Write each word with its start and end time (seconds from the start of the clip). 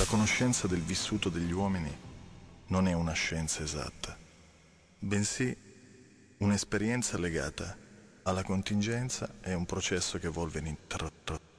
La 0.00 0.06
conoscenza 0.06 0.66
del 0.66 0.80
vissuto 0.80 1.28
degli 1.28 1.52
uomini 1.52 1.94
non 2.68 2.88
è 2.88 2.94
una 2.94 3.12
scienza 3.12 3.62
esatta, 3.62 4.16
bensì 4.98 5.54
un'esperienza 6.38 7.18
legata 7.18 7.76
alla 8.22 8.42
contingenza 8.42 9.34
e 9.42 9.52
un 9.52 9.66
processo 9.66 10.18
che 10.18 10.28
evolve 10.28 10.60
ininterrottamente. 10.60 11.50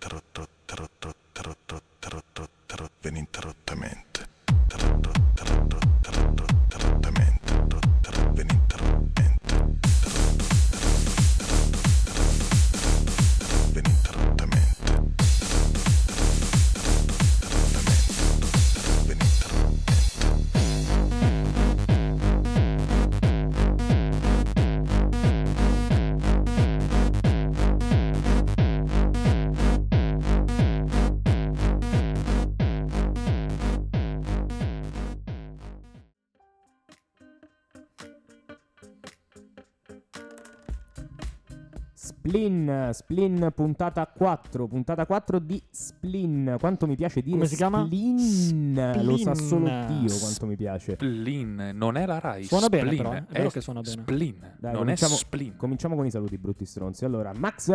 Splin, 42.31 42.89
Splin 42.93 43.51
puntata 43.53 44.07
4, 44.07 44.65
puntata 44.67 45.05
4 45.05 45.39
di 45.39 45.61
Splin. 45.69 46.55
Quanto 46.61 46.87
mi 46.87 46.95
piace 46.95 47.19
dire 47.21 47.35
Come 47.35 47.45
si 47.45 47.57
chiama? 47.57 47.83
Splin. 47.83 48.93
Lo 49.03 49.17
sa 49.17 49.35
solo 49.35 49.65
Splin. 49.67 50.05
Dio 50.05 50.17
quanto 50.17 50.45
mi 50.45 50.55
piace. 50.55 50.93
Splin, 50.93 51.71
non 51.73 51.97
è 51.97 52.05
la 52.05 52.19
Rai. 52.19 52.45
Suona 52.45 52.69
bene, 52.69 52.85
Splin, 52.85 52.97
però, 53.03 53.13
eh. 53.15 53.25
È 53.27 53.31
vero 53.33 53.49
che 53.49 53.59
suona 53.59 53.81
bene. 53.81 54.01
Splin, 54.01 54.37
Dai, 54.59 54.71
non 54.71 54.81
cominciamo, 54.81 55.13
è 55.13 55.17
splin. 55.17 55.55
cominciamo 55.57 55.95
con 55.97 56.05
i 56.05 56.09
saluti 56.11 56.37
brutti 56.37 56.65
stronzi. 56.65 57.03
Allora, 57.03 57.33
Max, 57.35 57.69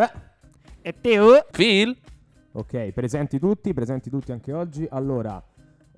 E 0.81 0.95
Teo? 1.03 1.45
Phil? 1.51 1.95
ok, 2.53 2.93
presenti 2.93 3.39
tutti, 3.39 3.75
presenti 3.75 4.09
tutti 4.09 4.33
anche 4.33 4.55
oggi. 4.55 4.87
Allora, 4.91 5.43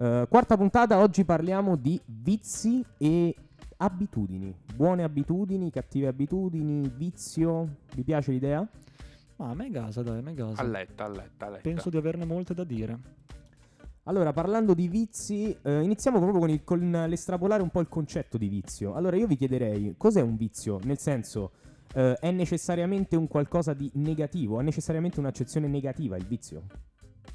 eh, 0.00 0.26
quarta 0.28 0.56
puntata, 0.56 0.98
oggi 0.98 1.24
parliamo 1.24 1.76
di 1.76 2.00
vizi 2.06 2.84
e 2.98 3.36
abitudini. 3.78 4.54
Buone 4.74 5.02
abitudini, 5.02 5.70
cattive 5.70 6.06
abitudini, 6.08 6.88
vizio. 6.96 7.68
Vi 7.94 8.02
piace 8.04 8.32
l'idea? 8.32 8.66
Ma 9.36 9.50
a 9.50 9.54
me 9.54 9.70
gasa, 9.70 10.02
dai, 10.02 10.18
a 10.18 10.22
me 10.22 10.34
gasa. 10.34 10.60
A 10.60 10.64
letta, 10.64 11.04
a 11.04 11.08
letta, 11.08 11.46
a 11.46 11.50
letta. 11.50 11.62
Penso 11.62 11.90
di 11.90 11.96
averne 11.96 12.24
molte 12.24 12.54
da 12.54 12.64
dire. 12.64 12.98
Allora, 14.04 14.32
parlando 14.32 14.72
di 14.74 14.88
vizi, 14.88 15.54
eh, 15.62 15.82
iniziamo 15.82 16.18
proprio 16.18 16.40
con, 16.40 16.50
il- 16.50 16.64
con 16.64 16.90
l'estrapolare 17.08 17.62
un 17.62 17.68
po' 17.70 17.80
il 17.80 17.88
concetto 17.88 18.38
di 18.38 18.48
vizio. 18.48 18.94
Allora, 18.94 19.16
io 19.16 19.26
vi 19.26 19.36
chiederei, 19.36 19.94
cos'è 19.98 20.22
un 20.22 20.36
vizio? 20.36 20.80
Nel 20.84 20.98
senso, 20.98 21.50
eh, 21.94 22.14
è 22.14 22.30
necessariamente 22.30 23.16
un 23.16 23.28
qualcosa 23.28 23.74
di 23.74 23.90
negativo? 23.94 24.60
È 24.60 24.62
necessariamente 24.62 25.20
un'accezione 25.20 25.68
negativa 25.68 26.16
il 26.16 26.24
vizio? 26.26 26.62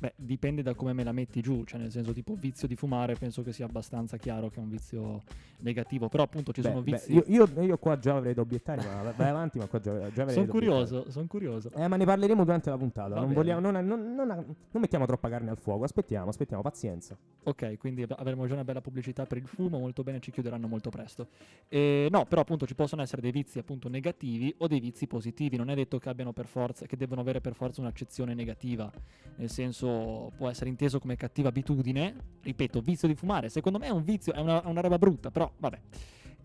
Beh, 0.03 0.11
dipende 0.17 0.61
da 0.63 0.73
come 0.73 0.91
me 0.91 1.05
la 1.05 1.13
metti 1.13 1.39
giù, 1.39 1.63
cioè 1.63 1.79
nel 1.79 1.89
senso 1.89 2.11
tipo 2.11 2.35
vizio 2.35 2.67
di 2.67 2.75
fumare 2.75 3.15
penso 3.15 3.41
che 3.41 3.53
sia 3.53 3.63
abbastanza 3.63 4.17
chiaro 4.17 4.49
che 4.49 4.59
è 4.59 4.59
un 4.61 4.67
vizio 4.67 5.23
negativo, 5.59 6.09
però 6.09 6.23
appunto 6.23 6.51
ci 6.51 6.59
Beh, 6.59 6.67
sono 6.67 6.81
beh, 6.81 6.91
vizi... 6.91 7.13
io, 7.13 7.23
io- 7.27 7.61
io 7.61 7.77
qua 7.77 7.97
già 7.97 8.17
avrei 8.17 8.33
da 8.33 8.41
obiettare, 8.41 8.83
ma 8.83 9.13
vai 9.15 9.29
avanti, 9.29 9.59
ma 9.59 9.67
qua 9.67 9.79
già, 9.79 9.93
già 10.11 10.23
avrei 10.23 10.33
sono 10.35 10.47
curioso, 10.47 11.09
sono 11.09 11.25
curioso. 11.27 11.71
Eh, 11.71 11.87
ma 11.87 11.95
ne 11.95 12.03
parleremo 12.03 12.43
durante 12.43 12.69
la 12.69 12.75
puntata. 12.77 13.15
Non, 13.15 13.31
vogliamo, 13.31 13.71
non, 13.71 13.85
non- 13.85 14.13
non- 14.13 14.55
mettiamo 14.71 15.05
troppa 15.05 15.29
carne 15.29 15.51
al 15.51 15.57
fuoco. 15.57 15.85
Aspettiamo, 15.85 16.27
aspettiamo, 16.27 16.61
pazienza. 16.61 17.17
Ok, 17.43 17.77
quindi 17.77 18.05
avremo 18.09 18.45
già 18.45 18.55
una 18.55 18.65
bella 18.65 18.81
pubblicità 18.81 19.25
per 19.25 19.37
il 19.37 19.47
fumo, 19.47 19.79
molto 19.79 20.03
bene, 20.03 20.19
ci 20.19 20.31
chiuderanno 20.31 20.67
molto 20.67 20.89
presto. 20.89 21.27
E, 21.69 22.09
no, 22.11 22.25
però 22.25 22.41
appunto 22.41 22.65
ci 22.65 22.75
possono 22.75 23.01
essere 23.01 23.21
dei 23.21 23.31
vizi 23.31 23.57
appunto 23.57 23.87
negativi 23.87 24.53
o 24.57 24.67
dei 24.67 24.81
vizi 24.81 25.07
positivi, 25.07 25.55
non 25.55 25.69
è 25.69 25.75
detto 25.75 25.97
che 25.97 26.09
abbiano 26.09 26.33
per 26.33 26.47
forza, 26.47 26.85
che 26.85 26.97
debbano 26.97 27.21
avere 27.21 27.39
per 27.39 27.53
forza 27.53 27.79
un'accezione 27.79 28.33
negativa, 28.33 28.91
nel 29.37 29.49
senso 29.49 29.91
può 30.35 30.49
essere 30.49 30.69
inteso 30.69 30.99
come 30.99 31.15
cattiva 31.15 31.49
abitudine, 31.49 32.15
ripeto, 32.41 32.81
vizio 32.81 33.07
di 33.07 33.15
fumare, 33.15 33.49
secondo 33.49 33.79
me 33.79 33.87
è 33.87 33.91
un 33.91 34.03
vizio, 34.03 34.33
è 34.33 34.39
una, 34.39 34.61
una 34.65 34.81
roba 34.81 34.97
brutta, 34.97 35.31
però 35.31 35.51
vabbè. 35.57 35.79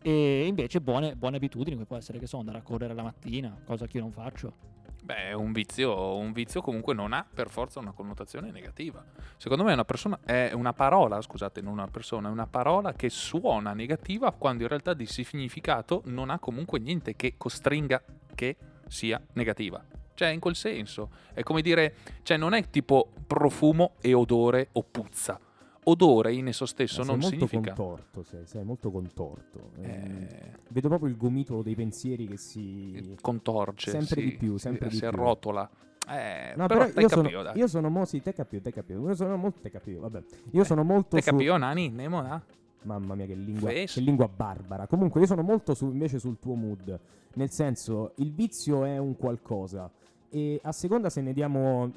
E 0.00 0.46
invece 0.46 0.80
buone, 0.80 1.16
buone 1.16 1.36
abitudini, 1.36 1.74
come 1.74 1.86
può 1.86 1.96
essere 1.96 2.18
che 2.18 2.26
so, 2.26 2.38
andare 2.38 2.58
a 2.58 2.62
correre 2.62 2.94
la 2.94 3.02
mattina, 3.02 3.60
cosa 3.64 3.86
che 3.86 3.96
io 3.96 4.02
non 4.02 4.12
faccio. 4.12 4.76
Beh, 5.08 5.32
un 5.32 5.52
vizio, 5.52 6.16
un 6.16 6.32
vizio 6.32 6.60
comunque 6.60 6.92
non 6.92 7.14
ha 7.14 7.26
per 7.32 7.48
forza 7.48 7.80
una 7.80 7.92
connotazione 7.92 8.50
negativa. 8.50 9.02
Secondo 9.38 9.64
me 9.64 9.70
è 9.70 9.72
una 9.72 9.84
persona, 9.84 10.18
è 10.22 10.52
una 10.52 10.74
parola, 10.74 11.20
scusate, 11.22 11.62
non 11.62 11.72
una 11.72 11.88
persona, 11.88 12.28
è 12.28 12.30
una 12.30 12.46
parola 12.46 12.92
che 12.92 13.08
suona 13.08 13.72
negativa 13.72 14.32
quando 14.32 14.64
in 14.64 14.68
realtà 14.68 14.92
di 14.92 15.06
significato 15.06 16.02
non 16.06 16.28
ha 16.28 16.38
comunque 16.38 16.78
niente 16.78 17.16
che 17.16 17.34
costringa 17.38 18.02
che 18.34 18.56
sia 18.86 19.18
negativa. 19.32 19.82
Cioè, 20.12 20.28
in 20.28 20.40
quel 20.40 20.56
senso, 20.56 21.10
è 21.32 21.42
come 21.42 21.62
dire, 21.62 21.94
cioè 22.22 22.36
non 22.36 22.52
è 22.52 22.68
tipo 22.68 23.12
profumo 23.28 23.92
e 24.00 24.14
odore 24.14 24.70
o 24.72 24.82
puzza. 24.82 25.38
Odore 25.84 26.34
in 26.34 26.48
esso 26.48 26.66
stesso 26.66 27.02
Eh, 27.02 27.04
sei 27.04 27.12
non 27.12 27.20
molto 27.20 27.46
significa... 27.46 27.72
contorto, 27.74 28.22
sei, 28.22 28.46
sei 28.46 28.64
molto 28.64 28.90
contorto. 28.90 29.70
Ehm, 29.80 30.26
Eh, 30.28 30.52
Vedo 30.70 30.88
proprio 30.88 31.08
il 31.08 31.16
gomitolo 31.16 31.62
dei 31.62 31.74
pensieri 31.74 32.26
che 32.26 32.36
si... 32.36 33.16
contorce, 33.22 33.90
Sempre 33.92 34.20
si- 34.20 34.24
di 34.24 34.32
più, 34.36 34.54
si- 34.56 34.58
sempre 34.64 34.88
di 34.88 34.94
si 34.94 35.00
più. 35.00 35.08
arrotola. 35.08 35.70
Eh, 36.10 36.52
No, 36.56 36.66
però, 36.66 36.80
però, 36.80 36.92
te 36.92 37.00
io, 37.00 37.08
capio, 37.08 37.30
sono, 37.30 37.52
io 37.54 37.66
sono 37.68 37.88
mo- 37.90 38.04
sì, 38.04 38.20
te 38.22 38.32
capito, 38.34 38.62
te 38.64 38.72
capito. 38.72 38.98
Io 39.06 39.14
sono 39.14 39.36
molto 39.36 39.60
te 39.62 39.70
capito, 39.70 40.00
vabbè. 40.00 40.22
Io 40.52 40.64
sono 40.64 40.82
molto 40.82 41.16
Te 41.16 41.22
su- 41.22 41.30
capio, 41.30 41.56
Nani? 41.56 41.88
Nemo, 41.90 42.20
na? 42.20 42.42
Mamma 42.82 43.14
mia, 43.14 43.26
che 43.26 43.34
lingua, 43.34 43.70
che 43.70 43.88
lingua 44.00 44.28
barbara. 44.28 44.86
Comunque, 44.86 45.20
io 45.20 45.26
sono 45.26 45.42
molto 45.42 45.74
su- 45.74 45.90
invece 45.90 46.18
sul 46.18 46.38
tuo 46.38 46.54
mood. 46.54 46.98
Nel 47.34 47.50
senso, 47.50 48.12
il 48.16 48.32
vizio 48.32 48.84
è 48.84 48.98
un 48.98 49.16
qualcosa. 49.16 49.90
E 50.30 50.60
a 50.62 50.72
seconda 50.72 51.08
se 51.08 51.22
ne 51.22 51.32
diamo. 51.32 51.90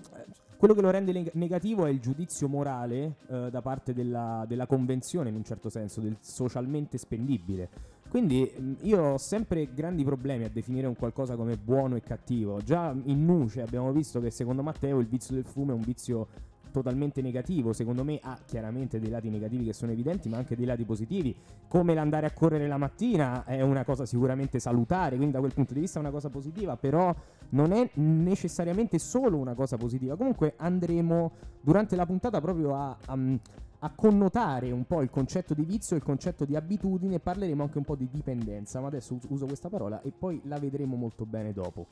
Quello 0.62 0.76
che 0.76 0.82
lo 0.82 0.92
rende 0.92 1.12
neg- 1.12 1.34
negativo 1.34 1.88
è 1.88 1.90
il 1.90 2.00
giudizio 2.00 2.48
morale 2.48 3.16
eh, 3.30 3.50
da 3.50 3.64
parte 3.64 3.96
della, 3.96 4.46
della 4.48 4.68
convenzione, 4.68 5.30
in 5.30 5.36
un 5.36 5.44
certo 5.44 5.70
senso, 5.70 6.02
del 6.02 6.18
socialmente 6.20 7.00
spendibile. 7.00 7.68
Quindi 8.08 8.48
mh, 8.56 8.74
io 8.82 9.02
ho 9.02 9.18
sempre 9.18 9.74
grandi 9.74 10.04
problemi 10.04 10.44
a 10.44 10.52
definire 10.52 10.86
un 10.86 10.96
qualcosa 10.96 11.36
come 11.36 11.58
buono 11.58 11.96
e 11.96 12.02
cattivo. 12.02 12.62
Già 12.62 12.96
in 13.06 13.26
Nuce 13.26 13.64
abbiamo 13.64 13.92
visto 13.92 14.20
che 14.20 14.30
secondo 14.30 14.62
Matteo 14.62 15.00
il 15.00 15.08
vizio 15.08 15.34
del 15.34 15.46
fumo 15.46 15.72
è 15.72 15.74
un 15.74 15.82
vizio 15.82 16.28
totalmente 16.72 17.22
negativo. 17.22 17.74
Secondo 17.74 18.04
me 18.04 18.20
ha 18.22 18.38
chiaramente 18.46 19.00
dei 19.00 19.10
lati 19.10 19.30
negativi 19.30 19.66
che 19.66 19.74
sono 19.74 19.92
evidenti, 19.92 20.30
ma 20.30 20.38
anche 20.38 20.56
dei 20.56 20.66
lati 20.66 20.84
positivi. 20.86 21.36
Come 21.68 21.94
l'andare 21.94 22.26
a 22.26 22.32
correre 22.32 22.68
la 22.68 22.78
mattina 22.78 23.44
è 23.46 23.62
una 23.62 23.84
cosa 23.84 24.06
sicuramente 24.06 24.60
salutare, 24.60 25.16
quindi 25.16 25.34
da 25.34 25.40
quel 25.40 25.54
punto 25.54 25.74
di 25.74 25.82
vista 25.82 26.00
è 26.00 26.02
una 26.02 26.12
cosa 26.12 26.30
positiva, 26.30 26.76
però 26.78 27.14
non 27.50 27.72
è 27.72 27.90
necessariamente 27.96 28.98
solo 29.00 29.38
una 29.38 29.54
cosa 29.54 29.78
positiva. 29.78 30.16
Comunque 30.16 30.54
andremo 30.58 31.32
durante 31.62 31.96
la 31.96 32.06
puntata 32.06 32.42
proprio 32.42 32.76
a, 32.76 32.98
a- 33.06 33.40
a 33.84 33.92
connotare 33.96 34.72
un 34.72 34.86
po' 34.86 35.02
il 35.02 35.10
concetto 35.10 35.56
di 35.56 35.64
vizio 35.64 35.96
il 35.96 36.04
concetto 36.04 36.46
di 36.46 36.56
abitudine 36.56 37.20
parleremo 37.20 37.64
anche 37.64 37.80
un 37.80 37.84
po' 37.84 37.96
di 37.96 38.08
dipendenza, 38.12 38.80
ma 38.80 38.88
adesso 38.88 39.16
us- 39.16 39.26
uso 39.30 39.46
questa 39.48 39.70
parola 39.70 40.02
e 40.02 40.12
poi 40.12 40.40
la 40.46 40.60
vedremo 40.60 40.96
molto 40.96 41.26
bene 41.26 41.52
dopo. 41.52 41.88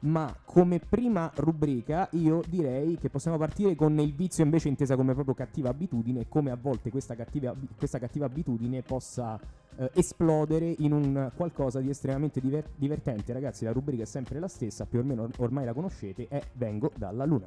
Ma 0.00 0.32
come 0.44 0.78
prima 0.78 1.30
rubrica 1.34 2.08
io 2.12 2.40
direi 2.46 2.96
che 2.98 3.10
possiamo 3.10 3.36
partire 3.36 3.74
con 3.74 3.98
il 3.98 4.14
vizio 4.14 4.44
invece 4.44 4.68
intesa 4.68 4.94
come 4.94 5.12
proprio 5.12 5.34
cattiva 5.34 5.70
abitudine 5.70 6.20
e 6.20 6.28
come 6.28 6.52
a 6.52 6.56
volte 6.60 6.90
questa 6.90 7.16
cattiva, 7.16 7.52
questa 7.76 7.98
cattiva 7.98 8.26
abitudine 8.26 8.82
possa 8.82 9.40
eh, 9.76 9.90
esplodere 9.94 10.72
in 10.78 10.92
un 10.92 11.32
qualcosa 11.34 11.80
di 11.80 11.90
estremamente 11.90 12.40
diver- 12.40 12.70
divertente. 12.76 13.32
Ragazzi, 13.32 13.64
la 13.64 13.72
rubrica 13.72 14.04
è 14.04 14.06
sempre 14.06 14.38
la 14.38 14.48
stessa, 14.48 14.86
più 14.86 15.00
o 15.00 15.02
meno 15.02 15.22
or- 15.22 15.32
ormai 15.38 15.64
la 15.64 15.72
conoscete, 15.72 16.28
è 16.28 16.40
Vengo 16.52 16.92
dalla 16.96 17.24
Luna. 17.24 17.46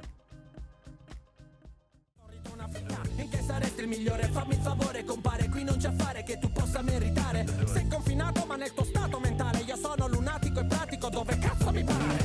In 3.16 3.28
che 3.28 3.40
saresti 3.40 3.82
il 3.82 3.88
migliore? 3.88 4.28
Fammi 4.28 4.54
il 4.54 4.60
favore, 4.60 5.04
compare, 5.04 5.48
qui 5.48 5.64
non 5.64 5.76
c'è 5.76 5.88
affare 5.88 6.22
che 6.22 6.38
tu 6.38 6.50
possa 6.50 6.82
meritare. 6.82 7.46
Sei 7.66 7.86
confinato 7.88 8.44
ma 8.46 8.56
nel 8.56 8.72
tuo 8.72 8.84
stato 8.84 9.18
mentale, 9.20 9.60
io 9.60 9.76
sono 9.76 10.08
lunatico 10.08 10.60
e 10.60 10.64
pratico 10.64 11.08
dove 11.08 11.38
cazzo 11.38 11.70
mi 11.70 11.84
pare. 11.84 12.21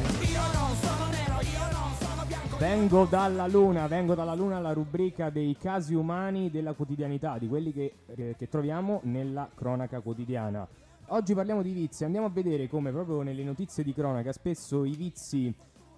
Vengo 2.60 3.06
dalla 3.06 3.46
luna, 3.48 3.86
vengo 3.86 4.16
dalla 4.16 4.34
luna 4.34 4.60
la 4.60 4.74
rubrica 4.74 5.30
dei 5.30 5.56
casi 5.60 5.94
umani 5.94 6.50
della 6.50 6.74
quotidianità, 6.74 7.38
di 7.38 7.48
quelli 7.48 7.72
che, 7.72 7.94
eh, 8.08 8.34
che 8.36 8.50
troviamo 8.50 9.02
nella 9.04 9.48
cronaca 9.54 10.00
quotidiana. 10.00 10.68
Oggi 11.10 11.36
parliamo 11.36 11.62
di 11.62 11.72
vizi, 11.72 12.04
andiamo 12.04 12.26
a 12.26 12.32
vedere 12.32 12.68
come 12.68 12.92
proprio 12.92 13.22
nelle 13.22 13.44
notizie 13.44 13.84
di 13.84 13.94
cronaca 13.94 14.32
spesso 14.32 14.86
i 14.86 14.96
vizi 14.96 15.54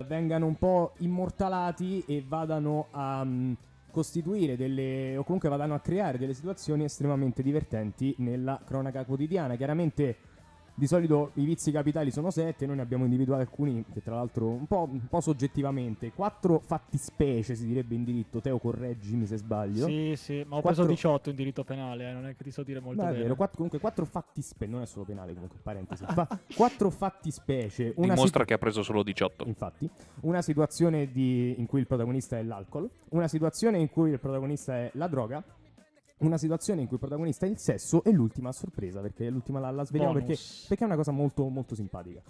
vengano 0.06 0.48
un 0.48 0.56
po' 0.58 0.96
immortalati 0.98 2.04
e 2.06 2.26
vadano 2.28 2.88
a 2.92 3.24
mm, 3.24 3.54
costituire 3.90 4.58
delle 4.58 5.16
o 5.16 5.24
comunque 5.24 5.48
vadano 5.48 5.76
a 5.76 5.80
creare 5.80 6.18
delle 6.18 6.34
situazioni 6.34 6.84
estremamente 6.84 7.42
divertenti 7.42 8.14
nella 8.18 8.60
cronaca 8.66 9.06
quotidiana. 9.06 9.56
Chiaramente 9.56 10.18
di 10.80 10.88
solito 10.88 11.32
i 11.34 11.44
vizi 11.44 11.72
capitali 11.72 12.10
sono 12.10 12.32
sette, 12.32 12.66
noi 12.66 12.78
ne 12.78 12.82
abbiamo 12.82 13.04
individuati 13.04 13.42
alcuni 13.42 13.84
che 13.94 14.02
tra 14.02 14.16
l'altro 14.16 14.48
un 14.48 14.66
po', 14.66 14.88
un 14.90 15.08
po' 15.10 15.20
soggettivamente, 15.20 16.14
quattro 16.14 16.60
fattispecie 16.60 17.54
si 17.54 17.68
direbbe 17.68 17.96
in 17.96 18.06
diritto, 18.06 18.40
Teo 18.40 18.58
correggimi 18.60 19.26
se 19.28 19.36
sbaglio. 19.38 19.86
Sì, 19.86 20.14
sì, 20.16 20.38
ma 20.48 20.56
ho 20.56 20.62
Quattro- 20.62 20.86
preso 20.86 20.88
18 20.88 21.30
in 21.32 21.36
diritto 21.36 21.64
penale, 21.66 22.10
eh, 22.10 22.14
non 22.14 22.26
è 22.28 22.36
che 22.36 22.44
ti 22.46 22.52
so 22.52 22.64
dire 22.64 22.80
molto 22.80 23.04
Beh, 23.04 23.10
è 23.10 23.14
vero, 23.18 23.36
quattro- 23.36 23.56
comunque 23.58 23.80
quattro 23.80 24.06
fattispecie, 24.06 24.72
non 24.72 24.82
è 24.82 24.86
solo 24.86 25.04
penale 25.04 25.34
comunque, 25.34 25.60
parentesi, 25.62 26.06
Fa- 26.06 26.28
quattro 26.56 26.90
fattispecie, 26.90 27.94
una 27.98 28.14
Dimostra 28.14 28.26
situ- 28.26 28.46
che 28.46 28.54
ha 28.54 28.58
preso 28.58 28.82
solo 28.82 29.04
18. 29.04 29.44
Infatti, 29.48 29.90
una 30.22 30.42
situazione 30.42 31.12
di- 31.12 31.60
in 31.60 31.66
cui 31.66 31.82
il 31.82 31.88
protagonista 31.88 32.38
è 32.38 32.44
l'alcol, 32.44 32.90
una 33.10 33.28
situazione 33.28 33.78
in 33.80 33.90
cui 33.90 34.12
il 34.12 34.20
protagonista 34.20 34.76
è 34.78 34.92
la 34.94 35.08
droga, 35.08 35.44
una 36.20 36.38
situazione 36.38 36.82
in 36.82 36.88
cui 36.88 36.96
il 36.96 37.02
protagonista 37.02 37.46
è 37.46 37.50
il 37.50 37.58
sesso 37.58 38.04
e 38.04 38.12
l'ultima 38.12 38.50
a 38.50 38.54
sorpresa, 38.54 39.02
perché 39.02 39.30
l'ultima 39.30 39.60
la, 39.60 39.72
la 39.72 39.86
sveliamo 39.86 40.14
perché, 40.14 40.38
perché 40.68 40.84
è 40.84 40.88
una 40.88 40.96
cosa 40.96 41.12
molto, 41.12 41.48
molto 41.48 41.76
simpatica. 41.76 42.22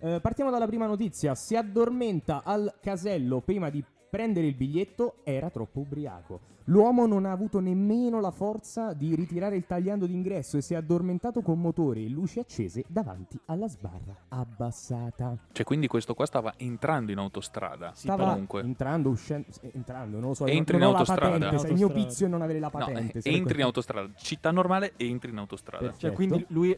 Eh, 0.00 0.20
partiamo 0.20 0.50
dalla 0.50 0.66
prima 0.66 0.86
notizia. 0.86 1.34
Si 1.34 1.56
addormenta 1.56 2.42
al 2.44 2.74
casello 2.80 3.40
prima 3.40 3.68
di 3.70 3.84
prendere 4.10 4.46
il 4.46 4.54
biglietto, 4.54 5.16
era 5.24 5.50
troppo 5.50 5.80
ubriaco. 5.80 6.56
L'uomo 6.68 7.06
non 7.06 7.24
ha 7.24 7.32
avuto 7.32 7.60
nemmeno 7.60 8.20
la 8.20 8.30
forza 8.30 8.92
di 8.92 9.14
ritirare 9.14 9.56
il 9.56 9.64
tagliando 9.66 10.04
d'ingresso 10.04 10.58
e 10.58 10.60
si 10.60 10.74
è 10.74 10.76
addormentato 10.76 11.40
con 11.40 11.58
motore 11.58 12.00
e 12.00 12.08
luci 12.08 12.40
accese 12.40 12.84
davanti 12.88 13.38
alla 13.46 13.68
sbarra 13.68 14.14
abbassata. 14.28 15.36
Cioè, 15.52 15.64
quindi 15.64 15.86
questo 15.86 16.12
qua 16.14 16.26
stava 16.26 16.54
entrando 16.58 17.10
in 17.10 17.18
autostrada. 17.18 17.92
Stava 17.94 18.28
comunque. 18.30 18.60
entrando, 18.60 19.08
uscendo, 19.08 19.46
eh, 19.62 19.70
entrando, 19.74 20.18
non 20.18 20.28
lo 20.28 20.34
so. 20.34 20.44
Entri 20.46 20.76
non 20.76 20.88
in 20.90 20.94
autostrada. 20.96 21.20
patente, 21.38 21.58
sai, 21.58 21.70
il 21.70 21.74
mio 21.76 21.84
Autostrada. 21.86 22.06
pizio 22.08 22.26
è 22.26 22.28
non 22.28 22.42
avere 22.42 22.58
la 22.58 22.70
No, 22.70 22.78
patente. 22.78 23.18
eh, 23.18 23.20
sarebbe- 23.22 23.40
entri 23.40 23.58
in 23.58 23.64
autostrada. 23.64 24.10
Città 24.16 24.50
normale 24.50 24.92
entri 24.98 25.30
in 25.30 25.38
autostrada. 25.38 25.84
Perfetto. 25.84 26.06
Cioè, 26.06 26.14
quindi 26.14 26.44
lui. 26.48 26.76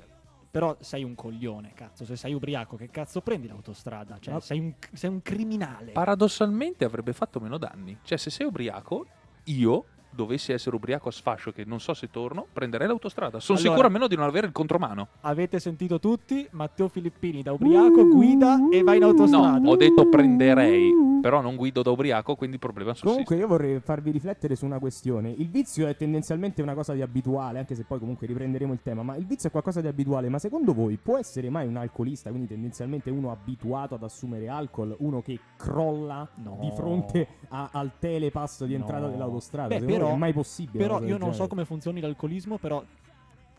Però 0.50 0.76
sei 0.80 1.04
un 1.04 1.14
coglione, 1.14 1.72
cazzo. 1.74 2.04
Se 2.04 2.16
sei 2.16 2.34
ubriaco, 2.34 2.76
che 2.76 2.90
cazzo 2.90 3.20
prendi 3.20 3.46
l'autostrada? 3.46 4.18
Cioè, 4.18 4.40
sei, 4.40 4.58
un, 4.58 4.74
sei 4.92 5.10
un 5.10 5.22
criminale. 5.22 5.92
Paradossalmente 5.92 6.84
avrebbe 6.84 7.12
fatto 7.12 7.38
meno 7.38 7.56
danni. 7.56 7.98
Cioè, 8.02 8.18
se 8.18 8.30
sei 8.30 8.46
ubriaco, 8.46 9.06
io 9.44 9.84
dovessi 10.10 10.52
essere 10.52 10.76
ubriaco 10.76 11.08
a 11.08 11.12
sfascio, 11.12 11.52
che 11.52 11.64
non 11.64 11.80
so 11.80 11.94
se 11.94 12.10
torno, 12.10 12.46
prenderei 12.52 12.86
l'autostrada. 12.86 13.40
Sono 13.40 13.58
Allora- 13.58 13.70
sicuro 13.74 13.86
almeno 13.88 14.06
di 14.08 14.16
non 14.16 14.26
avere 14.26 14.46
il 14.46 14.52
contromano. 14.52 15.08
Avete 15.22 15.58
sentito 15.60 15.98
tutti? 16.00 16.46
Matteo 16.52 16.88
Filippini 16.88 17.42
da 17.42 17.52
ubriaco 17.52 18.06
guida 18.08 18.68
e 18.70 18.82
va 18.82 18.94
in 18.94 19.02
autostrada. 19.04 19.58
No, 19.58 19.70
ho 19.70 19.76
detto 19.76 20.08
prenderei, 20.08 20.90
però 21.20 21.40
non 21.40 21.56
guido 21.56 21.82
da 21.82 21.90
ubriaco, 21.90 22.34
quindi 22.34 22.56
il 22.56 22.60
problema 22.62 22.90
sussiste. 22.90 23.08
Comunque 23.10 23.36
io 23.36 23.46
vorrei 23.46 23.80
farvi 23.80 24.10
riflettere 24.10 24.54
su 24.56 24.64
una 24.64 24.78
questione. 24.78 25.30
Il 25.30 25.48
vizio 25.48 25.86
è 25.86 25.96
tendenzialmente 25.96 26.62
una 26.62 26.74
cosa 26.74 26.92
di 26.92 27.02
abituale, 27.02 27.58
anche 27.58 27.74
se 27.74 27.84
poi 27.84 27.98
comunque 27.98 28.26
riprenderemo 28.26 28.72
il 28.72 28.80
tema, 28.82 29.02
ma 29.02 29.16
il 29.16 29.26
vizio 29.26 29.48
è 29.48 29.52
qualcosa 29.52 29.80
di 29.80 29.86
abituale, 29.86 30.28
ma 30.28 30.38
secondo 30.38 30.72
voi 30.74 30.96
può 30.96 31.18
essere 31.18 31.50
mai 31.50 31.66
un 31.66 31.76
alcolista, 31.76 32.30
quindi 32.30 32.48
tendenzialmente 32.48 33.10
uno 33.10 33.30
abituato 33.30 33.94
ad 33.94 34.02
assumere 34.02 34.48
alcol, 34.48 34.94
uno 34.98 35.20
che 35.22 35.38
crolla 35.56 36.26
No. 36.42 36.58
di 36.60 36.70
fronte 36.72 37.26
a- 37.48 37.68
al 37.72 37.92
telepass 37.98 38.64
di 38.64 38.74
entrata 38.74 39.06
No. 39.06 39.10
dell'autostrada? 39.10 39.68
Beh, 39.78 39.84
però- 40.02 40.14
è 40.14 40.18
mai 40.18 40.32
possibile? 40.32 40.78
Però 40.84 41.02
io 41.02 41.16
non 41.18 41.28
so 41.28 41.30
genere? 41.30 41.48
come 41.48 41.64
funzioni 41.64 42.00
l'alcolismo, 42.00 42.58
però 42.58 42.82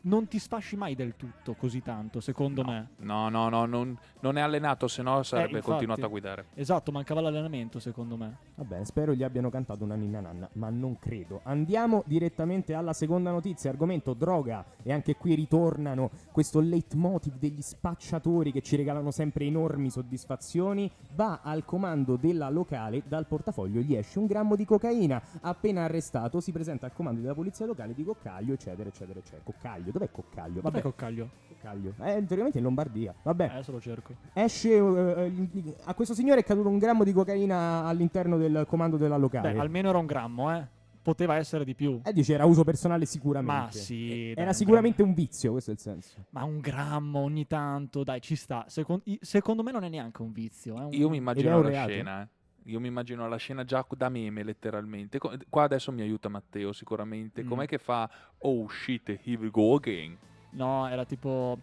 non 0.03 0.27
ti 0.27 0.39
sfasci 0.39 0.75
mai 0.75 0.95
del 0.95 1.15
tutto 1.15 1.53
così 1.53 1.81
tanto, 1.81 2.19
secondo 2.19 2.63
me. 2.63 2.89
No, 2.97 3.29
no, 3.29 3.49
no, 3.49 3.65
non, 3.65 3.97
non 4.21 4.37
è 4.37 4.41
allenato, 4.41 4.87
se 4.87 5.01
no 5.01 5.21
sarebbe 5.23 5.51
Eh, 5.51 5.55
infatti. 5.55 5.69
continuato 5.69 6.05
a 6.05 6.07
guidare. 6.07 6.45
Esatto, 6.55 6.91
mancava 6.91 7.21
l'allenamento, 7.21 7.79
secondo 7.79 8.17
me. 8.17 8.37
Va 8.55 8.63
bene, 8.63 8.85
spero 8.85 9.13
gli 9.13 9.23
abbiano 9.23 9.49
cantato 9.49 9.83
una 9.83 9.95
ninna 9.95 10.19
nanna, 10.19 10.49
ma 10.53 10.69
non 10.69 10.97
credo. 10.99 11.41
Andiamo 11.43 12.03
direttamente 12.05 12.73
alla 12.73 12.93
seconda 12.93 13.31
notizia, 13.31 13.69
argomento 13.69 14.13
droga. 14.13 14.65
E 14.83 14.91
anche 14.91 15.15
qui 15.15 15.35
ritornano 15.35 16.09
questo 16.31 16.59
leitmotiv 16.59 17.37
degli 17.37 17.61
spacciatori 17.61 18.51
che 18.51 18.61
ci 18.61 18.75
regalano 18.75 19.11
sempre 19.11 19.45
enormi 19.45 19.89
soddisfazioni. 19.89 20.89
Va 21.15 21.41
al 21.43 21.63
comando 21.65 22.15
della 22.15 22.49
locale, 22.49 23.03
dal 23.07 23.27
portafoglio 23.27 23.81
gli 23.81 23.95
esce 23.95 24.19
un 24.19 24.25
grammo 24.25 24.55
di 24.55 24.65
cocaina. 24.65 25.21
Appena 25.41 25.83
arrestato 25.83 26.39
si 26.39 26.51
presenta 26.51 26.85
al 26.87 26.93
comando 26.93 27.21
della 27.21 27.33
polizia 27.33 27.65
locale 27.65 27.93
di 27.93 28.03
Coccaglio, 28.03 28.53
eccetera, 28.53 28.89
eccetera, 28.89 29.19
eccetera. 29.19 29.41
Coccaglio, 29.43 29.90
dov'è 29.91 30.09
Coccaglio? 30.11 30.61
Vabbè, 30.61 30.61
Vabbè, 30.61 30.81
Coccaglio. 30.81 31.29
Coccaglio. 31.49 31.89
Eh, 31.99 32.13
teoricamente 32.25 32.57
in 32.57 32.63
Lombardia. 32.63 33.13
Vabbè. 33.23 33.43
Eh, 33.45 33.49
Adesso 33.51 33.71
lo 33.71 33.79
cerco. 33.81 34.13
Esce 34.33 34.75
eh, 34.75 35.29
gli- 35.29 35.73
a 35.85 35.93
questo 35.93 36.13
signore 36.13 36.39
è 36.39 36.43
caduto 36.43 36.69
un 36.69 36.77
grammo 36.77 37.03
di 37.03 37.13
cocaina 37.13 37.85
all'interno 37.85 38.37
del 38.37 38.65
comando 38.67 38.97
della 38.97 39.17
locale. 39.17 39.53
Beh, 39.53 39.59
almeno 39.59 39.89
era 39.89 39.97
un 39.97 40.05
grammo, 40.05 40.55
eh. 40.55 40.67
Poteva 41.03 41.35
essere 41.35 41.65
di 41.65 41.73
più. 41.73 41.99
Eh, 42.03 42.13
dice 42.13 42.33
era 42.33 42.45
uso 42.45 42.63
personale 42.63 43.05
sicuramente. 43.05 43.61
Ma 43.63 43.71
sì, 43.71 44.07
dai, 44.07 44.31
Era 44.35 44.47
un 44.49 44.53
sicuramente 44.53 45.01
un 45.01 45.13
vizio, 45.15 45.51
questo 45.51 45.71
è 45.71 45.73
il 45.73 45.79
senso. 45.79 46.25
Ma 46.29 46.43
un 46.43 46.59
grammo 46.59 47.19
ogni 47.21 47.47
tanto, 47.47 48.03
dai, 48.03 48.21
ci 48.21 48.35
sta. 48.35 48.65
Secon- 48.67 49.01
i- 49.05 49.17
secondo 49.19 49.63
me 49.63 49.71
non 49.71 49.83
è 49.83 49.89
neanche 49.89 50.21
un 50.21 50.31
vizio. 50.31 50.77
È 50.77 50.83
un... 50.83 50.93
Io 50.93 51.09
mi 51.09 51.15
è 51.15 51.19
immagino 51.19 51.55
un 51.57 51.63
la 51.63 51.69
reato? 51.69 51.89
scena, 51.89 52.21
eh. 52.21 52.27
Io 52.65 52.79
mi 52.79 52.87
immagino 52.87 53.27
la 53.27 53.37
scena 53.37 53.63
già 53.63 53.85
da 53.97 54.09
meme, 54.09 54.43
letteralmente. 54.43 55.17
Co- 55.17 55.33
Qua 55.49 55.63
adesso 55.63 55.91
mi 55.91 56.01
aiuta 56.01 56.29
Matteo, 56.29 56.71
sicuramente. 56.73 57.43
Mm. 57.43 57.47
Com'è 57.47 57.65
che 57.65 57.77
fa 57.77 58.09
Oh 58.39 58.67
shit, 58.69 59.19
here 59.23 59.37
we 59.41 59.49
go 59.49 59.75
again? 59.75 60.15
No, 60.51 60.87
era 60.87 61.05
tipo. 61.05 61.57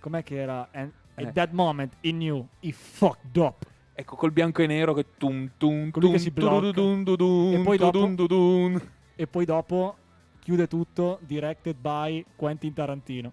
Com'è 0.00 0.22
che 0.22 0.36
era? 0.36 0.68
And 0.72 0.92
Eh. 1.16 1.24
at 1.24 1.32
that 1.34 1.50
moment 1.52 1.94
he 2.00 2.12
knew 2.12 2.46
he 2.60 2.72
fucked 2.72 3.36
up. 3.36 3.66
Ecco, 3.92 4.14
col 4.16 4.30
bianco 4.30 4.62
e 4.62 4.66
nero 4.66 4.94
che 4.94 5.16
tum 5.16 5.50
tum 5.58 5.90
Colui 5.90 6.12
che 6.12 6.16
tum 6.16 6.24
si 6.24 6.30
blocca. 6.30 6.68
E 6.68 7.62
poi 7.62 7.76
dopo-. 7.76 8.80
E 9.16 9.26
poi 9.26 9.44
dopo 9.44 9.96
chiude 10.38 10.68
tutto, 10.68 11.18
directed 11.22 11.76
by 11.76 12.24
Quentin 12.36 12.72
Tarantino. 12.72 13.32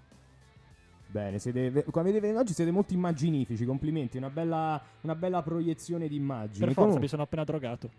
Bene, 1.15 1.39
siete, 1.39 1.85
come 1.91 2.11
vedete 2.11 2.35
oggi 2.35 2.51
siete 2.51 2.71
molto 2.71 2.93
immaginifici, 2.93 3.63
complimenti, 3.63 4.17
una 4.17 4.29
bella, 4.29 4.81
una 4.99 5.15
bella 5.15 5.41
proiezione 5.41 6.09
di 6.09 6.17
immagini. 6.17 6.57
Per 6.57 6.67
forza, 6.67 6.81
Comunque- 6.81 6.99
mi 6.99 7.07
sono 7.07 7.21
appena 7.21 7.43
drogato. 7.45 7.89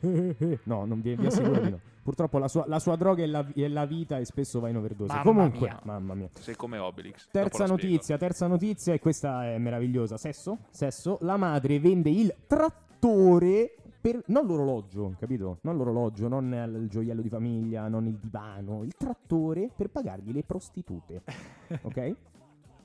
no, 0.64 0.84
non 0.84 1.00
vi, 1.00 1.16
vi 1.16 1.24
assicuro 1.24 1.60
di 1.60 1.70
no. 1.70 1.80
Purtroppo 2.02 2.36
la 2.36 2.46
sua, 2.46 2.66
la 2.66 2.78
sua 2.78 2.96
droga 2.96 3.22
è 3.22 3.26
la, 3.26 3.46
è 3.54 3.68
la 3.68 3.86
vita 3.86 4.18
e 4.18 4.26
spesso 4.26 4.60
va 4.60 4.68
in 4.68 4.76
overdose. 4.76 5.14
Mamma 5.14 5.24
Comunque, 5.24 5.66
mia. 5.66 5.80
mamma 5.82 6.12
mia. 6.12 6.28
Sei 6.38 6.56
come 6.56 6.76
Obelix. 6.76 7.28
Terza 7.30 7.64
notizia, 7.64 8.18
terza 8.18 8.46
notizia 8.46 8.92
e 8.92 8.98
questa 8.98 9.46
è 9.46 9.56
meravigliosa. 9.56 10.18
Sesso? 10.18 10.58
Sesso. 10.68 11.16
La 11.22 11.38
madre 11.38 11.80
vende 11.80 12.10
il 12.10 12.34
trattore 12.46 13.76
per... 13.98 14.22
Non 14.26 14.46
l'orologio, 14.46 15.14
capito? 15.18 15.56
Non 15.62 15.78
l'orologio, 15.78 16.28
non 16.28 16.52
il 16.52 16.88
gioiello 16.90 17.22
di 17.22 17.30
famiglia, 17.30 17.88
non 17.88 18.06
il 18.06 18.18
divano. 18.20 18.82
Il 18.82 18.94
trattore 18.94 19.70
per 19.74 19.88
pagargli 19.88 20.32
le 20.32 20.42
prostitute. 20.42 21.22
Ok? 21.82 22.14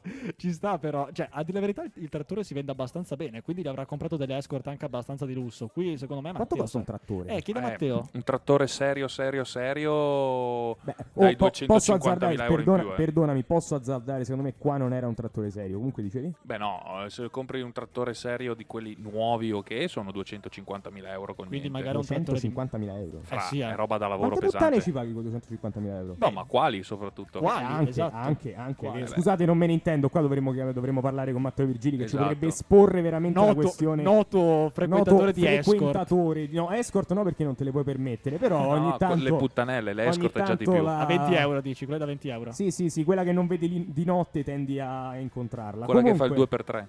Ci 0.38 0.52
sta 0.52 0.78
però, 0.78 1.10
cioè, 1.12 1.28
a 1.32 1.42
dire 1.44 1.54
la 1.54 1.60
verità 1.62 1.84
il, 1.96 2.10
trattore 2.10 2.44
si 2.44 2.54
vende 2.54 2.72
abbastanza 2.72 3.16
bene, 3.16 3.42
quindi 3.42 3.62
gli 3.64 3.68
avrà 3.68 3.86
comprato 3.86 4.18
delle 4.18 4.38
escort 4.38 4.68
anche 4.68 4.86
abbastanza 4.86 5.26
di 5.26 5.34
lusso. 5.34 5.68
Qui 5.68 5.98
secondo 5.98 6.22
me 6.22 6.32
Quanto 6.34 6.56
Matteo... 6.56 6.62
costa 6.64 6.78
un 6.78 6.84
trattore? 6.84 7.36
Eh, 7.36 7.42
chiede 7.42 7.60
a 7.60 7.64
Eh, 7.64 7.70
Matteo. 7.72 8.10
Un 8.14 8.24
trattore 8.24 8.68
serio, 8.68 9.08
serio, 9.08 9.44
serio. 9.44 10.76
Beh, 10.82 10.96
dai 11.14 11.34
oh, 11.34 11.36
po- 11.36 11.52
posso 11.66 11.94
250.000 11.94 11.96
azzardare, 11.96 12.34
euro 12.34 12.44
in 12.44 12.56
perdona- 12.56 12.82
più, 12.84 12.92
eh. 12.92 12.96
perdonami, 12.96 13.44
posso 13.44 13.76
azzardare, 13.76 14.24
secondo 14.24 14.46
me 14.48 14.54
qua 14.58 14.78
non 14.78 14.94
era 14.94 15.08
un 15.08 15.14
trattore 15.14 15.50
serio. 15.50 15.76
Comunque 15.78 16.04
dicevi? 16.04 16.34
Beh 16.42 16.58
no, 16.58 17.04
eh, 17.06 17.10
se 17.10 17.30
compri 17.30 17.62
un 17.62 17.72
trattore 17.72 18.14
serio 18.14 18.54
di 18.54 18.66
quelli 18.66 18.96
nuovi 19.00 19.52
o 19.52 19.62
che 19.62 19.88
sono 19.88 20.12
250.000 20.12 21.08
euro 21.08 21.34
con 21.36 21.48
Quindi 21.48 21.70
niente. 21.70 21.70
magari 21.70 21.98
un 21.98 22.06
trattore. 22.06 22.40
250.000 22.40 22.98
euro. 22.98 23.20
Fra, 23.22 23.38
Eh 23.38 23.40
sì, 23.42 23.60
eh. 23.60 23.72
è 23.72 23.76
roba 23.76 23.98
da 23.98 24.08
lavoro 24.08 24.36
Quante 24.36 24.46
pesante. 24.58 24.82
ci 24.82 24.92
paghi 24.92 25.14
con 25.14 25.24
250.000 25.26 25.86
euro? 25.88 26.16
No, 26.20 26.30
ma 26.32 26.44
quali 26.44 26.84
soprattutto? 26.84 27.40
Qua- 27.40 27.52
Eh, 27.54 27.60
Quali? 27.64 27.74
anche, 27.74 27.90
Esatto. 27.90 28.16
anche, 28.16 28.56
anche. 28.56 28.86
Quali? 28.88 29.02
Eh, 29.02 29.08
Scusate, 29.08 29.46
non 29.46 29.58
me 29.58 29.66
ne 29.68 29.74
intendo. 29.74 29.92
Qua 30.10 30.22
dovremmo, 30.22 30.54
dovremmo 30.72 31.02
parlare 31.02 31.32
con 31.34 31.42
Matteo 31.42 31.66
Virgili 31.66 31.98
che 31.98 32.04
Esatto. 32.04 32.22
ci 32.24 32.30
potrebbe 32.30 32.48
esporre 32.54 33.02
veramente 33.02 33.40
la 33.40 33.46
Noto, 33.48 33.60
questione. 33.60 34.02
noto 34.04 34.70
frequentatore 34.74 35.26
noto 35.28 35.40
di 35.40 35.46
escort. 35.48 35.78
frequentatore. 35.78 36.48
No, 36.52 36.72
escort 36.72 37.14
no, 37.14 37.24
perché 37.24 37.44
non 37.44 37.56
te 37.56 37.64
le 37.64 37.72
puoi 37.72 37.84
permettere. 37.84 38.38
Però 38.38 38.66
ogni 38.68 38.88
No, 38.90 38.98
tanto. 38.98 39.24
le 39.24 39.34
puttanelle, 39.36 39.94
le 39.94 40.02
ogni 40.02 40.10
escort 40.12 40.40
è 40.40 40.44
già 40.44 40.56
di 40.56 40.64
più. 40.66 40.82
la- 40.82 41.00
A 41.00 41.06
20 41.06 41.34
euro 41.36 41.62
dici, 41.62 41.86
quella 41.86 42.00
da 42.00 42.06
20 42.06 42.30
euro. 42.30 42.52
Sì, 42.52 42.72
sì, 42.72 42.90
sì, 42.90 43.04
quella 43.04 43.24
che 43.24 43.32
non 43.32 43.48
vedi 43.48 43.70
lì- 43.70 43.88
di 43.92 44.06
notte 44.06 44.44
tendi 44.44 44.80
a 44.80 45.16
incontrarla. 45.18 45.86
Quella 45.86 46.02
comunque, 46.02 46.12
che 46.12 46.18
fa 46.18 46.26
il 46.26 46.48
2x3. 46.48 46.88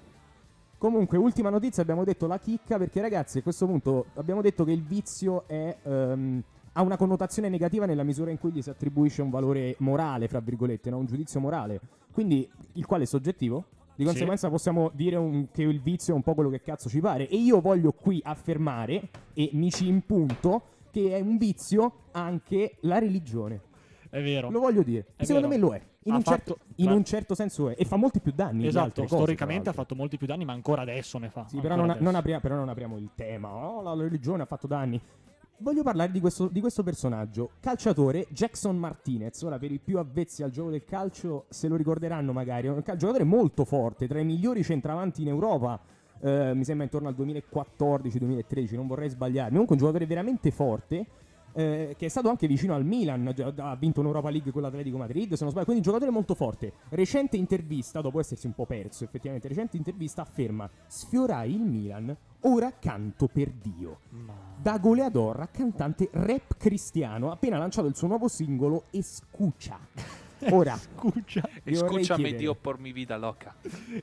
Comunque, 0.79 1.17
ultima 1.17 1.49
notizia, 1.49 1.83
abbiamo 1.83 2.05
detto 2.05 2.27
la 2.27 2.39
chicca, 2.39 2.77
perché 2.77 3.01
ragazzi, 3.01 3.39
a 3.39 3.43
questo 3.43 3.65
punto 3.67 4.07
abbiamo 4.15 4.43
detto 4.43 4.65
che 4.65 4.73
il 4.73 4.83
vizio 4.83 5.45
è, 5.47 5.75
ehm, 5.83 6.43
ha 6.77 6.83
una 6.83 6.97
connotazione 6.97 7.49
negativa 7.49 7.87
nella 7.87 8.03
misura 8.03 8.31
in 8.31 8.39
cui 8.39 8.51
gli 8.53 8.63
si 8.63 8.71
attribuisce 8.71 9.23
un 9.23 9.31
valore 9.31 9.75
morale, 9.79 10.29
fra 10.29 10.41
virgolette, 10.41 10.91
no? 10.91 10.99
un 10.99 11.07
giudizio 11.07 11.41
morale. 11.41 11.81
Quindi, 12.13 12.49
il 12.75 12.87
quale 12.87 13.05
è 13.05 13.07
soggettivo? 13.07 13.65
Di 13.97 14.05
conseguenza 14.05 14.49
possiamo 14.51 14.91
dire 14.93 15.15
un- 15.17 15.47
che 15.53 15.63
il 15.63 15.81
vizio 15.81 16.15
è 16.15 16.17
un 16.17 16.23
po' 16.23 16.35
quello 16.35 16.51
che 16.51 16.61
cazzo 16.61 16.89
ci 16.89 17.01
pare. 17.01 17.29
E 17.29 17.37
io 17.37 17.61
voglio 17.61 17.93
qui 17.93 18.21
affermare, 18.25 19.09
e 19.35 19.51
mi 19.53 19.71
ci 19.71 19.87
impunto, 19.87 20.63
che 20.91 21.17
è 21.17 21.21
un 21.21 21.39
vizio 21.39 21.93
anche 22.13 22.77
la 22.81 22.99
religione. 22.99 23.61
È 24.11 24.21
vero. 24.23 24.51
Lo 24.51 24.61
voglio 24.61 24.83
dire. 24.83 25.07
È 25.17 25.25
Secondo 25.25 25.49
vero. 25.49 25.61
me 25.61 25.69
lo 25.69 25.75
è. 25.77 25.83
In, 26.07 26.15
un, 26.15 26.23
certo, 26.23 26.55
fatto- 26.55 26.65
in 26.77 26.85
tra- 26.87 26.95
un 26.95 27.05
certo 27.05 27.35
senso 27.35 27.69
è. 27.71 27.75
E 27.79 27.85
fa 27.85 27.97
molti 27.97 28.21
più 28.21 28.33
danni. 28.35 28.67
Esatto, 28.67 29.03
cose, 29.03 29.15
storicamente 29.17 29.71
ha 29.71 29.73
fatto 29.73 29.95
molti 29.95 30.19
più 30.19 30.27
danni, 30.27 30.45
ma 30.45 30.53
ancora 30.53 30.83
adesso 30.83 31.19
ne 31.19 31.31
fa. 31.31 31.47
Sì, 31.49 31.59
però 31.61 31.75
non, 31.77 31.87
non 31.87 31.97
adesso. 31.97 32.17
apria- 32.17 32.41
però 32.41 32.55
non 32.57 32.69
apriamo 32.69 32.97
il 32.99 33.11
tema. 33.15 33.53
Oh, 33.53 33.81
la 33.83 33.95
religione 33.95 34.43
ha 34.43 34.47
fatto 34.47 34.67
danni. 34.67 35.01
Voglio 35.59 35.83
parlare 35.83 36.11
di 36.11 36.21
questo, 36.21 36.49
di 36.49 36.61
questo 36.61 36.83
personaggio. 36.83 37.53
Calciatore 37.61 38.27
Jackson 38.31 38.77
Martinez. 38.77 39.41
Ora, 39.43 39.59
per 39.59 39.71
i 39.71 39.79
più 39.79 39.99
avvezzi 39.99 40.43
al 40.43 40.51
gioco 40.51 40.71
del 40.71 40.85
calcio, 40.85 41.45
se 41.49 41.69
lo 41.69 41.77
ricorderanno 41.77 42.33
magari. 42.33 42.67
È 42.67 42.71
un 42.71 42.83
cal- 42.83 42.97
giocatore 42.97 43.25
molto 43.25 43.65
forte, 43.65 44.07
tra 44.09 44.19
i 44.19 44.25
migliori 44.25 44.63
centravanti 44.63 45.23
in 45.23 45.29
Europa. 45.29 45.81
eh, 46.21 46.55
mi 46.55 46.65
sembra 46.65 46.85
intorno 46.85 47.09
al 47.09 47.15
2014-2013, 47.15 48.75
non 48.77 48.87
vorrei 48.87 49.09
sbagliarmi. 49.11 49.51
Comunque 49.51 49.75
un 49.75 49.81
giocatore 49.81 50.07
veramente 50.07 50.51
forte. 50.51 51.07
eh, 51.57 51.95
che 51.97 52.07
è 52.07 52.09
stato 52.09 52.29
anche 52.29 52.49
vicino 52.49 52.75
al 52.75 52.85
Milan, 52.85 53.33
ha 53.59 53.77
vinto 53.77 54.01
un'Europa 54.01 54.29
League 54.29 54.51
con 54.51 54.61
l'Atletico 54.61 54.97
Madrid, 54.97 55.35
se 55.35 55.43
non 55.45 55.51
sbaglio, 55.53 55.67
quindi 55.67 55.87
un 55.87 55.93
giocatore 55.93 56.11
molto 56.11 56.35
forte. 56.35 56.73
Recente 56.89 57.37
intervista, 57.37 58.01
dopo 58.01 58.19
essersi 58.19 58.47
un 58.47 58.55
po' 58.55 58.67
perso 58.67 59.05
effettivamente, 59.05 59.47
recente 59.47 59.77
intervista 59.77 60.23
afferma 60.23 60.69
sfiorai 60.89 61.55
il 61.55 61.61
Milan, 61.61 62.17
ora 62.45 62.73
canto 62.79 63.29
per 63.29 63.51
Dio. 63.51 64.01
Da 64.57 64.79
goleador 64.79 65.41
a 65.41 65.47
cantante 65.49 66.09
rap 66.13 66.57
cristiano, 66.57 67.31
ha 67.31 67.35
appena 67.35 67.59
lanciato 67.59 67.87
il 67.87 67.97
suo 67.97 68.09
nuovo 68.09 68.29
singolo 68.29 68.85
Escucha. 68.91 69.79
Ora, 70.51 70.79
vorrei 70.95 71.25
Escúchame 71.65 72.35
Dio 72.35 72.55
por 72.55 72.79
mi 72.79 72.93
vida 72.93 73.17
loca. 73.17 73.55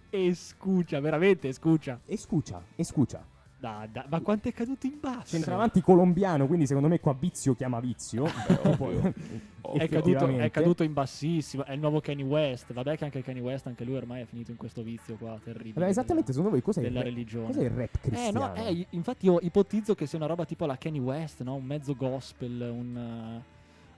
E 0.10 0.34
scuccia, 0.34 1.00
veramente 1.00 1.52
scuccia. 1.54 2.02
Escucha, 2.06 2.64
escucha. 2.76 3.24
Da, 3.62 3.88
da- 3.92 4.06
ma 4.10 4.20
quanto 4.22 4.48
è 4.48 4.54
caduto 4.54 4.88
in 4.88 4.98
basso? 5.00 5.36
Centravanti 5.36 5.82
colombiano, 5.82 6.48
quindi 6.48 6.66
secondo 6.66 6.88
me 6.88 7.00
qua 7.00 7.14
Vizio 7.14 7.54
chiama 7.54 7.80
Vizio. 7.80 8.26
Tipo, 9.62 9.78
È 9.78 9.88
caduto, 9.88 10.26
è 10.26 10.50
caduto 10.50 10.82
in 10.82 10.92
bassissimo. 10.94 11.64
È 11.64 11.72
il 11.74 11.80
nuovo 11.80 12.02
Kanye 12.02 12.24
West. 12.24 12.74
Vabbè, 12.74 12.98
che 12.98 13.04
anche 13.04 13.22
Kanye 13.22 13.42
West, 13.42 13.68
anche 13.68 13.84
lui 13.84 13.96
ormai 13.96 14.22
è 14.24 14.26
finito 14.26 14.50
in 14.50 14.58
questo 14.58 14.82
vizio 14.82 15.16
qua 15.16 15.40
terribile. 15.42 15.76
Vabbè, 15.76 15.90
esattamente, 15.90 16.32
secondo 16.32 16.50
voi 16.50 16.64
cos'è, 16.64 16.82
della 16.82 17.00
il, 17.02 17.06
rap- 17.06 17.14
religione. 17.14 17.46
cos'è 17.46 17.62
il 17.62 17.70
rap 17.70 17.96
Eh, 17.96 18.00
cristiano? 18.00 18.40
no, 18.48 18.56
eh, 18.56 18.88
infatti 18.90 19.28
io 19.28 19.38
ipotizzo 19.40 19.94
che 19.94 20.08
sia 20.08 20.18
una 20.18 20.28
roba 20.28 20.46
tipo 20.46 20.66
la 20.66 20.78
Kanye 20.78 21.00
West, 21.00 21.44
no? 21.44 21.54
Un 21.54 21.64
mezzo 21.66 21.96
gospel, 21.96 22.60
un... 22.62 23.44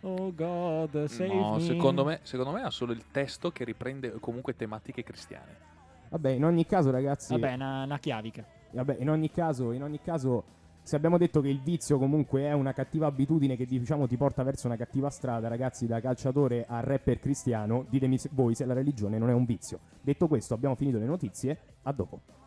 uh, 0.02 0.08
oh 0.08 0.36
God, 0.36 1.06
save 1.06 1.34
No, 1.34 1.54
me. 1.56 1.62
secondo 1.62 2.04
me, 2.04 2.20
secondo 2.24 2.52
me 2.52 2.62
ha 2.64 2.70
solo 2.70 2.92
il 2.92 3.04
testo 3.10 3.52
che 3.52 3.64
riprende 3.64 4.12
comunque 4.20 4.58
tematiche 4.58 5.02
cristiane. 5.04 5.72
Vabbè, 6.14 6.30
in 6.30 6.46
ogni 6.46 6.68
caso, 6.68 6.92
ragazzi, 6.92 7.34
Vabbè, 7.34 7.56
una, 7.56 7.84
una 7.86 7.98
chiavica. 7.98 8.46
Vabbè, 8.70 8.98
in 9.00 9.10
ogni 9.10 9.32
caso, 9.32 9.72
in 9.72 9.82
ogni 9.82 10.00
caso, 10.00 10.44
se 10.84 10.96
abbiamo 10.96 11.18
detto 11.18 11.42
che 11.42 11.48
il 11.48 11.60
vizio 11.60 11.98
comunque 11.98 12.44
è 12.44 12.52
una 12.52 12.72
cattiva 12.72 13.08
abitudine 13.08 13.56
che 13.56 13.66
diciamo 13.66 14.06
ti 14.06 14.16
porta 14.16 14.44
verso 14.44 14.68
una 14.68 14.76
cattiva 14.76 15.10
strada, 15.10 15.48
ragazzi, 15.48 15.88
da 15.88 16.00
calciatore 16.00 16.66
a 16.68 16.82
rapper 16.82 17.18
cristiano, 17.18 17.88
ditemi 17.90 18.20
voi 18.30 18.54
se 18.54 18.64
la 18.66 18.74
religione 18.74 19.18
non 19.18 19.32
è 19.32 19.34
un 19.34 19.46
vizio. 19.46 19.80
Detto 20.02 20.28
questo, 20.28 20.54
abbiamo 20.54 20.76
finito 20.76 21.00
le 21.00 21.06
notizie, 21.06 21.58
a 21.82 21.92
dopo. 21.92 22.43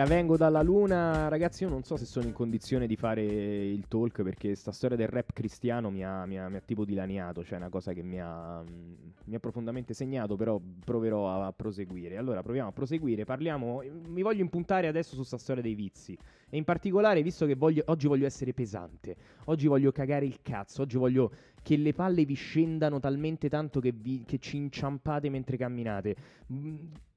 Era 0.00 0.08
Vengo 0.08 0.38
dalla 0.38 0.62
Luna, 0.62 1.28
ragazzi, 1.28 1.64
io 1.64 1.68
non 1.68 1.82
so 1.82 1.98
se 1.98 2.06
sono 2.06 2.26
in 2.26 2.32
condizione 2.32 2.86
di 2.86 2.96
fare 2.96 3.22
il 3.22 3.86
talk 3.86 4.22
perché 4.22 4.54
sta 4.54 4.72
storia 4.72 4.96
del 4.96 5.08
rap 5.08 5.34
cristiano 5.34 5.90
mi 5.90 6.02
ha, 6.02 6.24
mi 6.24 6.38
ha- 6.38 6.48
mi 6.48 6.56
ha 6.56 6.62
tipo 6.64 6.86
dilaniato, 6.86 7.44
cioè 7.44 7.58
è 7.58 7.60
una 7.60 7.68
cosa 7.68 7.92
che 7.92 8.02
mi 8.02 8.18
ha, 8.18 8.62
mm, 8.62 8.94
mi 9.24 9.34
ha 9.34 9.38
profondamente 9.38 9.92
segnato, 9.92 10.36
però 10.36 10.58
proverò 10.86 11.44
a, 11.44 11.52
proseguire. 11.52 12.16
Allora, 12.16 12.40
proviamo 12.42 12.70
a 12.70 12.72
proseguire, 12.72 13.26
parliamo, 13.26 13.82
mi 14.08 14.22
voglio 14.22 14.40
impuntare 14.40 14.86
adesso 14.88 15.14
su 15.16 15.22
sta 15.22 15.36
storia 15.36 15.60
dei 15.60 15.74
vizi 15.74 16.16
e 16.48 16.56
in 16.56 16.64
particolare, 16.64 17.20
visto 17.22 17.44
che 17.44 17.54
voglio- 17.54 17.82
oggi 17.88 18.06
voglio 18.06 18.24
essere 18.24 18.54
pesante, 18.54 19.14
oggi 19.44 19.66
voglio 19.66 19.92
cagare 19.92 20.24
il 20.24 20.38
cazzo, 20.40 20.80
oggi 20.80 20.96
voglio 20.96 21.30
che 21.60 21.76
le 21.76 21.92
palle 21.92 22.24
vi 22.24 22.32
scendano 22.32 23.00
talmente 23.00 23.50
tanto 23.50 23.80
che, 23.80 23.92
vi- 23.92 24.24
che 24.26 24.38
ci 24.38 24.56
inciampate 24.56 25.28
mentre 25.28 25.58
camminate. 25.58 26.16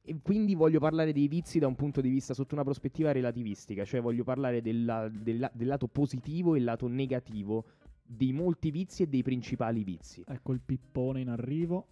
E 0.06 0.20
quindi 0.22 0.54
voglio 0.54 0.82
parlare 0.82 1.14
dei 1.14 1.30
vizi 1.30 1.60
da 1.60 1.68
un 1.68 1.76
punto 1.76 2.02
di 2.02 2.10
vista 2.10 2.34
sotto 2.34 2.56
una 2.56 2.66
prospettiva 2.66 3.14
relativistica, 3.14 3.86
cioè 3.86 4.02
voglio 4.02 4.26
parlare 4.26 4.62
della- 4.62 5.08
della- 5.08 5.50
del 5.54 5.68
lato 5.68 5.88
positivo 5.88 6.56
e 6.56 6.58
il 6.58 6.66
lato 6.66 6.88
negativo 6.88 7.64
di 8.06 8.34
molti 8.34 8.70
vizi 8.70 9.04
e 9.04 9.08
dei 9.08 9.24
principali 9.24 9.86
vizi. 9.86 10.22
Ecco 10.28 10.52
il 10.52 10.60
pippone 10.60 11.22
in 11.22 11.30
arrivo. 11.30 11.88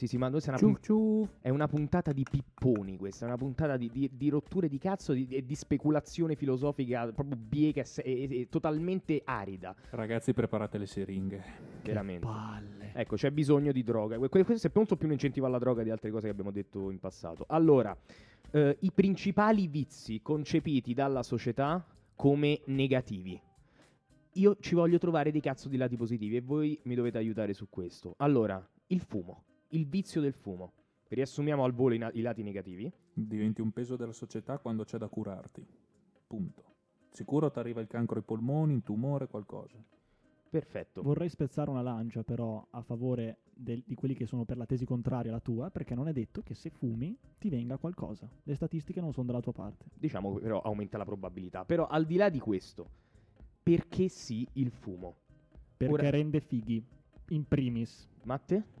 Sì, 0.00 0.06
sì, 0.06 0.16
ma 0.16 0.30
noi 0.30 0.40
siamo 0.40 0.56
una, 0.62 0.78
pun- 0.80 1.28
è 1.42 1.50
una 1.50 1.68
puntata 1.68 2.12
di 2.12 2.22
pipponi 2.22 2.96
questa, 2.96 3.26
è 3.26 3.28
una 3.28 3.36
puntata 3.36 3.76
di, 3.76 3.90
di- 3.92 4.08
di 4.10 4.30
rotture 4.30 4.66
di 4.66 4.78
cazzo 4.78 5.12
e 5.12 5.26
di, 5.26 5.44
di 5.44 5.54
speculazione 5.54 6.36
filosofica 6.36 7.12
proprio 7.12 7.36
biega 7.36 7.82
e, 7.82 8.02
e- 8.22 8.40
e 8.40 8.48
totalmente 8.48 9.20
arida, 9.22 9.74
Ragazzi, 9.90 10.32
preparate 10.32 10.78
le 10.78 10.86
siringhe. 10.86 11.42
veramente. 11.84 12.24
Palle. 12.24 12.92
Ecco, 12.94 13.16
c'è 13.16 13.30
bisogno 13.30 13.72
di 13.72 13.82
droga. 13.82 14.16
Que- 14.16 14.30
que- 14.30 14.42
Questo 14.44 14.68
è 14.68 14.70
molto 14.74 14.96
più 14.96 15.06
un 15.06 15.12
incentivo 15.12 15.44
alla 15.44 15.58
droga 15.58 15.82
di 15.82 15.90
altre 15.90 16.10
cose 16.10 16.24
che 16.24 16.30
abbiamo 16.32 16.50
detto 16.50 16.90
in 16.90 16.98
passato. 16.98 17.44
Allora, 17.48 17.94
eh, 18.52 18.78
i 18.80 18.92
principali 18.92 19.66
vizi 19.66 20.22
concepiti 20.22 20.94
dalla 20.94 21.22
società 21.22 21.84
come 22.14 22.62
negativi. 22.68 23.38
Io 24.34 24.56
ci 24.60 24.74
voglio 24.74 24.96
trovare 24.96 25.30
dei 25.30 25.42
cazzo 25.42 25.68
di 25.68 25.76
lati 25.76 25.98
positivi 25.98 26.36
e 26.36 26.40
voi 26.40 26.78
mi 26.84 26.94
dovete 26.94 27.18
aiutare 27.18 27.52
su 27.52 27.66
questo. 27.68 28.14
Allora, 28.16 28.66
il 28.86 29.00
fumo, 29.02 29.42
il 29.70 29.86
vizio 29.86 30.20
del 30.20 30.32
fumo. 30.34 30.72
Riassumiamo 31.08 31.64
al 31.64 31.72
volo 31.72 31.94
i, 31.94 31.98
na- 31.98 32.10
i 32.14 32.20
lati 32.20 32.42
negativi. 32.42 32.90
Diventi 33.12 33.60
un 33.60 33.72
peso 33.72 33.96
della 33.96 34.12
società 34.12 34.58
quando 34.58 34.84
c'è 34.84 34.96
da 34.98 35.08
curarti. 35.08 35.66
Punto. 36.26 36.64
Sicuro 37.10 37.50
ti 37.50 37.58
arriva 37.58 37.80
il 37.80 37.88
cancro 37.88 38.18
ai 38.18 38.24
polmoni, 38.24 38.72
un 38.74 38.82
tumore, 38.82 39.26
qualcosa. 39.26 39.76
Perfetto. 40.48 41.02
Vorrei 41.02 41.28
spezzare 41.28 41.70
una 41.70 41.82
lancia 41.82 42.22
però 42.24 42.64
a 42.70 42.82
favore 42.82 43.38
del- 43.52 43.82
di 43.86 43.94
quelli 43.94 44.14
che 44.14 44.26
sono 44.26 44.44
per 44.44 44.56
la 44.56 44.66
tesi 44.66 44.84
contraria 44.84 45.30
alla 45.30 45.40
tua, 45.40 45.70
perché 45.70 45.94
non 45.94 46.08
è 46.08 46.12
detto 46.12 46.42
che 46.42 46.54
se 46.54 46.70
fumi 46.70 47.16
ti 47.38 47.48
venga 47.48 47.76
qualcosa. 47.78 48.28
Le 48.44 48.54
statistiche 48.54 49.00
non 49.00 49.12
sono 49.12 49.26
dalla 49.26 49.40
tua 49.40 49.52
parte. 49.52 49.86
Diciamo 49.94 50.34
che 50.34 50.40
però 50.40 50.60
aumenta 50.60 50.98
la 50.98 51.04
probabilità. 51.04 51.64
Però 51.64 51.86
al 51.86 52.04
di 52.06 52.16
là 52.16 52.28
di 52.28 52.38
questo, 52.40 52.88
perché 53.62 54.08
sì 54.08 54.46
il 54.54 54.70
fumo? 54.70 55.18
Perché 55.76 55.92
Ora- 55.94 56.10
rende 56.10 56.40
fighi, 56.40 56.84
in 57.28 57.46
primis. 57.46 58.08
Matte? 58.24 58.78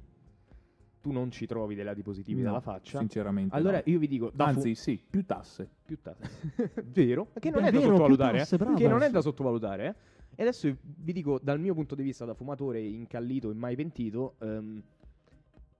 Tu 1.00 1.12
non 1.12 1.30
ci 1.30 1.46
trovi 1.46 1.74
dei 1.74 1.84
lati 1.84 2.02
positivi 2.02 2.40
No, 2.42 2.48
dalla 2.48 2.60
faccia? 2.60 2.98
Sinceramente. 2.98 3.54
Allora 3.54 3.78
no. 3.78 3.82
io 3.86 3.98
vi 3.98 4.06
dico, 4.06 4.30
da 4.34 4.48
fu- 4.48 4.56
Anzi, 4.56 4.74
sì, 4.74 5.02
più 5.08 5.24
tasse. 5.24 5.68
più 5.84 5.98
tasse. 6.02 6.52
Vero? 6.92 7.28
Che 7.38 7.50
non 7.50 7.64
È 7.64 7.68
è, 7.68 7.70
da 7.70 7.78
vero, 7.78 7.90
sottovalutare. 7.92 8.30
più 8.32 8.40
tasse, 8.40 8.54
eh. 8.56 8.74
Che 8.74 8.88
non 8.88 9.02
è 9.02 9.10
da 9.10 9.20
sottovalutare. 9.22 9.86
eh. 9.86 9.94
E 10.36 10.42
adesso 10.42 10.74
vi 10.82 11.12
dico, 11.12 11.38
dal 11.42 11.58
mio 11.58 11.74
punto 11.74 11.94
di 11.94 12.02
vista, 12.02 12.24
da 12.24 12.34
fumatore 12.34 12.80
incallito 12.80 13.50
e 13.50 13.54
mai 13.54 13.76
pentito, 13.76 14.34
ehm, 14.40 14.82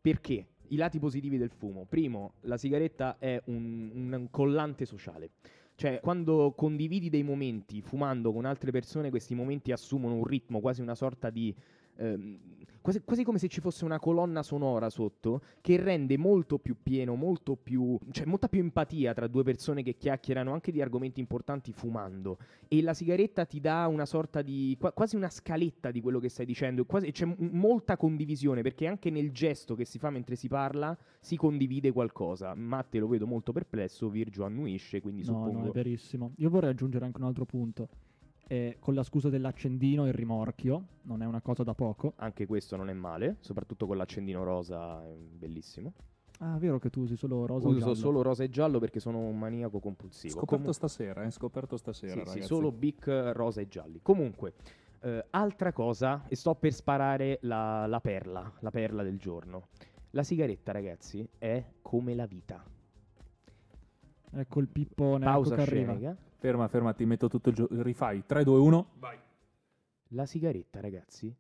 perché 0.01 0.47
i 0.69 0.77
lati 0.77 0.99
positivi 0.99 1.37
del 1.37 1.51
fumo. 1.51 1.85
Primo, 1.89 2.35
la 2.43 2.57
sigaretta 2.57 3.17
è 3.19 3.41
un, 3.47 3.91
un 3.95 4.29
collante 4.31 4.85
sociale. 4.87 5.31
Cioè, 5.75 6.01
quando 6.01 6.53
condividi 6.57 7.09
dei 7.09 7.23
momenti 7.23 7.81
fumando 7.81 8.33
con 8.33 8.45
altre 8.45 8.71
persone, 8.71 9.11
questi 9.11 9.35
momenti 9.35 9.73
assumono 9.73 10.15
un 10.15 10.25
ritmo, 10.25 10.61
quasi 10.61 10.81
una 10.83 10.95
sorta 10.95 11.31
di 11.31 11.55
ehm, 12.01 12.39
quasi, 12.81 13.03
quasi 13.03 13.25
come 13.25 13.39
se 13.39 13.49
ci 13.49 13.61
fosse 13.61 13.85
una 13.85 13.99
colonna 13.99 14.43
sonora 14.43 14.89
sotto 14.89 15.43
che 15.61 15.77
rende 15.77 16.17
molto 16.17 16.59
più 16.59 16.77
pieno, 16.83 17.15
molto 17.15 17.57
più, 17.57 17.99
cioè 18.11 18.25
molta 18.25 18.49
più 18.49 18.61
empatia 18.61 19.13
tra 19.13 19.27
due 19.27 19.43
persone 19.43 19.83
che 19.83 19.97
chiacchierano 19.97 20.53
anche 20.53 20.73
di 20.73 20.81
argomenti 20.81 21.21
importanti 21.21 21.73
fumando. 21.73 22.39
E 22.69 22.81
la 22.83 22.95
sigaretta 22.95 23.45
ti 23.45 23.61
dà 23.61 23.87
una 23.87 24.07
sorta 24.07 24.41
di, 24.43 24.77
qua- 24.81 24.93
quasi 24.93 25.17
una 25.17 25.29
scaletta 25.29 25.91
di 25.91 26.01
quello 26.01 26.19
che 26.19 26.29
stai 26.31 26.47
dicendo, 26.47 26.85
quasi- 26.87 27.11
c'è 27.13 27.27
m- 27.27 27.51
molta 27.53 27.97
condivisione 27.97 28.63
perché 28.63 28.87
anche 28.87 29.11
nel 29.11 29.31
gesto 29.33 29.75
che 29.75 29.85
si 29.85 29.99
fa 29.99 30.11
mentre 30.11 30.37
si 30.37 30.49
parla 30.49 30.97
si 31.21 31.37
condivide 31.37 31.93
qualcosa. 31.93 32.55
Matte 32.55 32.99
lo 32.99 33.09
vedo 33.09 33.27
molto 33.27 33.53
perplesso, 33.53 34.09
Virgio 34.09 34.45
annuisce, 34.45 35.01
quindi 35.01 35.23
No, 35.25 35.35
suppongo... 35.35 35.59
no, 35.59 35.67
è 35.67 35.71
verissimo. 35.71 36.33
Io 36.39 36.49
vorrei 36.49 36.71
aggiungere 36.71 37.05
anche 37.05 37.21
un 37.21 37.27
altro 37.27 37.45
punto. 37.45 37.89
Eh, 38.53 38.79
con 38.81 38.95
la 38.95 39.05
scusa 39.05 39.29
dell'accendino 39.29 40.07
e 40.07 40.09
il 40.09 40.15
rimorchio, 40.15 40.87
non 41.03 41.23
è 41.23 41.25
una 41.25 41.41
cosa 41.41 41.63
da 41.63 41.73
poco. 41.73 42.15
Anche 42.17 42.47
questo 42.47 42.75
non 42.75 42.89
è 42.91 42.93
male, 42.93 43.37
soprattutto 43.39 43.87
con 43.87 43.97
l'accendino 43.97 44.43
rosa, 44.43 45.07
è 45.07 45.15
bellissimo. 45.15 45.93
Ah, 46.41 46.59
vero 46.59 46.81
che 46.81 46.91
tu 46.91 47.03
usi 47.03 47.15
solo 47.15 47.47
rosa 47.47 47.69
Uso 47.69 47.79
giallo? 47.79 47.95
solo 47.95 48.23
rosa 48.23 48.43
e 48.43 48.51
giallo 48.51 48.81
perché 48.81 48.99
sono 48.99 49.19
un 49.19 49.39
maniaco 49.39 49.79
compulsivo. 49.79 50.33
Scoperto 50.33 50.57
Comu- 50.57 50.75
stasera, 50.75 51.23
eh, 51.23 51.31
scoperto 51.31 51.77
stasera, 51.77 52.27
sì, 52.27 52.41
sì, 52.41 52.43
solo 52.43 52.73
Bic 52.73 53.07
rosa 53.35 53.61
e 53.61 53.69
gialli. 53.69 54.01
Comunque, 54.03 54.55
eh, 55.03 55.27
altra 55.31 55.73
cosa, 55.73 56.25
e 56.27 56.35
sto 56.35 56.57
per 56.57 56.73
sparare 56.73 57.39
la, 57.43 57.87
la 57.87 58.01
perla, 58.01 58.53
la 58.59 58.71
perla 58.71 59.05
del 59.05 59.19
giorno. 59.19 59.69
La 60.11 60.25
sigaretta, 60.25 60.73
ragazzi, 60.73 61.25
è 61.39 61.65
come 61.83 62.17
la 62.17 62.27
vita. 62.27 62.61
Ecco 64.33 64.61
il 64.61 64.69
pippone, 64.69 65.25
Pausa 65.25 65.55
ecco 65.55 65.65
che 65.65 65.71
arriva. 65.71 65.93
scenica. 65.95 66.17
Ferma, 66.37 66.69
ferma, 66.69 66.93
ti 66.95 67.05
metto 67.05 67.29
tutto 67.29 67.49
il 67.51 67.55
gio- 67.55 67.69
Rifai. 67.71 68.25
3, 68.27 68.45
2, 68.45 68.59
1. 68.59 68.87
La 70.13 70.27
sigaretta, 70.27 70.81
ragazzi, 70.81 71.35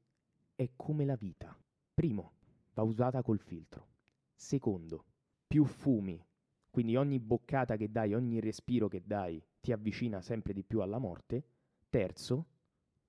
è 0.54 0.70
come 0.76 1.04
la 1.04 1.16
vita. 1.16 1.56
Primo, 1.94 2.32
va 2.75 2.82
usata 2.82 3.23
col 3.23 3.38
filtro. 3.40 3.87
Secondo, 4.35 5.04
più 5.47 5.64
fumi, 5.64 6.23
quindi 6.70 6.97
ogni 6.97 7.18
boccata 7.18 7.76
che 7.76 7.90
dai, 7.90 8.14
ogni 8.14 8.40
respiro 8.40 8.88
che 8.88 9.02
dai 9.04 9.42
ti 9.61 9.73
avvicina 9.73 10.20
sempre 10.20 10.52
di 10.52 10.62
più 10.62 10.80
alla 10.80 10.99
morte. 10.99 11.44
Terzo, 11.88 12.47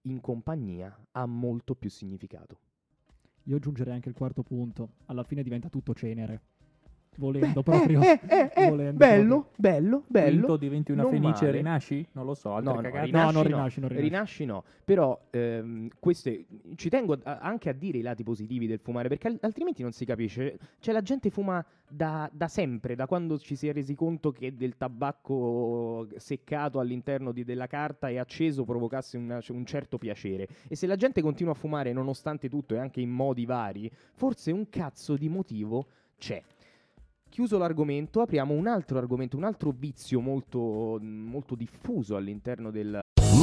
in 0.04 0.20
compagnia 0.20 0.98
ha 1.12 1.26
molto 1.26 1.76
più 1.76 1.90
significato. 1.90 2.60
Io 3.44 3.56
aggiungerei 3.56 3.94
anche 3.94 4.10
il 4.10 4.16
quarto 4.16 4.44
punto. 4.44 4.94
Alla 5.06 5.24
fine 5.24 5.44
diventa 5.44 5.70
tutto 5.70 5.94
cenere. 5.94 6.42
Volendo 7.18 7.62
proprio. 7.62 8.02
Eh, 8.02 8.20
eh, 8.26 8.52
eh, 8.56 8.70
volendo 8.70 8.98
bello, 8.98 9.50
bello, 9.58 10.04
bello. 10.08 10.30
Quinto 10.38 10.58
diventi 10.58 10.92
una 10.94 11.02
Non 11.04 11.12
fenice 11.12 11.48
e 11.48 11.52
rinasci? 11.52 12.08
Non 12.14 12.26
lo 12.26 12.34
so, 12.34 12.58
No, 12.62 12.80
no, 12.80 12.82
rinasci 12.82 13.12
No, 13.12 13.24
non 13.26 13.34
no. 13.34 13.42
rinasci, 13.44 13.80
non 13.82 13.90
rinasci. 13.90 14.08
Rinasci 14.10 14.46
no, 14.46 14.64
però 14.86 15.20
ehm, 15.30 15.90
queste, 16.00 16.46
ci 16.76 16.90
tengo 16.90 17.18
a- 17.24 17.40
anche 17.40 17.68
a 17.70 17.74
dire 17.74 17.98
i 17.98 18.02
lati 18.02 18.24
positivi 18.24 18.66
del 18.66 18.80
fumare, 18.80 19.10
perché 19.10 19.28
al- 19.28 19.38
altrimenti 19.42 19.82
non 19.82 19.92
si 19.92 20.06
capisce. 20.06 20.58
Cioè 20.80 20.94
la 20.94 21.02
gente 21.02 21.30
fuma 21.30 21.64
da, 21.88 22.30
da 22.32 22.48
sempre, 22.48 22.96
da 22.96 23.06
quando 23.08 23.38
ci 23.38 23.58
si 23.58 23.68
è 23.68 23.74
resi 23.74 23.94
conto 23.94 24.32
che 24.32 24.56
del 24.56 24.78
tabacco 24.78 26.08
seccato 26.16 26.80
all'interno 26.80 27.34
di- 27.34 27.44
della 27.44 27.68
carta 27.68 28.08
e 28.08 28.20
acceso 28.20 28.64
provocasse 28.64 29.18
una- 29.18 29.42
un 29.50 29.66
certo 29.66 29.98
piacere. 29.98 30.48
E 30.70 30.76
se 30.78 30.88
la 30.88 30.96
gente 30.96 31.22
continua 31.22 31.52
a 31.52 31.56
fumare 31.56 31.92
nonostante 31.92 32.48
tutto 32.48 32.74
e 32.74 32.78
anche 32.78 33.02
in 33.02 33.10
modi 33.10 33.46
vari, 33.46 33.92
forse 34.14 34.52
un 34.54 34.70
cazzo 34.70 35.16
di 35.18 35.28
motivo 35.28 35.86
c'è. 36.18 36.42
Chiuso 37.32 37.58
l'argomento, 37.58 38.20
apriamo 38.20 38.54
un 38.54 38.68
altro 38.68 38.98
argomento, 38.98 39.38
un 39.38 39.46
altro 39.46 39.72
vizio 39.72 40.20
molto, 40.20 41.00
molto 41.02 41.56
diffuso 41.56 42.18
all'interno 42.18 42.72
del, 42.72 43.00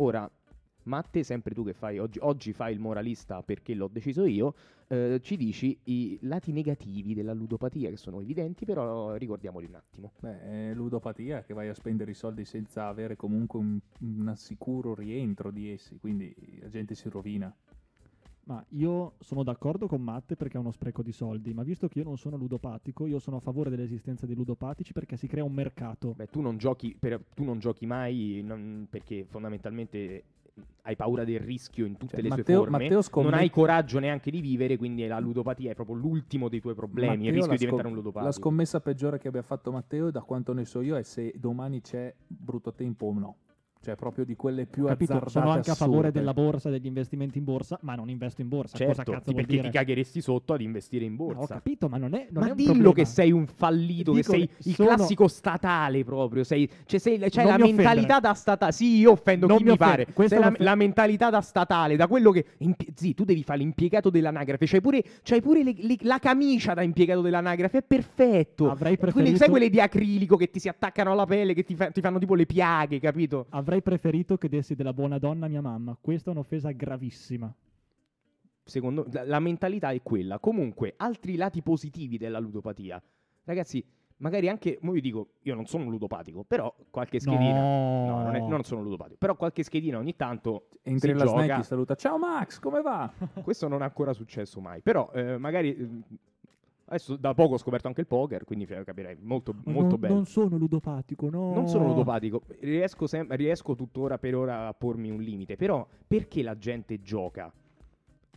Ora, 0.00 0.30
Matte, 0.84 1.24
sempre 1.24 1.54
tu 1.54 1.64
che 1.64 1.72
fai 1.72 1.98
oggi, 1.98 2.18
oggi 2.22 2.52
fai 2.52 2.72
il 2.72 2.78
moralista 2.78 3.42
perché 3.42 3.74
l'ho 3.74 3.88
deciso 3.88 4.24
io, 4.24 4.54
eh, 4.86 5.18
ci 5.22 5.36
dici 5.36 5.76
i 5.84 6.18
lati 6.22 6.52
negativi 6.52 7.14
della 7.14 7.32
ludopatia 7.32 7.90
che 7.90 7.96
sono 7.96 8.20
evidenti, 8.20 8.64
però 8.64 9.14
ricordiamoli 9.16 9.66
un 9.66 9.74
attimo. 9.74 10.12
Beh, 10.20 10.70
è 10.70 10.74
ludopatia 10.74 11.42
che 11.42 11.52
vai 11.52 11.68
a 11.68 11.74
spendere 11.74 12.12
i 12.12 12.14
soldi 12.14 12.44
senza 12.44 12.86
avere 12.86 13.16
comunque 13.16 13.58
un, 13.58 13.78
un 14.00 14.32
sicuro 14.36 14.94
rientro 14.94 15.50
di 15.50 15.70
essi, 15.70 15.98
quindi 15.98 16.34
la 16.60 16.68
gente 16.68 16.94
si 16.94 17.08
rovina. 17.08 17.54
Ma 18.48 18.64
io 18.70 19.12
sono 19.20 19.42
d'accordo 19.42 19.86
con 19.86 20.00
Matte 20.00 20.34
perché 20.34 20.56
è 20.56 20.60
uno 20.60 20.70
spreco 20.70 21.02
di 21.02 21.12
soldi, 21.12 21.52
ma 21.52 21.62
visto 21.62 21.86
che 21.86 21.98
io 21.98 22.04
non 22.04 22.16
sono 22.16 22.36
ludopatico, 22.38 23.04
io 23.04 23.18
sono 23.18 23.36
a 23.36 23.40
favore 23.40 23.68
dell'esistenza 23.68 24.24
di 24.24 24.34
ludopatici 24.34 24.94
perché 24.94 25.18
si 25.18 25.26
crea 25.26 25.44
un 25.44 25.52
mercato. 25.52 26.14
Beh, 26.16 26.28
tu 26.30 26.40
non 26.40 26.56
giochi, 26.56 26.96
per- 26.98 27.22
tu 27.34 27.44
non 27.44 27.58
giochi 27.58 27.84
mai 27.84 28.40
non- 28.42 28.86
perché 28.88 29.26
fondamentalmente 29.28 30.22
hai 30.84 30.96
paura 30.96 31.24
del 31.24 31.40
rischio 31.40 31.84
in 31.84 31.98
tutte 31.98 32.14
Cioè, 32.14 32.22
le 32.22 32.28
Matteo- 32.30 32.44
sue 32.44 32.54
forme, 32.54 32.78
Matteo 32.84 33.02
scommet- 33.02 33.30
non 33.32 33.40
hai 33.40 33.50
coraggio 33.50 33.98
neanche 33.98 34.30
di 34.30 34.40
vivere, 34.40 34.78
quindi 34.78 35.06
la 35.06 35.18
ludopatia 35.20 35.72
è 35.72 35.74
proprio 35.74 35.96
l'ultimo 35.96 36.48
dei 36.48 36.60
tuoi 36.60 36.74
problemi, 36.74 37.12
il 37.12 37.18
Matteo, 37.18 37.32
rischio 37.34 37.50
la 37.50 37.52
di 37.52 37.58
diventare 37.58 37.82
scom- 37.82 37.90
un 37.90 37.96
ludopatico. 38.02 38.24
La 38.24 38.32
scommessa 38.32 38.80
peggiore 38.80 39.18
che 39.18 39.28
abbia 39.28 39.42
fatto 39.42 39.70
Matteo, 39.70 40.10
da 40.10 40.22
quanto 40.22 40.54
ne 40.54 40.64
so 40.64 40.80
io, 40.80 40.96
è 40.96 41.02
se 41.02 41.34
domani 41.36 41.82
c'è 41.82 42.14
brutto 42.26 42.72
tempo 42.72 43.04
o 43.06 43.12
no. 43.12 43.36
Cioè, 43.80 43.94
proprio 43.94 44.24
di 44.24 44.34
quelle 44.34 44.66
più 44.66 44.86
Capito? 44.86 45.12
azzardate 45.12 45.30
Sono 45.30 45.50
anche 45.50 45.70
a 45.70 45.74
favore 45.74 46.08
assurde. 46.08 46.18
della 46.18 46.34
borsa, 46.34 46.68
degli 46.68 46.86
investimenti 46.86 47.38
in 47.38 47.44
borsa, 47.44 47.78
ma 47.82 47.94
non 47.94 48.10
investo 48.10 48.40
in 48.40 48.48
borsa. 48.48 48.76
Cosa 48.76 48.92
Certo, 48.92 49.12
cazzo 49.12 49.24
ti- 49.26 49.32
vuol 49.32 49.46
perché 49.46 49.62
ti 49.62 49.70
cagheresti 49.70 50.20
sotto 50.20 50.52
ad 50.52 50.60
investire 50.60 51.04
in 51.04 51.12
No, 51.12 51.16
borsa. 51.16 51.40
ho 51.40 51.46
capito, 51.46 51.88
ma 51.88 51.96
non 51.96 52.14
è, 52.14 52.26
non 52.30 52.42
Ma 52.44 52.50
è 52.50 52.54
dillo 52.54 52.72
problema. 52.72 52.94
che 52.94 53.04
sei 53.04 53.30
un 53.30 53.46
fallito, 53.46 54.12
Dico 54.12 54.32
che 54.32 54.38
sei 54.38 54.50
il 54.64 54.74
sono- 54.74 54.88
classico 54.94 55.28
statale 55.28 56.04
proprio. 56.04 56.42
Sei, 56.44 56.68
cioè 56.86 56.98
sei, 56.98 57.18
Non 57.18 57.28
la 57.30 57.42
mi 57.44 57.44
offendere. 57.62 57.72
mentalità 57.72 58.20
da 58.20 58.34
statale. 58.34 58.72
Sì, 58.72 58.96
io 58.98 59.12
offendo 59.12 59.46
Non 59.46 59.58
chi 59.58 59.64
mi 59.64 59.70
mi 59.70 59.76
pare. 59.76 60.06
Questa 60.12 60.36
Sei 60.36 60.44
è 60.44 60.50
la, 60.50 60.56
la 60.58 60.74
mentalità 60.74 61.30
da 61.30 61.40
statale, 61.40 61.94
da 61.96 62.08
quello 62.08 62.30
che. 62.32 62.44
impie- 62.58 62.88
Sì, 62.94 63.14
tu 63.14 63.24
devi 63.24 63.44
fare 63.44 63.60
l'impiegato 63.60 64.10
dell'anagrafe. 64.10 64.66
C'hai 64.66 64.80
pure, 64.80 65.04
c'hai 65.22 65.40
pure 65.40 65.62
le- 65.62 65.74
le- 65.78 65.96
la 66.00 66.18
camicia 66.18 66.74
da 66.74 66.82
impiegato 66.82 67.20
dell'anagrafe. 67.20 67.78
È 67.78 67.82
perfetto. 67.82 68.64
Avrei 68.70 68.96
Quelle- 68.96 69.12
preferito- 69.12 69.36
sai 69.38 69.48
quelle 69.48 69.70
di 69.70 69.80
acrilico 69.80 70.36
che 70.36 70.50
ti 70.50 70.58
si 70.58 70.68
attaccano 70.68 71.12
alla 71.12 71.26
pelle, 71.26 71.54
che 71.54 71.62
ti, 71.62 71.76
fa- 71.76 71.90
ti 71.92 72.00
fanno 72.00 72.18
tipo 72.18 72.34
le 72.34 72.44
piaghe, 72.44 72.98
capito? 72.98 73.46
Avrei 73.50 73.66
preferito 73.82 74.36
che 74.38 74.48
dessi 74.48 74.74
della 74.74 74.92
buona 74.92 75.18
donna 75.18 75.46
a 75.46 75.48
mia 75.48 75.60
mamma. 75.60 75.96
Questa 76.00 76.30
è 76.30 76.32
un'offesa 76.32 76.70
gravissima. 76.70 77.52
Secondo 78.64 79.06
la, 79.10 79.24
la 79.24 79.38
mentalità 79.40 79.90
è 79.90 80.02
quella. 80.02 80.38
Comunque, 80.38 80.94
altri 80.96 81.36
lati 81.36 81.62
positivi 81.62 82.18
della 82.18 82.38
ludopatia. 82.38 83.02
Ragazzi, 83.44 83.82
magari 84.18 84.48
anche, 84.48 84.78
mo 84.82 84.92
vi 84.92 85.00
dico, 85.00 85.34
io 85.42 85.54
non 85.54 85.66
sono 85.66 85.84
ludopatico, 85.88 86.44
però 86.44 86.74
qualche 86.90 87.20
schedina. 87.20 87.60
No. 87.60 88.22
non, 88.24 88.34
è- 88.34 88.40
non 88.40 88.62
sono 88.64 88.82
ludopatico, 88.82 89.16
però 89.18 89.36
qualche 89.36 89.62
schedina 89.62 89.98
ogni 89.98 90.16
tanto 90.16 90.68
Entri 90.82 91.12
la 91.12 91.24
gioca. 91.24 91.42
snack 91.44 91.60
ti 91.60 91.66
saluta. 91.66 91.94
Ciao 91.94 92.18
Max, 92.18 92.58
come 92.58 92.82
va? 92.82 93.10
Questo 93.42 93.68
non 93.68 93.80
è 93.80 93.84
ancora 93.84 94.12
successo 94.12 94.60
mai, 94.60 94.80
però 94.82 95.10
eh, 95.14 95.38
magari 95.38 95.74
eh, 95.76 95.88
adesso 96.88 97.16
da 97.16 97.34
poco 97.34 97.54
ho 97.54 97.58
scoperto 97.58 97.86
anche 97.86 98.00
il 98.00 98.06
poker, 98.06 98.44
quindi 98.44 98.66
capirei 98.66 99.16
molto, 99.20 99.54
molto 99.64 99.90
non, 99.90 100.00
bello. 100.00 100.14
non 100.14 100.26
sono 100.26 100.56
ludopatico, 100.56 101.28
no. 101.28 101.52
Non 101.52 101.68
sono 101.68 101.86
ludopatico, 101.86 102.42
riesco, 102.60 103.06
sem- 103.06 103.34
riesco 103.34 103.74
tuttora 103.74 104.18
per 104.18 104.34
ora 104.34 104.68
a 104.68 104.74
pormi 104.74 105.10
un 105.10 105.20
limite, 105.20 105.56
però 105.56 105.86
perché 106.06 106.42
la 106.42 106.56
gente 106.56 107.00
gioca? 107.00 107.52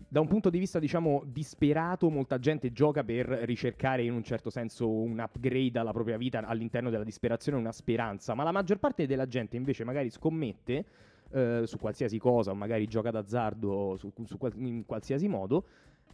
da 0.07 0.19
un 0.19 0.27
punto 0.27 0.49
di 0.49 0.59
vista, 0.59 0.77
diciamo, 0.77 1.23
disperato, 1.25 2.09
molta 2.09 2.37
gente 2.37 2.73
gioca 2.73 3.01
per 3.01 3.27
ricercare 3.27 4.03
in 4.03 4.11
un 4.11 4.23
certo 4.23 4.49
senso 4.49 4.89
un 4.89 5.17
upgrade 5.19 5.79
alla 5.79 5.93
propria 5.93 6.17
vita 6.17 6.45
all'interno 6.45 6.89
della 6.89 7.05
disperazione, 7.05 7.57
una 7.57 7.71
speranza, 7.71 8.33
ma 8.33 8.43
la 8.43 8.51
maggior 8.51 8.77
parte 8.77 9.05
della 9.05 9.25
gente 9.25 9.55
invece 9.55 9.85
magari 9.85 10.09
scommette 10.09 10.85
eh, 11.31 11.61
su 11.65 11.77
qualsiasi 11.77 12.17
cosa, 12.17 12.51
o 12.51 12.55
magari 12.55 12.87
gioca 12.87 13.09
d'azzardo 13.09 13.95
su, 13.97 14.11
su 14.25 14.37
in 14.55 14.85
qualsiasi 14.85 15.29
modo, 15.29 15.63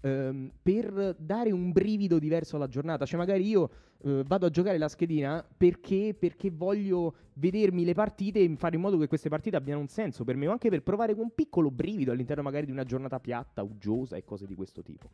ehm, 0.02 0.52
per 0.62 1.16
dare 1.18 1.52
un 1.52 1.72
brivido 1.72 2.20
diverso 2.20 2.56
alla 2.56 2.68
giornata. 2.68 3.06
Cioè, 3.06 3.18
magari 3.18 3.48
io 3.48 3.70
eh, 4.04 4.24
vado 4.26 4.46
a 4.46 4.50
giocare 4.50 4.78
la 4.78 4.88
schedina 4.88 5.46
perché, 5.56 6.16
perché 6.18 6.52
voglio 6.52 7.14
vedermi 7.34 7.84
le 7.84 7.94
partite 7.94 8.40
e 8.40 8.56
fare 8.58 8.76
in 8.76 8.82
modo 8.82 8.98
che 8.98 9.08
queste 9.08 9.30
partite 9.30 9.56
abbiano 9.56 9.80
un 9.80 9.88
senso 9.88 10.24
per 10.24 10.36
me, 10.36 10.48
o 10.48 10.52
anche 10.52 10.70
per 10.70 10.84
provare 10.84 11.14
un 11.14 11.34
piccolo 11.34 11.72
brivido 11.72 12.12
all'interno 12.12 12.44
magari 12.44 12.66
di 12.66 12.72
una 12.72 12.84
giornata 12.84 13.20
piatta, 13.20 13.64
uggiosa 13.64 14.16
e 14.16 14.24
cose 14.24 14.46
di 14.46 14.56
questo 14.56 14.82
tipo. 14.82 15.10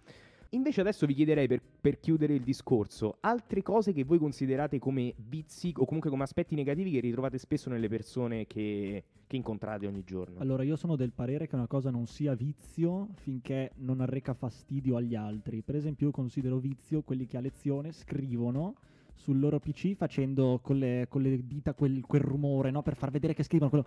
Invece 0.54 0.82
adesso 0.82 1.08
vi 1.08 1.16
chiederei 1.16 1.48
per, 1.48 1.62
per 1.82 2.00
chiudere 2.00 2.36
il 2.36 2.44
discorso, 2.44 3.18
altre 3.22 3.64
cose 3.64 3.92
che 3.92 4.04
voi 4.04 4.20
considerate 4.20 4.78
come 4.78 5.16
vizi 5.28 5.74
o 5.78 5.86
comunque 5.86 6.12
come 6.12 6.24
aspetti 6.24 6.54
negativi 6.54 6.92
che 6.92 7.00
ritrovate 7.00 7.40
spesso 7.40 7.72
nelle 7.72 7.88
persone 7.88 8.46
che, 8.46 9.04
che 9.26 9.36
incontrate 9.36 9.88
ogni 9.88 10.04
giorno. 10.04 10.40
Allora, 10.40 10.62
io 10.62 10.76
sono 10.76 10.96
del 10.96 11.12
parere 11.12 11.48
che 11.48 11.56
una 11.56 11.66
cosa 11.66 11.90
non 11.90 12.06
sia 12.06 12.36
vizio 12.36 13.10
finché 13.16 13.72
non 13.78 14.00
arreca 14.00 14.36
fastidio 14.36 14.96
agli 14.96 15.16
altri. 15.16 15.64
Per 15.64 15.76
esempio, 15.76 16.08
io 16.08 16.14
considero 16.14 16.58
vizio 16.58 17.02
quelli 17.02 17.26
che 17.26 17.38
a 17.38 17.42
lezione 17.42 17.92
scrivono 17.92 18.76
sul 19.16 19.40
loro 19.40 19.60
PC 19.60 19.96
facendo 19.96 20.60
con 20.62 20.78
le, 20.78 21.08
con 21.10 21.24
le 21.24 21.48
dita 21.48 21.74
quel, 21.74 22.02
quel 22.06 22.22
rumore, 22.22 22.70
no? 22.70 22.84
Per 22.84 22.96
far 22.96 23.10
vedere 23.10 23.34
che 23.34 23.42
scrivono 23.42 23.72
quello. 23.72 23.86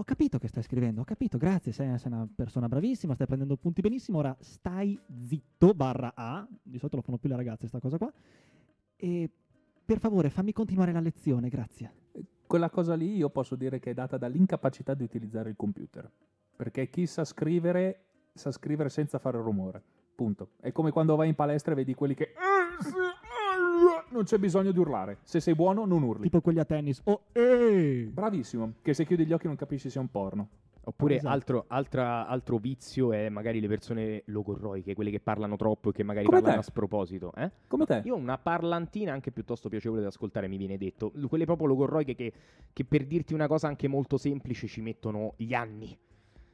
Ho 0.00 0.04
capito 0.04 0.38
che 0.38 0.48
stai 0.48 0.62
scrivendo, 0.62 1.02
ho 1.02 1.04
capito, 1.04 1.36
grazie, 1.36 1.72
sei, 1.72 1.98
sei 1.98 2.10
una 2.10 2.26
persona 2.34 2.68
bravissima, 2.68 3.12
stai 3.12 3.26
prendendo 3.26 3.58
punti 3.58 3.82
benissimo, 3.82 4.16
ora 4.16 4.34
stai 4.40 4.98
zitto, 5.26 5.74
barra 5.74 6.12
A, 6.14 6.48
di 6.62 6.78
solito 6.78 6.96
lo 6.96 7.02
fanno 7.02 7.18
più 7.18 7.28
le 7.28 7.36
ragazze 7.36 7.66
sta 7.66 7.80
cosa 7.80 7.98
qua, 7.98 8.10
e 8.96 9.30
per 9.84 9.98
favore 9.98 10.30
fammi 10.30 10.54
continuare 10.54 10.92
la 10.92 11.00
lezione, 11.00 11.50
grazie. 11.50 11.92
Quella 12.46 12.70
cosa 12.70 12.94
lì 12.94 13.14
io 13.14 13.28
posso 13.28 13.56
dire 13.56 13.78
che 13.78 13.90
è 13.90 13.94
data 13.94 14.16
dall'incapacità 14.16 14.94
di 14.94 15.02
utilizzare 15.02 15.50
il 15.50 15.56
computer. 15.56 16.10
Perché 16.56 16.88
chi 16.88 17.04
sa 17.04 17.26
scrivere, 17.26 18.04
sa 18.32 18.50
scrivere 18.52 18.88
senza 18.88 19.18
fare 19.18 19.36
rumore. 19.36 19.82
Punto. 20.14 20.52
È 20.60 20.72
come 20.72 20.92
quando 20.92 21.14
vai 21.14 21.28
in 21.28 21.34
palestra 21.34 21.72
e 21.72 21.74
vedi 21.74 21.92
quelli 21.92 22.14
che... 22.14 22.32
Non 24.10 24.24
c'è 24.24 24.38
bisogno 24.38 24.72
di 24.72 24.78
urlare. 24.78 25.18
Se 25.22 25.40
sei 25.40 25.54
buono, 25.54 25.84
non 25.86 26.02
urli. 26.02 26.22
Tipo 26.22 26.40
quelli 26.40 26.58
a 26.58 26.64
tennis. 26.64 27.00
Oh, 27.04 27.22
ehi! 27.32 28.04
Bravissimo. 28.06 28.74
Che 28.82 28.92
se 28.94 29.04
chiudi 29.06 29.24
gli 29.24 29.32
occhi 29.32 29.46
non 29.46 29.56
capisci 29.56 29.88
sia 29.90 30.00
un 30.00 30.08
porno. 30.10 30.48
Oppure 30.82 31.16
Esatto. 31.16 31.32
altro, 31.32 31.64
altra- 31.68 32.26
altro 32.26 32.56
vizio 32.56 33.12
è 33.12 33.28
magari 33.28 33.60
le 33.60 33.68
persone 33.68 34.22
logorroiche, 34.26 34.94
quelle 34.94 35.10
che 35.10 35.20
parlano 35.20 35.56
troppo 35.56 35.90
e 35.90 35.92
che 35.92 36.02
magari 36.02 36.24
Come 36.24 36.38
parlano 36.40 36.60
te. 36.62 36.66
a 36.66 36.70
sproposito. 36.70 37.32
Eh? 37.36 37.50
Come 37.68 37.84
te? 37.84 38.00
Io 38.04 38.14
ho 38.14 38.18
una 38.18 38.38
parlantina 38.38 39.12
anche 39.12 39.30
piuttosto 39.30 39.68
piacevole 39.68 40.00
da 40.00 40.08
ascoltare, 40.08 40.48
mi 40.48 40.56
viene 40.56 40.78
detto. 40.78 41.12
Quelle 41.28 41.44
proprio 41.44 41.68
logorroiche 41.68 42.14
che, 42.14 42.32
che 42.72 42.84
per 42.84 43.04
dirti 43.06 43.34
una 43.34 43.46
cosa 43.46 43.68
anche 43.68 43.86
molto 43.88 44.16
semplice 44.16 44.66
ci 44.66 44.80
mettono 44.80 45.34
gli 45.36 45.52
anni. 45.54 45.96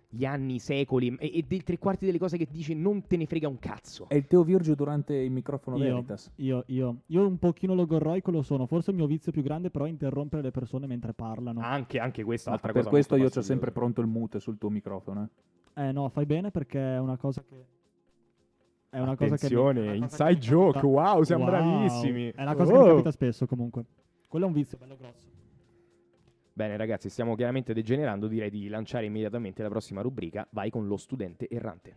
Gli 0.09 0.25
anni, 0.25 0.55
i 0.55 0.59
secoli. 0.61 1.15
E, 1.19 1.31
e 1.39 1.45
dei 1.47 1.63
tre 1.63 1.79
quarti 1.79 2.07
delle 2.07 2.19
cose 2.19 2.37
che 2.39 2.47
dici 2.51 2.75
non 2.75 3.07
te 3.07 3.17
ne 3.17 3.27
frega 3.27 3.49
un 3.49 3.59
cazzo. 3.59 4.07
È 4.09 4.15
il 4.15 4.27
Teo 4.27 4.45
Virgio 4.45 4.75
durante 4.75 5.15
il 5.15 5.31
microfono 5.31 5.77
Io, 5.79 5.83
Veritas. 5.95 6.31
io, 6.37 6.63
io, 6.69 7.01
io 7.07 7.27
un 7.27 7.39
pochino 7.39 7.75
logorroico 7.75 8.31
lo 8.31 8.43
sono, 8.43 8.67
forse 8.67 8.91
il 8.93 8.97
mio 8.97 9.07
vizio 9.07 9.33
più 9.33 9.43
grande 9.43 9.71
però 9.71 9.85
è 9.85 9.89
interrompere 9.89 10.43
le 10.43 10.51
persone 10.53 10.87
mentre 10.87 11.13
parlano. 11.13 11.61
Anche, 11.61 11.99
anche 11.99 12.23
questa 12.25 12.49
è 12.49 12.53
Ma 12.53 12.57
altra 12.57 12.73
per 12.73 12.83
cosa. 12.83 12.91
questo 12.95 13.17
io 13.17 13.27
ho 13.27 13.43
sempre 13.43 13.73
pronto 13.73 14.01
il 14.01 14.07
mute 14.07 14.39
sul 14.41 14.59
tuo 14.59 14.71
microfono. 14.71 15.29
eh. 15.75 15.83
Eh 15.89 15.93
no, 15.93 16.09
fai 16.09 16.25
bene 16.25 16.51
perché 16.51 16.79
è 16.95 16.99
una 16.99 17.17
cosa 17.17 17.43
che... 17.43 17.67
È 18.89 19.01
una 19.01 19.17
cosa 19.17 19.37
che... 19.37 19.49
mi- 19.53 19.57
Attenzione, 19.61 19.81
cosa 19.83 19.95
inside 19.95 20.25
che 20.25 20.35
mi 20.35 20.41
joke, 20.41 20.73
capita- 20.81 20.87
wow, 20.87 21.23
siamo 21.25 21.45
Wow. 21.45 21.53
bravissimi. 21.53 22.31
È 22.31 22.43
una 22.43 22.55
cosa 22.55 22.73
che 22.73 22.79
mi 22.79 22.85
Oh. 22.85 22.89
capita 22.91 23.11
spesso 23.11 23.47
comunque. 23.47 23.85
Quello 24.29 24.45
è 24.47 24.49
un 24.49 24.55
vizio 24.55 24.79
bello 24.79 24.97
grosso. 24.97 25.35
Bene 26.57 26.79
ragazzi, 26.79 27.11
stiamo 27.11 27.35
chiaramente 27.35 27.75
degenerando, 27.75 28.29
direi 28.29 28.49
di 28.49 28.69
lanciare 28.69 29.05
immediatamente 29.05 29.63
la 29.63 29.69
prossima 29.69 30.01
rubrica. 30.01 30.47
Vai 30.53 30.71
con 30.71 30.87
lo 30.87 30.97
studente 30.97 31.51
errante. 31.51 31.95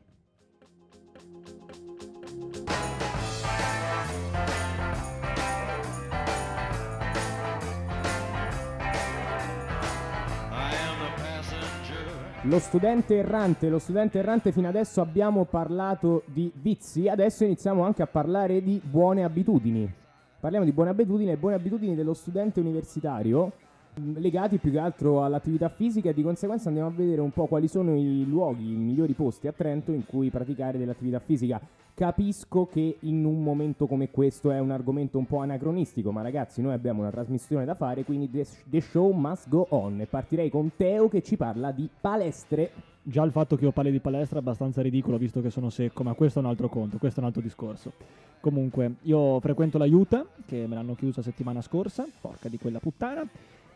Lo 12.42 12.60
studente 12.60 13.16
errante, 13.16 13.70
lo 13.70 13.80
studente 13.80 14.20
errante 14.20 14.52
fino 14.52 14.68
adesso 14.68 15.00
abbiamo 15.00 15.46
parlato 15.46 16.24
di 16.26 16.52
vizi, 16.54 17.08
adesso 17.08 17.46
iniziamo 17.46 17.86
anche 17.86 18.02
a 18.02 18.08
parlare 18.08 18.62
di 18.62 18.82
buone 18.84 19.24
abitudini. 19.24 19.90
Parliamo 20.38 20.66
di 20.66 20.74
buone 20.74 20.90
abitudini 20.90 21.32
e 21.32 21.38
buone 21.38 21.56
abitudini 21.56 21.96
dello 21.96 22.14
studente 22.14 22.60
universitario 22.60 23.68
legati 24.16 24.58
più 24.58 24.72
che 24.72 24.80
altro 24.80 25.24
all'attività 25.24 25.70
fisica 25.70 26.10
e 26.10 26.14
di 26.14 26.22
conseguenza 26.22 26.68
andiamo 26.68 26.90
a 26.90 26.94
vedere 26.94 27.22
un 27.22 27.32
po' 27.32 27.46
quali 27.46 27.68
sono 27.68 27.96
i 27.96 28.26
luoghi, 28.26 28.72
i 28.72 28.76
migliori 28.76 29.14
posti 29.14 29.48
a 29.48 29.52
Trento 29.52 29.92
in 29.92 30.06
cui 30.06 30.30
praticare 30.30 30.78
dell'attività 30.78 31.20
fisica. 31.20 31.62
Capisco 31.94 32.66
che 32.66 32.98
in 33.02 33.26
un 33.26 33.44
momento 33.44 33.86
come 33.86 34.10
questo 34.10 34.52
è 34.52 34.60
un 34.60 34.72
argomento 34.72 35.18
un 35.18 35.26
po' 35.26 35.40
anacronistico, 35.40 36.12
ma 36.12 36.22
ragazzi 36.22 36.62
noi 36.62 36.74
abbiamo 36.74 37.02
una 37.02 37.12
trasmissione 37.12 37.66
da 37.66 37.76
fare, 37.76 38.06
quindi 38.06 38.30
the, 38.70 38.82
show 38.82 39.12
must 39.12 39.50
go 39.50 39.68
on. 39.72 40.00
E 40.00 40.06
partirei 40.06 40.50
con 40.50 40.72
Teo 40.78 41.10
che 41.10 41.22
ci 41.22 41.36
parla 41.36 41.72
di 41.72 41.90
palestre. 42.00 42.72
Già 43.04 43.24
il 43.24 43.32
fatto 43.32 43.58
che 43.58 43.66
io 43.66 43.72
parli 43.72 43.92
di 43.92 44.00
palestra 44.00 44.38
è 44.38 44.42
abbastanza 44.42 44.82
ridicolo 44.82 45.18
visto 45.18 45.42
che 45.42 45.50
sono 45.50 45.70
secco, 45.70 46.04
ma 46.04 46.14
questo 46.14 46.40
è 46.40 46.42
un 46.42 46.48
altro 46.48 46.70
conto, 46.70 46.98
questo 46.98 47.20
è 47.20 47.22
un 47.22 47.28
altro 47.28 47.42
discorso. 47.42 47.92
Comunque, 48.40 48.96
io 49.02 49.40
frequento 49.42 49.78
la 49.78 49.86
Utah, 49.86 50.26
che 50.46 50.66
me 50.68 50.76
l'hanno 50.76 50.96
chiusa 50.96 51.22
settimana 51.22 51.62
scorsa, 51.62 52.08
porca 52.22 52.48
di 52.48 52.58
quella 52.58 52.80
puttana. 52.80 53.28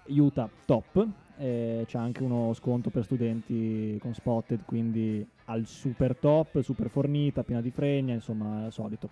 Utah 0.07 0.49
top, 0.65 1.07
eh, 1.37 1.83
c'è 1.87 1.97
anche 1.97 2.23
uno 2.23 2.53
sconto 2.53 2.89
per 2.89 3.03
studenti 3.03 3.97
con 3.99 4.13
spotted, 4.13 4.61
quindi 4.65 5.25
al 5.45 5.65
super 5.65 6.15
top, 6.15 6.61
super 6.61 6.89
fornita, 6.89 7.43
piena 7.43 7.61
di 7.61 7.71
fregna, 7.71 8.13
insomma, 8.13 8.65
al 8.65 8.71
solito. 8.71 9.09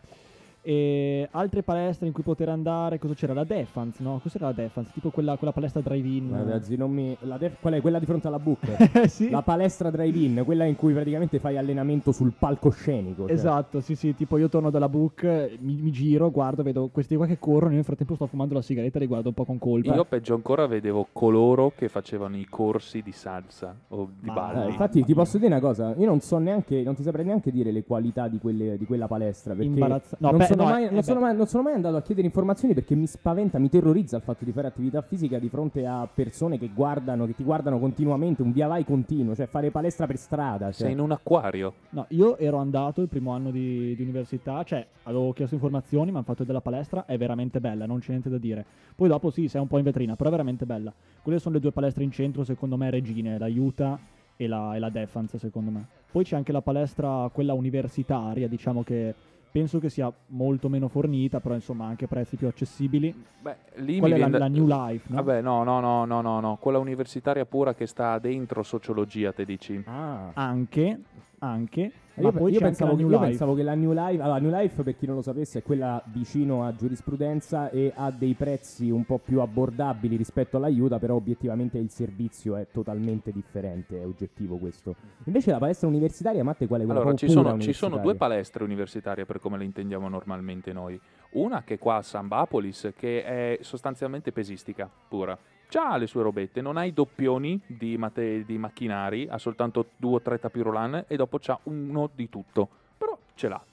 E 0.63 1.27
altre 1.31 1.63
palestre 1.63 2.05
in 2.05 2.13
cui 2.13 2.21
poter 2.21 2.47
andare, 2.49 2.99
cosa 2.99 3.15
c'era? 3.15 3.33
La 3.33 3.43
Defense, 3.43 4.03
no? 4.03 4.19
Cos'era 4.21 4.45
la 4.47 4.51
Defense? 4.51 4.91
Tipo 4.93 5.09
quella, 5.09 5.35
quella 5.37 5.51
palestra 5.53 5.81
drive-in. 5.81 6.31
Ragazzi, 6.31 6.75
non 6.77 6.91
mi- 6.91 7.17
la 7.21 7.37
def- 7.37 7.59
qual 7.59 7.73
è 7.73 7.81
quella 7.81 7.97
di 7.97 8.05
fronte 8.05 8.27
alla 8.27 8.37
Book? 8.39 8.59
Sì. 9.11 9.29
La 9.31 9.41
palestra 9.41 9.89
drive-in, 9.89 10.43
quella 10.45 10.65
in 10.65 10.75
cui 10.75 10.93
praticamente 10.93 11.39
fai 11.39 11.57
allenamento 11.57 12.11
sul 12.11 12.31
palcoscenico. 12.37 13.23
cioè. 13.25 13.33
Esatto, 13.35 13.81
sì, 13.81 13.95
sì, 13.95 14.13
tipo 14.15 14.37
io 14.37 14.49
torno 14.49 14.69
dalla 14.69 14.87
book, 14.87 15.23
eh, 15.23 15.57
mi, 15.61 15.75
mi 15.81 15.91
giro, 15.91 16.29
guardo, 16.29 16.61
vedo 16.63 16.89
questi 16.91 17.15
qua 17.15 17.25
che 17.25 17.39
corrono, 17.39 17.69
io 17.71 17.75
nel 17.77 17.83
frattempo 17.83 18.13
sto 18.15 18.27
fumando 18.27 18.53
la 18.53 18.61
sigaretta 18.61 18.97
e 18.97 19.01
li 19.01 19.07
guardo 19.07 19.29
un 19.29 19.33
po' 19.33 19.45
con 19.45 19.57
colpa. 19.57 19.95
Io 19.95 20.05
peggio 20.05 20.35
ancora 20.35 20.67
vedevo 20.67 21.07
coloro 21.11 21.71
che 21.75 21.89
facevano 21.89 22.37
i 22.37 22.45
corsi 22.45 23.01
di 23.01 23.11
salsa 23.11 23.75
o 23.89 24.09
di 24.19 24.29
Eh, 24.29 24.31
balli. 24.31 24.69
infatti 24.69 25.03
ti 25.03 25.13
posso 25.15 25.37
dire 25.37 25.47
una 25.49 25.59
cosa, 25.59 25.95
io 25.97 26.05
non 26.05 26.19
so 26.19 26.37
neanche, 26.37 26.83
non 26.83 26.93
ti 26.95 27.01
saprei 27.03 27.25
neanche 27.25 27.51
dire 27.51 27.71
le 27.71 27.83
qualità 27.83 28.27
di, 28.27 28.37
quelle- 28.37 28.77
di 28.77 28.85
quella 28.85 29.07
palestra 29.07 29.55
perché 29.55 29.69
no, 29.69 29.99
non, 30.19 30.37
beh, 30.37 30.45
sono 30.51 30.63
no, 30.63 30.69
mai, 30.69 30.85
non 30.85 30.97
eh, 30.97 31.03
sono 31.03 31.19
mai- 31.19 31.35
non 31.35 31.47
sono 31.47 31.63
mai 31.63 31.73
andato 31.73 31.95
a 31.95 32.01
chiedere 32.01 32.27
informazioni 32.27 32.73
perché 32.73 32.95
mi 32.95 33.07
spaventa, 33.07 33.57
mi 33.59 33.69
terrorizza 33.69 34.17
il 34.17 34.21
fatto 34.21 34.45
di 34.45 34.51
fare 34.51 34.67
attività 34.67 35.01
fisica 35.01 35.39
di 35.39 35.49
fronte 35.49 35.85
a 35.85 36.07
persone 36.13 36.57
che 36.57 36.69
guardano, 36.73 37.25
che 37.25 37.35
ti 37.35 37.43
guardano 37.43 37.79
continuamente, 37.79 38.41
un 38.41 38.51
via 38.51 38.67
vai 38.67 38.83
continuo, 38.83 39.35
cioè 39.35 39.47
fare 39.47 39.71
palestra 39.71 40.07
per 40.07 40.17
strada. 40.17 40.65
Cioè. 40.65 40.73
Sei 40.73 40.91
in 40.91 40.99
un 40.99 41.11
acquario. 41.11 41.73
No, 41.89 42.05
io 42.09 42.37
ero 42.37 42.57
andato 42.57 43.01
il 43.01 43.07
primo 43.07 43.31
anno 43.31 43.51
di, 43.51 43.95
di 43.95 44.01
università, 44.01 44.63
cioè 44.63 44.85
avevo 45.03 45.33
chiesto 45.33 45.55
informazioni, 45.55 46.11
mi 46.11 46.17
hanno 46.17 46.25
fatto 46.25 46.43
della 46.43 46.61
palestra, 46.61 47.05
è 47.05 47.17
veramente 47.17 47.59
bella, 47.59 47.85
non 47.85 47.99
c'è 47.99 48.09
niente 48.09 48.29
da 48.29 48.37
dire. 48.37 48.65
Poi 48.95 49.07
dopo 49.07 49.29
sì, 49.29 49.47
sei 49.47 49.61
un 49.61 49.67
po' 49.67 49.77
in 49.77 49.83
vetrina, 49.83 50.15
però 50.15 50.29
è 50.29 50.31
veramente 50.31 50.65
bella. 50.65 50.93
Quelle 51.21 51.39
sono 51.39 51.55
le 51.55 51.61
due 51.61 51.71
palestre 51.71 52.03
in 52.03 52.11
centro, 52.11 52.43
secondo 52.43 52.77
me, 52.77 52.89
regine, 52.89 53.37
la 53.37 53.47
Utah 53.47 53.97
e 54.35 54.47
la, 54.47 54.75
e 54.75 54.79
la 54.79 54.89
Defense, 54.89 55.37
secondo 55.37 55.71
me. 55.71 55.85
Poi 56.11 56.23
c'è 56.23 56.35
anche 56.35 56.51
la 56.51 56.61
palestra, 56.61 57.29
quella 57.31 57.53
universitaria, 57.53 58.47
diciamo 58.47 58.83
che 58.83 59.13
penso 59.51 59.79
che 59.79 59.89
sia 59.89 60.11
molto 60.27 60.69
meno 60.69 60.87
fornita, 60.87 61.39
però 61.39 61.53
insomma 61.53 61.85
anche 61.85 62.07
prezzi 62.07 62.37
più 62.37 62.47
accessibili. 62.47 63.13
Beh, 63.41 63.55
lì 63.75 63.99
Quella 63.99 64.15
mi 64.15 64.21
è 64.21 64.23
la, 64.23 64.29
da- 64.29 64.37
la 64.39 64.47
New 64.47 64.65
Life, 64.65 65.05
no? 65.09 65.15
Vabbè, 65.17 65.41
no, 65.41 65.63
no, 65.63 65.79
no, 65.79 66.05
no, 66.05 66.21
no, 66.21 66.39
no, 66.39 66.57
quella 66.59 66.79
universitaria 66.79 67.45
pura 67.45 67.73
che 67.73 67.85
sta 67.85 68.17
dentro 68.19 68.63
sociologia, 68.63 69.33
te 69.33 69.43
dici. 69.45 69.81
Ah. 69.85 70.31
Anche, 70.33 70.99
anche, 71.39 71.91
ma 72.21 72.39
io 72.39 72.45
anche 72.45 72.59
pensavo, 72.59 72.95
che, 72.95 73.01
io 73.01 73.19
pensavo 73.19 73.53
che 73.55 73.63
la 73.63 73.73
New 73.73 73.91
Life, 73.91 74.21
allora, 74.21 74.39
New 74.39 74.51
Life 74.51 74.83
per 74.83 74.95
chi 74.95 75.05
non 75.05 75.15
lo 75.15 75.21
sapesse 75.21 75.59
è 75.59 75.63
quella 75.63 76.01
vicino 76.05 76.65
a 76.65 76.75
giurisprudenza 76.75 77.69
e 77.69 77.91
ha 77.95 78.11
dei 78.11 78.33
prezzi 78.33 78.89
un 78.89 79.05
po' 79.05 79.17
più 79.17 79.39
abbordabili 79.41 80.15
rispetto 80.15 80.57
alla 80.57 80.69
Utah, 80.69 80.99
però 80.99 81.15
obiettivamente 81.15 81.77
il 81.77 81.89
servizio 81.89 82.55
è 82.55 82.67
totalmente 82.71 83.31
differente, 83.31 84.01
è 84.01 84.05
oggettivo 84.05 84.57
questo. 84.57 84.95
Invece 85.25 85.51
la 85.51 85.57
palestra 85.57 85.87
universitaria, 85.87 86.43
Matte, 86.43 86.67
quale 86.67 86.83
è 86.83 86.85
quella 86.85 87.01
Allora, 87.01 87.15
ci 87.15 87.29
sono, 87.29 87.57
ci 87.59 87.73
sono 87.73 87.97
due 87.97 88.15
palestre 88.15 88.63
universitarie 88.63 89.25
per 89.25 89.39
come 89.39 89.57
le 89.57 89.63
intendiamo 89.63 90.07
normalmente 90.09 90.73
noi. 90.73 90.99
Una 91.31 91.63
che 91.63 91.75
è 91.75 91.77
qua 91.77 91.97
a 91.97 92.01
Sambapolis, 92.01 92.91
che 92.95 93.23
è 93.23 93.57
sostanzialmente 93.61 94.31
pesistica 94.31 94.89
pura. 95.07 95.37
Già 95.71 95.91
ha 95.91 95.95
le 95.95 96.05
sue 96.05 96.21
robette, 96.21 96.59
non 96.59 96.75
ha 96.75 96.83
i 96.83 96.91
doppioni 96.91 97.57
di, 97.65 97.95
mate- 97.95 98.43
di 98.43 98.57
macchinari, 98.57 99.25
ha 99.29 99.37
soltanto 99.37 99.91
due 99.95 100.15
o 100.15 100.21
tre 100.21 100.37
tapirulan 100.37 101.05
e 101.07 101.15
dopo 101.15 101.37
c'ha 101.39 101.57
uno 101.63 102.09
di 102.13 102.27
tutto, 102.27 102.67
però 102.97 103.17
ce 103.35 103.47
l'ha. 103.47 103.63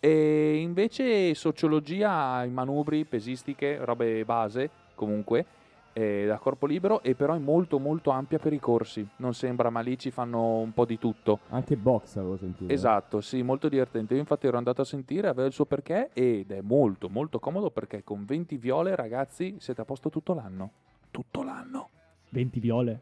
E 0.00 0.54
invece 0.54 1.34
sociologia, 1.34 2.42
i 2.44 2.48
manubri, 2.48 3.04
pesistiche, 3.04 3.84
robe 3.84 4.24
base 4.24 4.70
comunque, 4.94 5.44
eh, 5.92 6.24
da 6.26 6.38
corpo 6.38 6.64
libero 6.64 7.02
e 7.02 7.14
però 7.14 7.34
è 7.34 7.38
molto 7.38 7.78
molto 7.78 8.08
ampia 8.08 8.38
per 8.38 8.54
i 8.54 8.58
corsi, 8.58 9.06
non 9.16 9.34
sembra, 9.34 9.68
ma 9.68 9.80
lì 9.80 9.98
ci 9.98 10.10
fanno 10.10 10.56
un 10.56 10.72
po' 10.72 10.86
di 10.86 10.98
tutto. 10.98 11.40
Anche 11.50 11.76
box 11.76 12.16
avevo 12.16 12.38
sentito. 12.38 12.72
Esatto, 12.72 13.20
sì, 13.20 13.42
molto 13.42 13.68
divertente. 13.68 14.14
Io 14.14 14.20
infatti 14.20 14.46
ero 14.46 14.56
andato 14.56 14.80
a 14.80 14.86
sentire, 14.86 15.28
aveva 15.28 15.48
il 15.48 15.52
suo 15.52 15.66
perché 15.66 16.08
ed 16.14 16.50
è 16.50 16.62
molto 16.62 17.10
molto 17.10 17.38
comodo 17.38 17.70
perché 17.70 18.02
con 18.02 18.24
20 18.24 18.56
viole 18.56 18.96
ragazzi 18.96 19.56
siete 19.58 19.82
a 19.82 19.84
posto 19.84 20.08
tutto 20.08 20.32
l'anno. 20.32 20.70
Tutto 21.12 21.42
l'anno. 21.44 21.88
20 22.30 22.58
viole. 22.58 23.00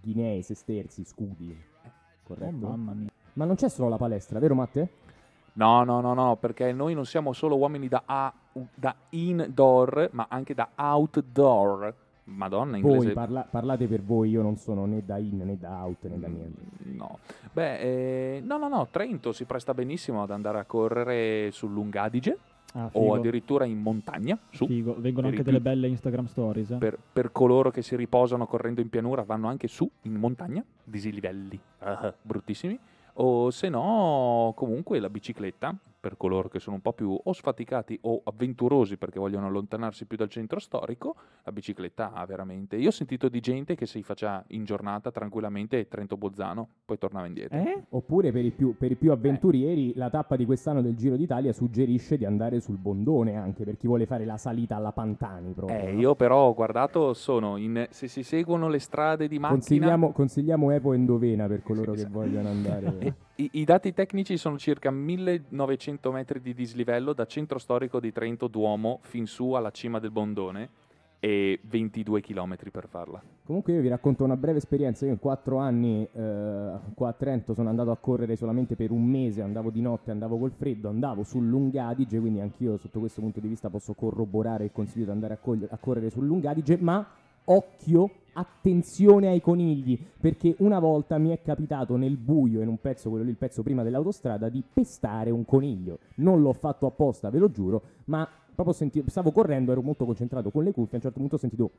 Ghinei, 0.00 0.42
sesterzi, 0.42 1.02
scudi. 1.04 1.58
Corretto? 2.22 2.66
Oh, 2.66 2.68
mamma 2.70 2.92
mia. 2.92 3.08
Ma 3.32 3.44
non 3.44 3.56
c'è 3.56 3.68
solo 3.68 3.88
la 3.88 3.96
palestra, 3.96 4.38
vero 4.38 4.54
Matte? 4.54 4.88
No, 5.54 5.82
no, 5.82 6.00
no, 6.00 6.14
no, 6.14 6.36
perché 6.36 6.72
noi 6.72 6.94
non 6.94 7.04
siamo 7.06 7.32
solo 7.32 7.56
uomini 7.56 7.88
da, 7.88 8.02
a- 8.04 8.32
da 8.74 8.94
indoor, 9.10 10.10
ma 10.12 10.26
anche 10.28 10.54
da 10.54 10.68
outdoor. 10.76 11.94
Madonna, 12.24 12.76
inglese. 12.76 13.04
Voi 13.06 13.12
parla- 13.14 13.46
parlate 13.50 13.86
per 13.88 14.02
voi, 14.02 14.28
io 14.30 14.42
non 14.42 14.56
sono 14.58 14.84
né 14.84 15.02
da 15.04 15.16
in 15.16 15.38
né 15.38 15.56
da 15.58 15.82
out 15.82 16.04
né 16.04 16.18
da 16.18 16.28
niente. 16.28 16.60
No. 16.82 17.18
Beh, 17.52 17.78
eh, 18.36 18.40
no, 18.40 18.58
no, 18.58 18.68
no, 18.68 18.86
Trento 18.90 19.32
si 19.32 19.46
presta 19.46 19.72
benissimo 19.72 20.22
ad 20.22 20.30
andare 20.30 20.58
a 20.58 20.64
correre 20.64 21.50
sul 21.52 21.72
Lungadige 21.72 22.38
Ah, 22.74 22.90
o 22.92 23.14
addirittura 23.14 23.64
in 23.64 23.78
montagna. 23.80 24.38
Su. 24.50 24.66
Figo. 24.66 24.94
Vengono 24.98 25.28
anche 25.28 25.42
delle 25.42 25.60
belle 25.60 25.88
Instagram 25.88 26.26
stories. 26.26 26.70
eh. 26.70 26.76
Per, 26.76 26.98
per 27.12 27.32
coloro 27.32 27.70
che 27.70 27.82
si 27.82 27.96
riposano 27.96 28.46
correndo 28.46 28.80
in 28.80 28.88
pianura 28.90 29.22
vanno 29.22 29.48
anche 29.48 29.68
su 29.68 29.88
in 30.02 30.14
montagna, 30.14 30.62
dislivelli 30.84 31.58
ah, 31.80 32.12
bruttissimi. 32.20 32.78
O 33.20 33.50
se 33.50 33.68
no, 33.68 34.52
comunque 34.54 35.00
la 35.00 35.10
bicicletta, 35.10 35.74
per 36.00 36.16
coloro 36.16 36.48
che 36.48 36.60
sono 36.60 36.76
un 36.76 36.82
po' 36.82 36.92
più 36.92 37.18
o 37.22 37.32
sfaticati 37.32 37.98
o 38.02 38.22
avventurosi 38.24 38.96
perché 38.96 39.18
vogliono 39.18 39.46
allontanarsi 39.46 40.06
più 40.06 40.16
dal 40.16 40.28
centro 40.28 40.60
storico, 40.60 41.16
la 41.42 41.52
bicicletta 41.52 42.12
ha 42.12 42.24
veramente. 42.24 42.76
Io 42.76 42.88
ho 42.88 42.92
sentito 42.92 43.28
di 43.28 43.40
gente 43.40 43.74
che 43.74 43.86
si 43.86 44.02
faccia 44.02 44.44
in 44.48 44.64
giornata 44.64 45.10
tranquillamente 45.10 45.88
Trento-Bozzano, 45.88 46.68
poi 46.84 46.98
tornava 46.98 47.26
indietro. 47.26 47.58
Eh? 47.58 47.82
Oppure 47.90 48.30
per 48.30 48.44
i, 48.44 48.50
più, 48.50 48.76
per 48.76 48.92
i 48.92 48.94
più 48.96 49.10
avventurieri, 49.10 49.94
la 49.96 50.10
tappa 50.10 50.36
di 50.36 50.44
quest'anno 50.44 50.82
del 50.82 50.94
Giro 50.94 51.16
d'Italia 51.16 51.52
suggerisce 51.52 52.16
di 52.16 52.24
andare 52.24 52.60
sul 52.60 52.76
Bondone 52.76 53.36
anche 53.36 53.64
per 53.64 53.76
chi 53.76 53.86
vuole 53.86 54.06
fare 54.06 54.24
la 54.24 54.36
salita 54.36 54.76
alla 54.76 54.92
Pantani 54.92 55.52
proprio. 55.52 55.78
Eh, 55.78 55.92
no? 55.92 56.00
io 56.00 56.14
però 56.14 56.48
ho 56.48 56.54
guardato, 56.54 57.12
sono 57.14 57.56
in, 57.56 57.86
se 57.90 58.06
si 58.06 58.22
seguono 58.22 58.68
le 58.68 58.78
strade 58.78 59.26
di 59.26 59.38
macchina... 59.38 59.58
Consigliamo, 59.58 60.12
consigliamo 60.12 60.70
Epo 60.70 60.92
Endovena 60.92 61.46
per 61.46 61.62
coloro 61.62 61.92
che 61.92 61.98
esatto. 61.98 62.12
vogliono 62.12 62.48
andare. 62.48 63.14
I, 63.40 63.50
i 63.52 63.64
dati 63.64 63.92
tecnici 63.92 64.36
sono 64.36 64.58
circa 64.58 64.90
1900 64.90 66.10
metri 66.10 66.40
di 66.40 66.54
dislivello 66.54 67.12
da 67.12 67.24
centro 67.24 67.60
storico 67.60 68.00
di 68.00 68.10
Trento 68.10 68.48
Duomo 68.48 68.98
fin 69.02 69.28
su 69.28 69.52
alla 69.52 69.70
cima 69.70 70.00
del 70.00 70.10
Bondone 70.10 70.70
e 71.20 71.60
22 71.62 72.20
km 72.20 72.56
per 72.72 72.88
farla. 72.88 73.22
Comunque 73.44 73.74
io 73.74 73.80
vi 73.80 73.86
racconto 73.86 74.24
una 74.24 74.36
breve 74.36 74.58
esperienza. 74.58 75.04
Io 75.06 75.12
in 75.12 75.20
quattro 75.20 75.58
anni 75.58 76.02
eh, 76.02 76.72
qua 76.94 77.08
a 77.10 77.12
Trento 77.12 77.54
sono 77.54 77.68
andato 77.68 77.92
a 77.92 77.96
correre 77.96 78.34
solamente 78.34 78.74
per 78.74 78.90
un 78.90 79.04
mese, 79.04 79.40
andavo 79.40 79.70
di 79.70 79.82
notte, 79.82 80.10
andavo 80.10 80.36
col 80.36 80.50
freddo, 80.50 80.88
andavo 80.88 81.22
sul 81.22 81.46
Lungadige, 81.46 82.18
quindi 82.18 82.40
anch'io 82.40 82.76
sotto 82.76 82.98
questo 82.98 83.20
punto 83.20 83.38
di 83.38 83.46
vista 83.46 83.70
posso 83.70 83.94
corroborare 83.94 84.64
il 84.64 84.72
consiglio 84.72 85.04
di 85.04 85.10
andare 85.12 85.34
a, 85.34 85.36
cogli- 85.36 85.68
a 85.70 85.76
correre 85.76 86.10
sul 86.10 86.26
Lungadige, 86.26 86.76
ma 86.76 87.06
occhio, 87.44 88.10
attenzione 88.38 89.28
ai 89.28 89.40
conigli, 89.40 89.98
perché 90.20 90.54
una 90.58 90.78
volta 90.78 91.18
mi 91.18 91.30
è 91.30 91.42
capitato 91.42 91.96
nel 91.96 92.16
buio, 92.16 92.62
in 92.62 92.68
un 92.68 92.80
pezzo, 92.80 93.08
quello 93.08 93.24
lì, 93.24 93.30
il 93.30 93.36
pezzo 93.36 93.62
prima 93.62 93.82
dell'autostrada, 93.82 94.48
di 94.48 94.62
pestare 94.72 95.30
un 95.30 95.44
coniglio. 95.44 95.98
Non 96.16 96.40
l'ho 96.40 96.52
fatto 96.52 96.86
apposta, 96.86 97.30
ve 97.30 97.38
lo 97.38 97.50
giuro, 97.50 97.82
ma 98.04 98.28
proprio 98.54 98.74
senti- 98.74 99.02
stavo 99.06 99.32
correndo, 99.32 99.72
ero 99.72 99.82
molto 99.82 100.04
concentrato 100.04 100.50
con 100.50 100.62
le 100.62 100.72
cuffie, 100.72 100.92
a 100.92 100.96
un 100.96 101.02
certo 101.02 101.18
punto 101.18 101.34
ho 101.34 101.38
sentito... 101.38 101.70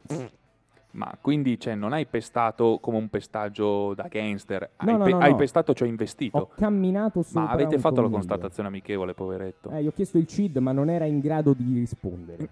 Ma 0.91 1.15
quindi 1.21 1.60
cioè, 1.60 1.75
non 1.75 1.93
hai 1.93 2.08
pestato 2.08 2.80
come 2.82 2.97
un 2.97 3.10
pestaggio 3.10 3.93
da 3.93 4.08
gangster, 4.10 4.71
hai, 4.78 4.88
No, 4.88 4.97
no, 4.97 5.04
pe- 5.04 5.12
no, 5.12 5.19
hai 5.19 5.32
no. 5.32 5.36
pestato, 5.36 5.73
cioè 5.73 5.88
investito. 5.88 6.38
Ho 6.38 6.49
camminato 6.56 7.21
sopra 7.21 7.43
Ma 7.43 7.49
avete 7.49 7.75
un 7.75 7.82
fatto 7.82 8.02
la 8.02 8.10
constatazione 8.10 8.69
amichevole, 8.69 9.13
poveretto. 9.13 9.69
Eh, 9.69 9.84
gli 9.84 9.88
ho 9.88 9.91
chiesto 9.91 10.17
il 10.17 10.25
CID, 10.25 10.58
ma 10.58 10.71
non 10.71 10.89
era 10.89 11.06
in 11.06 11.19
grado 11.19 11.54
di 11.54 11.73
rispondere. 11.75 12.49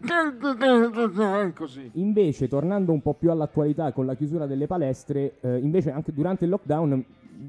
Così. 1.55 1.89
Invece, 1.93 2.47
tornando 2.47 2.91
un 2.91 3.01
po' 3.01 3.15
più 3.15 3.31
all'attualità 3.31 3.91
con 3.91 4.05
la 4.05 4.13
chiusura 4.13 4.45
delle 4.45 4.67
palestre, 4.67 5.39
eh, 5.41 5.57
invece 5.57 5.91
anche 5.91 6.13
durante 6.13 6.43
il 6.43 6.51
lockdown 6.51 7.05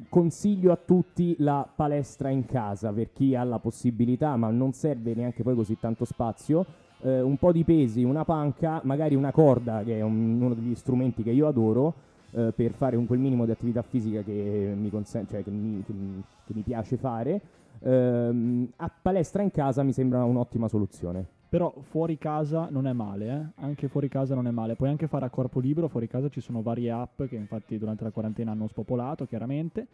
consiglio 0.09 0.73
a 0.73 0.77
tutti 0.77 1.37
la 1.39 1.69
palestra 1.75 2.31
in 2.31 2.45
casa 2.47 2.93
per 2.93 3.13
chi 3.13 3.35
ha 3.35 3.45
la 3.45 3.59
possibilità, 3.59 4.37
ma 4.37 4.51
non 4.51 4.73
serve 4.73 5.15
neanche 5.15 5.43
poi 5.43 5.55
così 5.55 5.79
tanto 5.79 6.05
spazio. 6.05 6.65
Eh, 7.03 7.21
un 7.21 7.37
po' 7.37 7.53
di 7.53 7.65
pesi, 7.65 8.03
una 8.05 8.25
panca, 8.25 8.81
magari 8.85 9.15
una 9.15 9.31
corda, 9.33 9.83
che 9.85 9.99
è 9.99 10.03
un- 10.03 10.41
uno 10.41 10.55
degli 10.55 10.75
strumenti 10.75 11.23
che 11.23 11.31
io 11.31 11.47
adoro, 11.47 11.95
eh, 12.33 12.53
per 12.55 12.73
fare 12.73 12.97
un 12.97 13.07
quel 13.07 13.19
minimo 13.19 13.45
di 13.45 13.51
attività 13.51 13.83
fisica 13.83 14.23
che 14.23 14.75
mi, 14.77 14.91
consen- 14.91 15.27
cioè 15.29 15.43
che 15.43 15.51
mi- 15.51 15.83
che 15.85 15.93
mi- 15.93 16.23
che 16.47 16.53
mi 16.55 16.63
piace 16.63 16.97
fare. 16.97 17.41
Ehm, 17.81 18.69
a 18.77 18.91
palestra 19.03 19.43
in 19.43 19.51
casa 19.51 19.83
mi 19.83 19.93
sembra 19.93 20.25
un'ottima 20.25 20.69
soluzione. 20.69 21.27
Però 21.49 21.73
fuori 21.89 22.19
casa 22.19 22.69
non 22.71 22.87
è 22.87 22.93
male, 22.93 23.27
eh? 23.57 23.63
Anche 23.63 23.89
fuori 23.89 24.09
casa 24.09 24.35
non 24.35 24.47
è 24.47 24.51
male. 24.51 24.75
Puoi 24.75 24.91
anche 24.91 25.07
fare 25.07 25.25
a 25.25 25.31
corpo 25.31 25.61
libero, 25.61 25.89
fuori 25.89 26.07
casa 26.07 26.29
ci 26.29 26.41
sono 26.41 26.61
varie 26.61 26.91
app 26.91 27.23
che 27.23 27.37
infatti 27.37 27.79
durante 27.79 28.05
la 28.05 28.11
quarantena 28.11 28.51
hanno 28.51 28.69
spopolato, 28.69 29.25
chiaramente, 29.25 29.87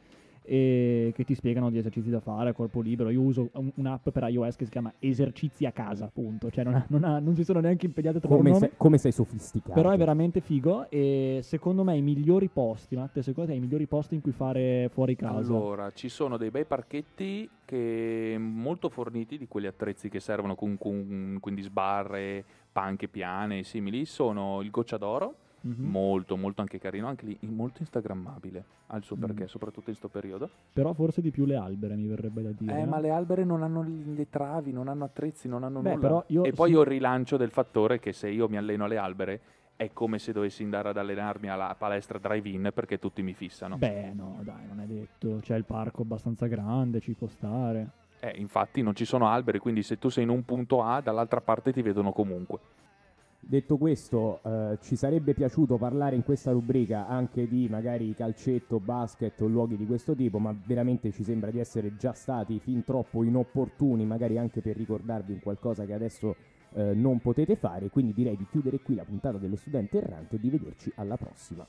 e 0.47 1.13
che 1.15 1.25
ti 1.25 1.35
spiegano 1.35 1.71
gli 1.71 1.79
esercizi 1.79 2.11
da 2.11 2.19
fare 2.21 2.51
a 2.51 2.53
corpo 2.53 2.81
libero. 2.81 3.09
Io 3.11 3.21
uso 3.23 3.51
un- 3.53 3.71
un'app 3.77 4.09
per 4.11 4.25
iOS 4.29 4.57
che 4.57 4.65
si 4.65 4.71
chiama 4.73 4.93
Esercizi 4.99 5.65
a 5.65 5.71
casa, 5.71 6.07
appunto. 6.07 6.51
Cioè 6.51 6.65
non, 6.65 6.75
ha- 6.75 6.85
non 6.89 7.05
ha- 7.05 7.19
non 7.21 7.37
si 7.37 7.45
sono 7.45 7.61
neanche 7.61 7.87
impegnati 7.87 8.17
a 8.17 8.21
trovare 8.21 8.43
Come 8.43 8.55
sei, 8.59 8.71
come 8.77 8.99
sei 8.99 9.13
sofisticato. 9.13 9.75
Però 9.75 9.91
è 9.91 9.97
veramente 9.97 10.41
figo 10.41 10.91
e 10.91 11.39
secondo 11.43 11.85
me 11.85 11.97
i 11.97 12.03
migliori 12.03 12.49
posti, 12.49 12.97
Matte, 12.97 13.23
secondo 13.23 13.51
te 13.51 13.57
i 13.57 13.61
migliori 13.61 13.87
posti 13.87 14.17
in 14.17 14.21
cui 14.21 14.33
fare 14.33 14.91
fuori 14.93 15.15
casa? 15.15 15.55
Allora, 15.55 15.91
ci 15.93 16.09
sono 16.09 16.37
dei 16.37 16.51
bei 16.51 16.65
parchetti 16.65 17.49
che 17.65 18.37
molto 18.39 18.89
forniti 18.89 19.39
di 19.39 19.47
quegli 19.49 19.67
attrezzi 19.67 20.09
che 20.09 20.21
servono 20.21 20.55
con, 20.55 20.77
con- 20.79 21.39
quindi 21.41 21.63
sbarre, 21.63 22.45
panche 22.73 23.09
piane 23.09 23.61
e 23.61 23.65
simili. 23.65 24.05
Sono 24.05 24.61
il 24.63 24.71
Goccia 24.71 24.97
d'Oro, 24.99 25.37
Mhm. 25.65 25.87
molto 25.89 26.37
molto 26.37 26.61
anche 26.61 26.79
carino, 26.79 27.07
anche 27.07 27.25
lì 27.25 27.39
molto 27.49 27.79
instagrammabile, 27.81 28.65
ha 28.89 28.97
il 28.99 29.03
suo 29.03 29.17
Mm. 29.17 29.21
perché, 29.21 29.47
soprattutto 29.47 29.89
in 29.91 29.97
questo 29.97 30.09
periodo. 30.09 30.51
Però 30.75 30.93
forse 30.93 31.23
di 31.23 31.31
più 31.31 31.47
le 31.47 31.57
albere 31.57 31.95
mi 31.97 32.07
verrebbe 32.07 32.43
da 32.43 32.51
dire. 32.51 32.81
Eh, 32.81 32.85
no? 32.85 32.91
ma 32.91 33.01
le 33.01 33.09
albere 33.09 33.45
non 33.45 33.63
hanno 33.63 33.83
le 33.83 34.29
travi, 34.29 34.73
non 34.73 34.89
hanno 34.89 35.05
attrezzi, 35.05 35.49
non 35.49 35.63
hanno 35.65 35.81
Beh, 35.81 35.95
nulla. 35.95 36.01
però 36.01 36.25
io 36.29 36.45
e 36.45 36.53
poi 36.53 36.69
sì- 36.71 36.75
ho 36.77 36.81
il 36.83 36.87
rilancio 36.87 37.39
del 37.39 37.51
fattore 37.51 37.99
che 37.99 38.13
se 38.13 38.29
io 38.29 38.47
mi 38.47 38.59
alleno 38.59 38.85
alle 38.85 38.99
albere 38.99 39.41
è 39.77 39.93
come 39.93 40.19
se 40.19 40.33
dovessi 40.33 40.63
andare 40.63 40.91
ad 40.91 40.97
allenarmi 40.97 41.49
alla 41.49 41.75
palestra 41.77 42.19
drive-in 42.19 42.71
perché 42.75 42.99
tutti 42.99 43.23
mi 43.23 43.35
fissano. 43.35 43.77
Beh, 43.77 44.13
no, 44.15 44.41
dai, 44.43 44.67
non 44.69 44.81
è 44.81 44.87
detto. 44.87 45.39
C'è 45.41 45.57
il 45.57 45.65
parco 45.65 46.03
abbastanza 46.03 46.47
grande, 46.47 47.01
ci 47.01 47.13
può 47.13 47.27
stare. 47.27 47.91
Eh, 48.21 48.35
infatti 48.37 48.83
non 48.83 48.95
ci 48.95 49.05
sono 49.05 49.27
alberi, 49.27 49.59
quindi 49.59 49.83
se 49.83 49.99
tu 49.99 50.09
sei 50.09 50.25
in 50.25 50.31
un 50.31 50.45
punto 50.45 50.83
A, 50.83 51.01
dall'altra 51.01 51.41
parte 51.41 51.73
ti 51.73 51.83
vedono 51.83 52.13
comunque. 52.13 52.59
Detto 53.47 53.77
questo, 53.77 54.41
eh, 54.43 54.79
ci 54.81 54.97
sarebbe 54.97 55.35
piaciuto 55.35 55.77
parlare 55.77 56.17
in 56.17 56.25
questa 56.25 56.51
rubrica 56.51 57.07
anche 57.07 57.47
di 57.47 57.69
magari 57.69 58.15
calcetto, 58.15 58.81
basket 58.81 59.39
o 59.43 59.47
luoghi 59.47 59.77
di 59.77 59.85
questo 59.85 60.15
tipo, 60.15 60.39
ma 60.39 60.57
veramente 60.65 61.13
ci 61.13 61.23
sembra 61.23 61.51
di 61.51 61.59
essere 61.59 61.95
già 61.97 62.15
stati 62.15 62.59
fin 62.59 62.85
troppo 62.85 63.23
inopportuni, 63.23 64.07
magari 64.07 64.39
anche 64.39 64.63
per 64.63 64.77
ricordarvi 64.77 65.33
un 65.33 65.41
qualcosa 65.41 65.85
che 65.85 65.93
adesso 65.93 66.35
eh, 66.75 66.95
non 66.95 67.21
potete 67.21 67.57
fare. 67.57 67.89
Quindi 67.89 68.13
direi 68.13 68.37
di 68.37 68.47
chiudere 68.51 68.81
qui 68.81 68.95
la 68.95 69.05
puntata 69.05 69.39
dello 69.39 69.57
studente 69.57 69.99
errante 69.99 70.37
e 70.37 70.41
di 70.41 70.51
vederci 70.51 70.93
alla 70.97 71.17
prossima. 71.17 71.67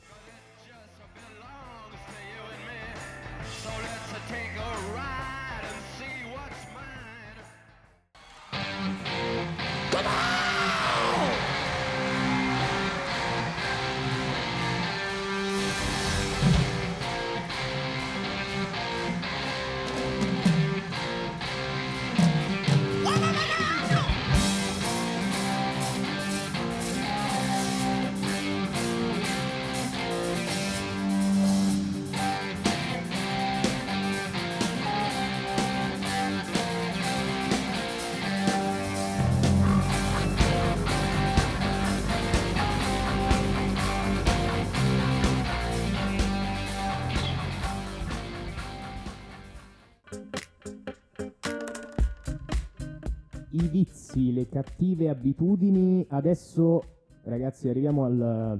I 53.55 53.67
vizi, 53.69 54.33
le 54.33 54.47
cattive 54.47 55.09
abitudini. 55.09 56.05
Adesso, 56.09 56.81
ragazzi, 57.23 57.69
arriviamo 57.69 58.03
al, 58.05 58.21
Al 58.21 58.59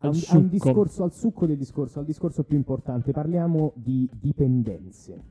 un, 0.00 0.08
un 0.10 0.14
succo. 0.14 0.40
discorso, 0.48 1.04
al 1.04 1.12
succo 1.12 1.46
del 1.46 1.56
discorso, 1.56 1.98
al 2.00 2.04
discorso 2.04 2.42
più 2.44 2.56
importante. 2.56 3.12
Parliamo 3.12 3.72
di 3.74 4.08
dipendenze. 4.20 5.22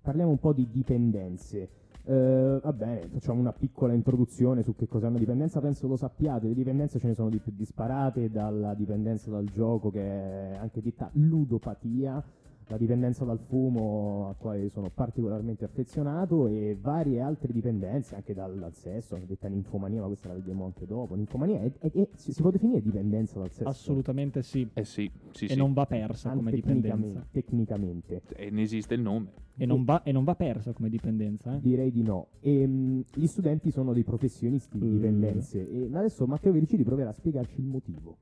Parliamo 0.00 0.30
un 0.30 0.38
po' 0.38 0.52
di 0.52 0.68
dipendenze. 0.70 1.68
Eh, 2.04 2.58
va 2.60 2.72
bene, 2.72 3.06
facciamo 3.08 3.38
una 3.38 3.52
piccola 3.52 3.92
introduzione 3.92 4.64
su 4.64 4.74
che 4.74 4.88
cos'è 4.88 5.06
una 5.06 5.18
dipendenza. 5.18 5.60
Penso 5.60 5.86
lo 5.86 5.96
sappiate, 5.96 6.48
le 6.48 6.54
dipendenze 6.54 6.98
ce 6.98 7.06
ne 7.06 7.14
sono 7.14 7.28
di 7.28 7.38
più 7.38 7.52
disparate, 7.54 8.28
dalla 8.28 8.74
dipendenza 8.74 9.30
dal 9.30 9.44
gioco, 9.44 9.90
che 9.90 10.00
è 10.00 10.56
anche 10.56 10.82
detta 10.82 11.08
ludopatia, 11.12 12.24
la 12.68 12.76
dipendenza 12.76 13.24
dal 13.24 13.38
fumo, 13.38 14.28
a 14.30 14.34
quale 14.34 14.68
sono 14.70 14.90
particolarmente 14.90 15.64
affezionato, 15.64 16.46
e 16.46 16.76
varie 16.80 17.20
altre 17.20 17.52
dipendenze, 17.52 18.14
anche 18.14 18.32
dal, 18.34 18.56
dal 18.58 18.74
sesso, 18.74 19.16
la 19.16 19.24
detta 19.26 19.48
ninfomania, 19.48 20.00
ma 20.00 20.06
questa 20.06 20.28
la 20.28 20.34
vedremo 20.34 20.64
anche 20.64 20.86
dopo. 20.86 21.14
Ninfomania 21.14 21.60
è, 21.60 21.72
è- 21.78 21.90
è- 21.92 22.08
si, 22.14 22.32
si 22.32 22.40
può 22.40 22.50
definire 22.50 22.80
dipendenza 22.80 23.38
dal 23.38 23.50
sesso? 23.50 23.68
Assolutamente 23.68 24.42
sì. 24.42 24.66
Eh 24.72 24.84
sì, 24.84 25.10
sì, 25.32 25.44
e 25.46 25.48
sì. 25.48 25.56
non 25.56 25.72
va 25.72 25.86
persa 25.86 26.30
come 26.32 26.50
dipendenza. 26.50 27.26
Tecnicamente, 27.30 28.22
tecnicamente. 28.22 28.44
E 28.46 28.50
ne 28.50 28.62
esiste 28.62 28.94
il 28.94 29.00
nome. 29.02 29.26
E 29.56 29.66
non, 29.66 29.84
va, 29.84 30.02
e 30.02 30.12
non 30.12 30.24
va 30.24 30.34
persa 30.34 30.72
come 30.72 30.88
dipendenza. 30.88 31.54
Eh? 31.54 31.60
Direi 31.60 31.90
di 31.92 32.02
no. 32.02 32.28
Ehm, 32.40 33.04
gli 33.12 33.26
studenti 33.26 33.70
sono 33.70 33.92
dei 33.92 34.02
professionisti 34.02 34.78
di 34.78 34.86
Mm. 34.86 34.92
dipendenze. 34.92 35.68
E 35.70 35.88
adesso 35.92 36.26
Matteo 36.26 36.52
Vericidi 36.52 36.84
proverà 36.84 37.10
a 37.10 37.12
spiegarci 37.12 37.60
il 37.60 37.66
motivo. 37.66 38.16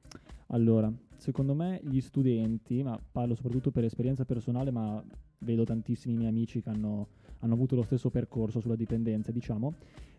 Allora, 0.48 0.92
secondo 1.20 1.54
me 1.54 1.80
gli 1.84 2.00
studenti, 2.00 2.82
ma 2.82 2.98
parlo 3.12 3.34
soprattutto 3.34 3.70
per 3.70 3.84
esperienza 3.84 4.24
personale, 4.24 4.70
ma 4.70 5.02
vedo 5.38 5.64
tantissimi 5.64 6.16
miei 6.16 6.30
amici 6.30 6.62
che 6.62 6.70
hanno, 6.70 7.08
hanno 7.40 7.54
avuto 7.54 7.76
lo 7.76 7.82
stesso 7.82 8.10
percorso 8.10 8.60
sulla 8.60 8.74
dipendenza, 8.74 9.30
diciamo, 9.30 9.74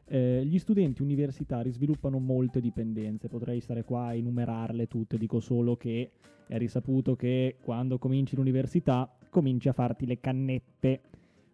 eh, 0.06 0.46
gli 0.46 0.60
studenti 0.60 1.02
universitari 1.02 1.72
sviluppano 1.72 2.20
molte 2.20 2.62
dipendenze, 2.62 3.28
potrei 3.28 3.60
stare 3.62 3.84
qua 3.84 4.08
a 4.08 4.14
enumerarle 4.14 4.88
tutte, 4.88 5.18
dico 5.18 5.40
solo 5.40 5.76
che 5.76 6.12
è 6.48 6.58
risaputo 6.58 7.16
che 7.16 7.58
quando 7.62 7.98
cominci 7.98 8.36
l'università 8.36 9.10
cominci 9.30 9.70
a 9.70 9.74
farti 9.74 10.06
le 10.06 10.20
cannette, 10.20 11.02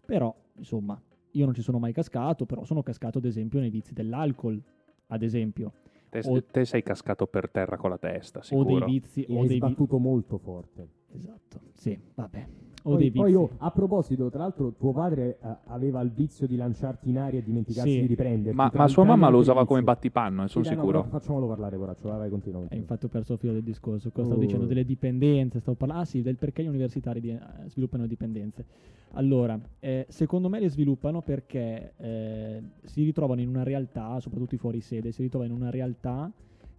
però 0.06 0.36
insomma 0.58 1.00
io 1.32 1.46
non 1.46 1.54
ci 1.54 1.62
sono 1.62 1.80
mai 1.80 1.94
cascato, 1.94 2.46
però 2.46 2.66
sono 2.66 2.82
cascato 2.82 3.20
ad 3.20 3.26
esempio 3.26 3.60
nei 3.60 3.70
vizi 3.70 3.94
dell'alcol, 3.94 4.62
ad 5.08 5.22
esempio. 5.22 5.72
Te, 6.10 6.22
O- 6.26 6.42
te 6.42 6.64
sei 6.66 6.82
cascato 6.84 7.28
per 7.28 7.50
terra 7.50 7.76
con 7.78 7.90
la 7.90 7.98
testa, 7.98 8.40
o 8.40 8.44
sicuro. 8.44 8.66
dei 8.66 8.84
vizi 9.00 9.26
o 9.30 9.42
hai 9.42 9.48
dei 9.48 9.60
vi- 9.60 9.66
sbattuto 9.68 10.00
molto 10.00 10.38
forte. 10.38 10.88
esatto 11.14 11.60
sì 11.74 12.00
vabbè 12.16 12.48
o 12.88 12.92
Poi, 12.92 12.98
dei 13.00 13.12
poi 13.12 13.32
vizi 13.32 13.36
oh, 13.44 13.50
a 13.58 13.72
proposito, 13.72 14.30
tra 14.30 14.40
l'altro, 14.40 14.74
tuo 14.78 14.94
padre 14.94 15.38
eh, 15.42 15.56
aveva 15.66 16.00
il 16.02 16.10
vizio 16.12 16.48
di 16.48 16.56
lanciarti 16.56 17.10
in 17.10 17.18
aria 17.18 17.40
e 17.40 17.44
dimenticarsi 17.44 17.92
Sì. 17.92 18.00
di 18.02 18.06
riprenderti. 18.08 18.56
Ma, 18.56 18.72
ma 18.74 18.88
sua 18.88 19.04
mamma 19.04 19.30
lo 19.30 19.40
usava 19.40 19.60
vizio. 19.62 19.76
come 19.76 19.84
battipanno, 19.86 20.42
ne 20.44 20.48
sono 20.48 20.64
Sì, 20.64 20.72
no, 20.74 20.76
sicuro. 20.80 21.02
però 21.04 21.12
facciamolo 21.20 21.48
parlare, 21.48 21.78
poraccio. 21.78 22.08
Vai, 22.08 22.30
continua. 22.30 22.64
Eh, 22.70 22.78
infatti 22.78 23.06
ho 23.06 23.10
perso 23.10 23.34
il 23.34 23.40
filo 23.40 23.54
del 23.54 23.64
discorso. 23.64 24.10
Cosa 24.12 24.26
stavo 24.28 24.42
Oh. 24.42 24.46
dicendo? 24.46 24.66
Delle 24.66 24.86
dipendenze. 24.86 25.60
Stavo 25.60 25.76
parlando. 25.78 26.04
Ah 26.04 26.06
sì, 26.06 26.22
del 26.22 26.38
perché 26.38 26.64
gli 26.64 26.68
universitari 26.68 27.20
di- 27.20 27.30
eh, 27.32 27.40
sviluppano 27.68 28.08
dipendenze. 28.08 28.66
Allora, 29.14 29.60
eh, 29.80 30.06
secondo 30.10 30.48
me 30.50 30.60
le 30.60 30.70
sviluppano 30.70 31.22
perché 31.22 31.94
eh, 31.98 32.62
si 32.84 33.04
ritrovano 33.04 33.42
in 33.42 33.50
una 33.50 33.64
realtà, 33.64 34.20
soprattutto 34.20 34.56
i 34.56 34.58
fuori 34.58 34.80
sede, 34.82 35.12
si 35.12 35.22
ritrovano 35.22 35.52
in 35.54 35.58
una 35.60 35.70
realtà 35.70 36.32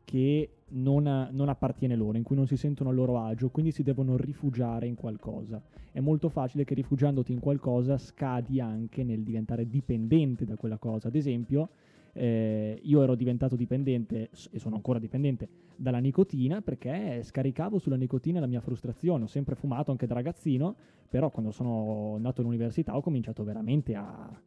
che 0.09 0.49
non, 0.69 1.29
non 1.33 1.51
appartiene 1.51 1.95
loro, 1.95 2.17
in 2.17 2.23
cui 2.23 2.35
non 2.35 2.47
si 2.47 2.57
sentono 2.57 2.89
a 2.89 2.95
loro 2.95 3.19
agio, 3.19 3.51
quindi 3.51 3.73
si 3.73 3.83
devono 3.83 4.17
rifugiare 4.17 4.87
in 4.87 4.95
qualcosa. 4.95 5.61
È 5.93 6.01
molto 6.01 6.31
facile 6.31 6.65
che 6.65 6.73
rifugiandoti 6.73 7.31
in 7.31 7.41
qualcosa 7.41 7.99
scadi 7.99 8.59
anche 8.59 9.05
nel 9.05 9.23
diventare 9.23 9.69
dipendente 9.69 10.47
da 10.47 10.57
quella 10.57 10.79
cosa. 10.79 11.09
Ad 11.09 11.15
esempio, 11.15 11.69
eh, 12.15 12.81
io 12.83 13.03
ero 13.03 13.15
diventato 13.15 13.55
dipendente 13.55 14.31
e 14.51 14.59
sono 14.59 14.77
ancora 14.77 14.99
dipendente 14.99 15.47
dalla 15.77 15.99
nicotina 15.99 16.63
perché 16.63 17.23
scaricavo 17.23 17.79
sulla 17.79 17.97
nicotina 17.97 18.41
la 18.41 18.47
mia 18.47 18.63
frustrazione. 18.63 19.25
Ho 19.25 19.29
sempre 19.29 19.57
fumato 19.57 19.91
anche 19.91 20.07
da 20.07 20.15
ragazzino, 20.15 20.75
però 21.07 21.29
quando 21.29 21.51
sono 21.51 22.15
andato 22.17 22.41
all'università 22.41 22.97
ho 22.97 23.03
cominciato 23.03 23.45
veramente 23.45 23.95
a, 23.95 24.41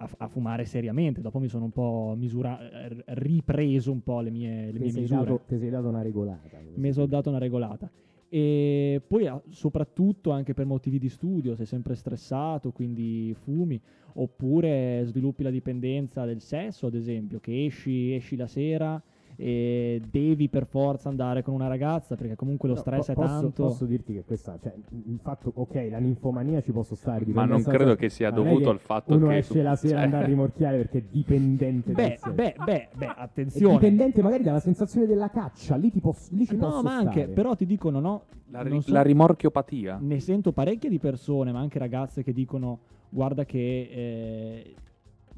a 0.00 0.08
a 0.18 0.28
fumare 0.28 0.64
seriamente. 0.64 1.20
Dopo 1.20 1.38
mi 1.38 1.48
sono 1.48 1.64
un 1.64 1.70
po' 1.70 2.14
misura- 2.16 2.58
r- 2.88 3.02
ripreso 3.06 3.92
un 3.92 4.02
po' 4.02 4.20
le 4.20 4.30
mie, 4.30 4.72
le 4.72 4.78
mie 4.78 4.90
sei, 4.90 5.02
misure. 5.02 5.24
dato, 5.24 5.42
ti 5.46 5.58
sei 5.58 5.70
dato 5.70 5.88
una 5.88 6.02
regolata. 6.02 6.48
Mi 6.74 6.92
sono 6.92 7.06
dato 7.06 7.28
una 7.28 7.38
regolata. 7.38 7.90
E 8.32 9.02
poi 9.06 9.26
ah, 9.26 9.42
soprattutto 9.48 10.30
anche 10.30 10.54
per 10.54 10.64
motivi 10.64 10.98
di 10.98 11.08
studio, 11.08 11.54
sei 11.56 11.66
sempre 11.66 11.94
stressato, 11.96 12.70
quindi 12.70 13.34
fumi, 13.34 13.80
oppure 14.14 15.02
sviluppi 15.04 15.42
la 15.42 15.50
dipendenza 15.50 16.24
del 16.24 16.40
sesso, 16.40 16.86
ad 16.86 16.94
esempio, 16.94 17.40
che 17.40 17.66
esci, 17.66 18.14
esci 18.14 18.36
la 18.36 18.46
sera 18.46 19.02
e 19.42 20.02
devi 20.10 20.50
per 20.50 20.66
forza 20.66 21.08
andare 21.08 21.42
con 21.42 21.54
una 21.54 21.66
ragazza 21.66 22.14
perché 22.14 22.36
comunque 22.36 22.68
lo 22.68 22.74
No, 22.74 22.80
stress 22.80 23.06
po- 23.06 23.12
è 23.12 23.14
posso, 23.14 23.26
tanto. 23.40 23.62
Posso 23.64 23.84
dirti 23.86 24.12
che 24.12 24.22
questa, 24.22 24.58
cioè, 24.62 24.74
il 24.90 25.18
fatto, 25.22 25.50
ok, 25.54 25.86
la 25.90 25.98
ninfomania 25.98 26.60
ci 26.60 26.72
posso 26.72 26.94
stare. 26.94 27.24
Ma 27.28 27.46
non 27.46 27.62
credo 27.62 27.94
che 27.96 28.10
sia 28.10 28.30
ma 28.30 28.34
è 28.38 28.42
dovuto 28.42 28.64
che 28.64 28.68
al 28.68 28.78
fatto 28.80 29.14
uno 29.14 29.28
che 29.28 29.38
esce 29.38 29.52
tu- 29.54 29.62
la 29.62 29.76
sera 29.76 29.94
cioè- 29.94 30.04
andare 30.04 30.24
a 30.24 30.26
rimorchiare 30.26 30.76
perché 30.76 30.98
è 30.98 31.02
dipendente 31.10 31.92
Beh, 31.92 32.02
sesso. 32.18 32.32
beh, 32.32 32.54
beh, 32.64 32.88
beh, 32.94 33.06
È 33.06 33.12
attenzione. 33.16 33.72
dipendente 33.74 34.20
magari 34.22 34.42
dalla 34.42 34.60
sensazione 34.60 35.06
della 35.06 35.30
caccia, 35.30 35.76
lì, 35.76 35.90
ti 35.90 36.00
posso, 36.00 36.28
lì 36.34 36.44
ci 36.44 36.56
No, 36.56 36.66
posso 36.68 36.82
ma 36.82 36.96
anche, 36.96 37.20
stare. 37.20 37.32
però 37.32 37.54
ti 37.54 37.64
dicono 37.64 37.98
no. 37.98 38.24
La, 38.50 38.60
ri- 38.62 38.82
so- 38.82 38.92
la 38.92 39.02
rimorchiopatia. 39.02 39.98
Ne 40.02 40.20
sento 40.20 40.52
parecchie 40.52 40.90
di 40.90 40.98
persone, 40.98 41.50
ma 41.52 41.60
anche 41.60 41.78
ragazze 41.78 42.22
che 42.22 42.32
dicono: 42.34 42.80
Guarda, 43.08 43.44
che 43.46 43.88
eh, 43.90 44.74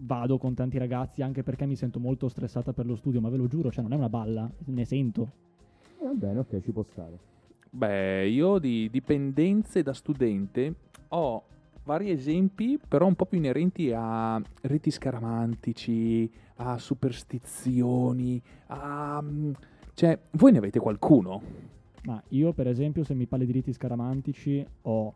vado 0.05 0.39
con 0.39 0.55
tanti 0.55 0.79
ragazzi 0.79 1.23
anche 1.23 1.43
perché 1.43 1.65
mi 1.67 1.77
sento 1.77 1.99
molto 2.01 2.29
stressata 2.29 2.73
per 2.73 2.87
lo 2.87 2.97
studio. 2.97 3.21
Ma 3.21 3.29
ve 3.29 3.37
lo 3.37 3.47
giuro, 3.47 3.71
cioè, 3.71 3.83
non 3.83 3.93
è 3.93 3.97
una 3.97 4.09
balla, 4.09 4.51
ne 4.67 4.85
sento. 4.85 5.31
Eh, 6.01 6.05
Va 6.05 6.13
bene, 6.15 6.39
ok, 6.41 6.61
ci 6.61 6.73
può 6.73 6.83
stare. 6.83 7.19
Beh, 7.71 8.29
io 8.29 8.59
di 8.59 8.89
dipendenze 8.91 9.83
da 9.83 9.93
studente 9.95 10.75
ho 11.09 11.43
vari 11.85 12.11
esempi, 12.11 12.79
però 12.87 13.07
un 13.07 13.15
po' 13.15 13.25
più 13.27 13.39
inerenti 13.39 13.93
a 13.95 14.41
riti 14.63 14.91
scaramantici, 14.91 16.31
a 16.57 16.77
superstizioni, 16.79 18.41
a... 18.69 19.21
mm, 19.23 19.51
Cioè, 19.95 20.19
voi 20.33 20.53
ne 20.53 20.59
avete 20.59 20.79
qualcuno? 20.79 21.41
Ma 22.05 22.23
io, 22.29 22.53
per 22.53 22.67
esempio, 22.67 23.05
se 23.05 23.15
mi 23.15 23.27
parli 23.27 23.47
di 23.47 23.53
riti 23.53 23.73
scaramantici, 23.73 24.65
ho. 24.83 25.15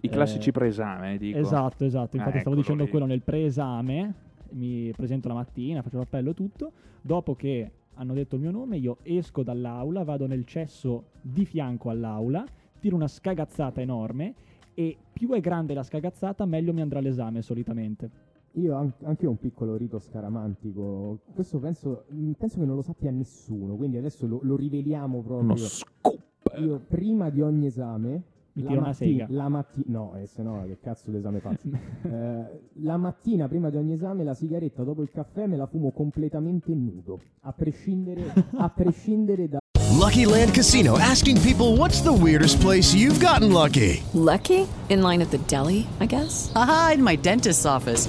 I 0.00 0.06
eh, 0.06 0.08
classici 0.10 0.52
preesame, 0.52 1.18
dico. 1.18 1.36
Esatto, 1.38 1.84
esatto. 1.84 2.16
Infatti, 2.16 2.36
Ah, 2.38 2.40
stavo 2.40 2.56
dicendo 2.56 2.84
lì. 2.84 2.90
quello 2.90 3.06
nel 3.06 3.22
preesame. 3.22 4.14
Mi 4.52 4.92
presento 4.96 5.28
la 5.28 5.34
mattina, 5.34 5.82
faccio 5.82 5.98
l'appello 5.98 6.30
e 6.30 6.34
tutto. 6.34 6.72
Dopo 7.00 7.34
che 7.34 7.70
hanno 7.94 8.14
detto 8.14 8.36
il 8.36 8.42
mio 8.42 8.50
nome, 8.50 8.78
io 8.78 8.98
esco 9.02 9.42
dall'aula, 9.42 10.04
vado 10.04 10.26
nel 10.26 10.44
cesso 10.44 11.10
di 11.20 11.44
fianco 11.44 11.90
all'aula, 11.90 12.44
tiro 12.80 12.96
una 12.96 13.08
scagazzata 13.08 13.80
enorme. 13.80 14.34
E 14.74 14.96
più 15.12 15.30
è 15.30 15.40
grande 15.40 15.74
la 15.74 15.82
scagazzata, 15.82 16.44
meglio 16.46 16.72
mi 16.72 16.80
andrà 16.80 17.00
l'esame 17.00 17.42
solitamente. 17.42 18.26
Io 18.52 18.74
an- 18.74 18.92
anche 19.02 19.22
io 19.24 19.28
ho 19.28 19.32
un 19.32 19.38
piccolo 19.38 19.76
rito 19.76 19.98
scaramantico. 19.98 21.18
Questo 21.34 21.58
penso, 21.58 22.04
penso 22.38 22.58
che 22.58 22.64
non 22.64 22.76
lo 22.76 22.82
sappia 22.82 23.10
nessuno, 23.10 23.76
quindi 23.76 23.96
adesso 23.96 24.26
lo, 24.26 24.38
lo 24.42 24.56
riveliamo 24.56 25.20
proprio. 25.20 25.46
Uno 25.46 25.56
scoop. 25.56 26.54
Io 26.58 26.78
prima 26.78 27.30
di 27.30 27.40
ogni 27.40 27.66
esame. 27.66 28.22
Mi 28.58 28.64
la 28.64 28.68
tiro 28.70 28.80
una 28.80 28.92
sega. 28.92 29.26
La 29.30 29.48
mattina. 29.48 29.84
No, 29.86 30.14
eh, 30.16 30.26
se 30.26 30.42
no, 30.42 30.64
che 30.66 30.78
cazzo 30.80 31.10
d'esame 31.10 31.40
faccio? 31.40 31.68
Eh, 32.08 32.60
la 32.82 32.96
mattina 32.96 33.48
prima 33.48 33.70
di 33.70 33.76
ogni 33.76 33.92
esame 33.92 34.24
la 34.24 34.32
sigaretta 34.34 34.82
dopo 34.82 35.02
il 35.02 35.10
caffè 35.10 35.46
me 35.46 35.56
la 35.56 35.66
fumo 35.66 35.90
completamente 35.90 36.72
nudo. 36.72 37.20
A 37.42 37.52
prescindere, 37.52 38.22
a 38.56 38.68
prescindere 38.70 39.48
da. 39.48 39.58
Lucky 39.98 40.24
Land 40.24 40.52
Casino 40.54 40.96
asking 40.98 41.40
people 41.40 41.76
what's 41.76 42.00
the 42.02 42.12
weirdest 42.12 42.60
place 42.60 42.94
you've 42.94 43.20
gotten 43.20 43.52
lucky? 43.52 44.02
Lucky? 44.14 44.66
In 44.88 45.02
line 45.02 45.20
at 45.20 45.30
the 45.30 45.38
deli, 45.46 45.86
I 46.00 46.06
guess? 46.06 46.50
Haha, 46.54 46.92
in 46.94 47.02
my 47.02 47.16
dentist's 47.16 47.66
office. 47.66 48.08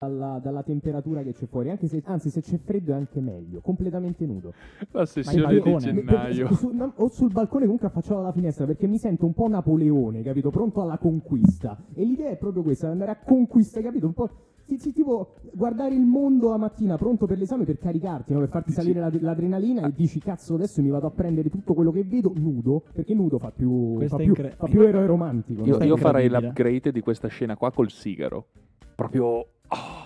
Dalla, 0.00 0.38
dalla 0.40 0.62
temperatura 0.62 1.24
che 1.24 1.32
c'è 1.32 1.46
fuori, 1.46 1.70
anche 1.70 1.88
se, 1.88 2.00
anzi 2.04 2.30
se 2.30 2.40
c'è 2.40 2.56
freddo 2.58 2.92
è 2.92 2.94
anche 2.94 3.18
meglio, 3.20 3.58
completamente 3.60 4.24
nudo. 4.26 4.52
La 4.92 5.00
Ma 5.00 5.04
sessione 5.06 5.54
io- 5.54 5.60
di 5.64 5.70
io- 5.70 5.78
gennaio. 5.78 6.54
su- 6.54 6.70
ma- 6.70 6.92
o 6.98 7.08
sul 7.08 7.32
balcone 7.32 7.64
comunque 7.64 7.88
affacciato 7.88 8.20
alla 8.20 8.30
finestra 8.30 8.64
perché 8.64 8.86
mi 8.86 8.96
sento 8.98 9.26
un 9.26 9.32
po' 9.34 9.48
Napoleone, 9.48 10.22
capito? 10.22 10.50
Pronto 10.50 10.82
alla 10.82 10.98
conquista. 10.98 11.76
E 11.94 12.04
l'idea 12.04 12.30
è 12.30 12.36
proprio 12.36 12.62
questa, 12.62 12.88
andare 12.88 13.10
a 13.10 13.16
conquistare, 13.16 13.84
capito? 13.86 14.06
Un 14.06 14.12
po'. 14.12 14.30
Sì, 14.66 14.78
sì, 14.78 14.92
tipo 14.92 15.34
guardare 15.52 15.96
il 15.96 16.04
mondo 16.04 16.50
la 16.50 16.58
mattina 16.58 16.96
pronto 16.96 17.26
per 17.26 17.36
l'esame 17.38 17.64
per 17.64 17.78
caricarti, 17.78 18.32
no? 18.34 18.38
per 18.38 18.50
farti 18.50 18.70
salire 18.70 19.00
la- 19.00 19.10
l'adrenalina 19.18 19.84
e 19.84 19.92
dici 19.96 20.20
cazzo 20.20 20.54
adesso 20.54 20.80
mi 20.80 20.90
vado 20.90 21.08
a 21.08 21.10
prendere 21.10 21.50
tutto 21.50 21.74
quello 21.74 21.90
che 21.90 22.04
vedo 22.04 22.30
nudo, 22.36 22.84
perché 22.92 23.14
nudo 23.14 23.40
fa 23.40 23.50
più, 23.50 24.00
fa 24.06 24.14
più, 24.14 24.26
incre- 24.26 24.50
fa 24.56 24.66
più 24.68 24.80
eroe 24.82 25.06
romantico. 25.06 25.64
Io, 25.64 25.82
io 25.82 25.96
farei 25.96 26.28
l'upgrade 26.28 26.92
di 26.92 27.00
questa 27.00 27.26
scena 27.26 27.56
qua 27.56 27.72
col 27.72 27.90
sigaro. 27.90 28.46
Proprio. 28.94 29.44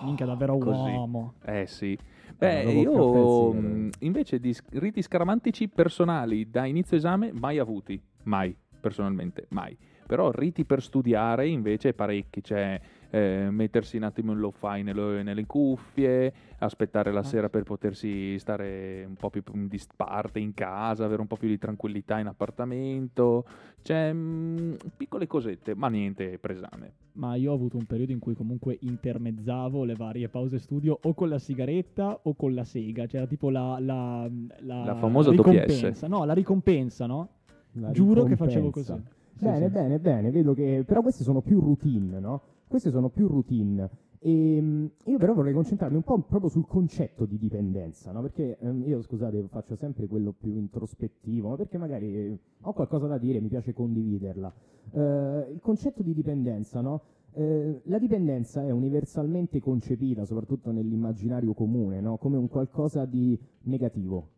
Minchia, 0.03 0.25
davvero 0.25 0.57
Così. 0.57 0.89
uomo. 0.89 1.33
Eh 1.45 1.65
sì. 1.67 1.97
Beh, 2.35 2.63
e 2.63 2.71
il 2.71 2.77
io 2.79 3.53
mh, 3.53 3.89
invece 3.99 4.39
di 4.39 4.55
riti 4.71 5.01
scaramantici 5.01 5.67
personali 5.69 6.49
da 6.49 6.65
inizio 6.65 6.97
esame 6.97 7.31
mai 7.31 7.59
avuti. 7.59 8.01
Mai, 8.23 8.55
personalmente, 8.79 9.45
mai. 9.49 9.77
Però 10.05 10.31
riti 10.31 10.65
per 10.65 10.81
studiare 10.81 11.47
invece 11.47 11.93
parecchi. 11.93 12.43
Cioè, 12.43 12.79
eh, 13.13 13.49
mettersi 13.51 13.97
un 13.97 14.03
attimo 14.03 14.31
in 14.31 14.39
lo-fi 14.39 14.81
nelle, 14.81 15.21
nelle 15.21 15.45
cuffie, 15.45 16.33
aspettare 16.57 17.11
la 17.11 17.21
sera 17.21 17.47
per 17.47 17.61
potersi 17.61 18.39
stare 18.39 19.05
un 19.07 19.13
po' 19.13 19.29
più 19.29 19.43
in 19.53 19.67
disparte 19.67 20.39
in 20.39 20.55
casa, 20.55 21.05
avere 21.05 21.21
un 21.21 21.27
po' 21.27 21.35
più 21.35 21.47
di 21.47 21.59
tranquillità 21.59 22.17
in 22.17 22.25
appartamento. 22.25 23.45
Cioè, 23.83 24.11
mh, 24.11 24.77
piccole 24.97 25.27
cosette, 25.27 25.75
ma 25.75 25.89
niente 25.89 26.39
presame. 26.39 26.93
Ma 27.13 27.35
io 27.35 27.51
ho 27.51 27.53
avuto 27.53 27.77
un 27.77 27.85
periodo 27.85 28.13
in 28.13 28.19
cui 28.19 28.33
comunque 28.33 28.79
intermezzavo 28.81 29.83
le 29.83 29.93
varie 29.93 30.27
pause 30.27 30.57
studio 30.57 30.97
o 30.99 31.13
con 31.13 31.29
la 31.29 31.37
sigaretta 31.37 32.19
o 32.23 32.33
con 32.33 32.55
la 32.55 32.63
sega. 32.63 33.05
C'era 33.05 33.27
tipo 33.27 33.51
la... 33.51 33.77
La, 33.79 34.27
la, 34.61 34.85
La 34.85 34.95
famosa 34.95 35.29
ricompensa. 35.29 35.89
DPS. 35.89 36.01
No, 36.03 36.25
la 36.25 36.33
ricompensa, 36.33 37.05
no? 37.05 37.29
La 37.73 37.91
Giuro 37.91 38.23
che 38.23 38.35
facevo 38.35 38.71
così. 38.71 38.87
ricompensa. 38.91 39.21
Sì, 39.35 39.43
bene, 39.45 39.65
sì. 39.67 39.71
bene, 39.71 39.99
bene, 39.99 40.31
vedo 40.31 40.53
che... 40.55 40.83
Però 40.83 41.01
queste 41.03 41.23
sono 41.23 41.41
più 41.41 41.59
routine, 41.59 42.19
no? 42.19 42.41
Queste 42.73 42.89
sono 42.89 43.09
più 43.09 43.27
routine. 43.27 43.87
E 44.17 44.59
mm, 44.59 44.85
io 45.05 45.19
però 45.19 45.35
vorrei 45.35 45.53
concentrarmi 45.53 45.95
un 45.95 46.01
po' 46.01 46.17
proprio 46.21 46.49
sul 46.49 46.65
concetto 46.65 47.27
di 47.27 47.37
dipendenza, 47.37 48.11
no? 48.11 48.21
Perché 48.21 48.57
ehm, 48.59 48.87
io, 48.87 48.99
scusate, 49.03 49.45
faccio 49.47 49.75
sempre 49.75 50.07
quello 50.07 50.31
più 50.31 50.55
introspettivo, 50.55 51.49
ma 51.49 51.55
perché 51.55 51.77
magari 51.77 52.15
eh, 52.15 52.39
ho 52.61 52.73
qualcosa 52.73 53.05
da 53.05 53.19
dire, 53.19 53.39
mi 53.41 53.47
piace 53.47 53.73
condividerla. 53.73 54.51
Eh, 54.91 55.49
il 55.51 55.59
concetto 55.61 56.01
di 56.01 56.15
dipendenza, 56.15 56.81
no? 56.81 57.01
Eh, 57.33 57.81
la 57.83 57.99
dipendenza 57.99 58.63
è 58.63 58.71
universalmente 58.71 59.59
concepita, 59.59 60.25
soprattutto 60.25 60.71
nell'immaginario 60.71 61.53
comune, 61.53 62.01
no? 62.01 62.17
come 62.17 62.37
un 62.37 62.47
qualcosa 62.47 63.05
di 63.05 63.39
negativo. 63.65 64.29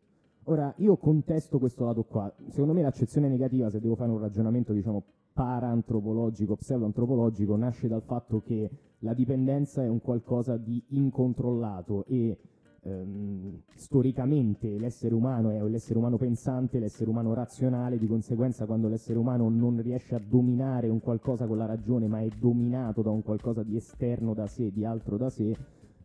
Ora, 0.48 0.74
io 0.80 0.98
contesto 0.98 1.58
questo 1.58 1.86
lato 1.86 2.04
qua. 2.04 2.30
Secondo 2.50 2.74
me 2.74 2.82
l'accezione 2.82 3.30
negativa, 3.30 3.70
se 3.70 3.80
devo 3.80 3.96
fare 3.96 4.12
un 4.12 4.20
ragionamento, 4.20 4.74
diciamo, 4.74 5.04
para-antropologico, 5.36 6.56
pseudo-antropologico, 6.56 7.58
nasce 7.58 7.90
dal 7.90 8.04
fatto 8.04 8.40
che 8.40 8.70
la 9.00 9.14
dipendenza 9.14 9.84
è 9.84 9.90
un 9.90 10.00
qualcosa 10.00 10.56
di 10.56 10.82
incontrollato 10.92 12.06
e 12.06 12.38
ehm, 12.84 13.64
storicamente 13.76 14.80
l'essere 14.80 15.14
umano 15.14 15.50
è 15.50 15.62
l'essere 15.68 16.00
umano 16.00 16.16
pensante, 16.16 16.80
l'essere 16.80 17.10
umano 17.10 17.34
razionale, 17.34 17.98
di 17.98 18.08
conseguenza 18.08 18.66
quando 18.66 18.88
l'essere 18.88 19.20
umano 19.20 19.50
non 19.50 19.82
riesce 19.82 20.16
a 20.16 20.22
dominare 20.26 20.88
un 20.88 21.02
qualcosa 21.02 21.46
con 21.48 21.58
la 21.58 21.66
ragione, 21.66 22.08
ma 22.08 22.22
è 22.22 22.30
dominato 22.40 23.02
da 23.02 23.10
un 23.10 23.22
qualcosa 23.22 23.62
di 23.62 23.76
esterno 23.76 24.34
da 24.34 24.48
sé, 24.48 24.72
di 24.72 24.86
altro 24.86 25.18
da 25.18 25.30
sé, 25.30 25.54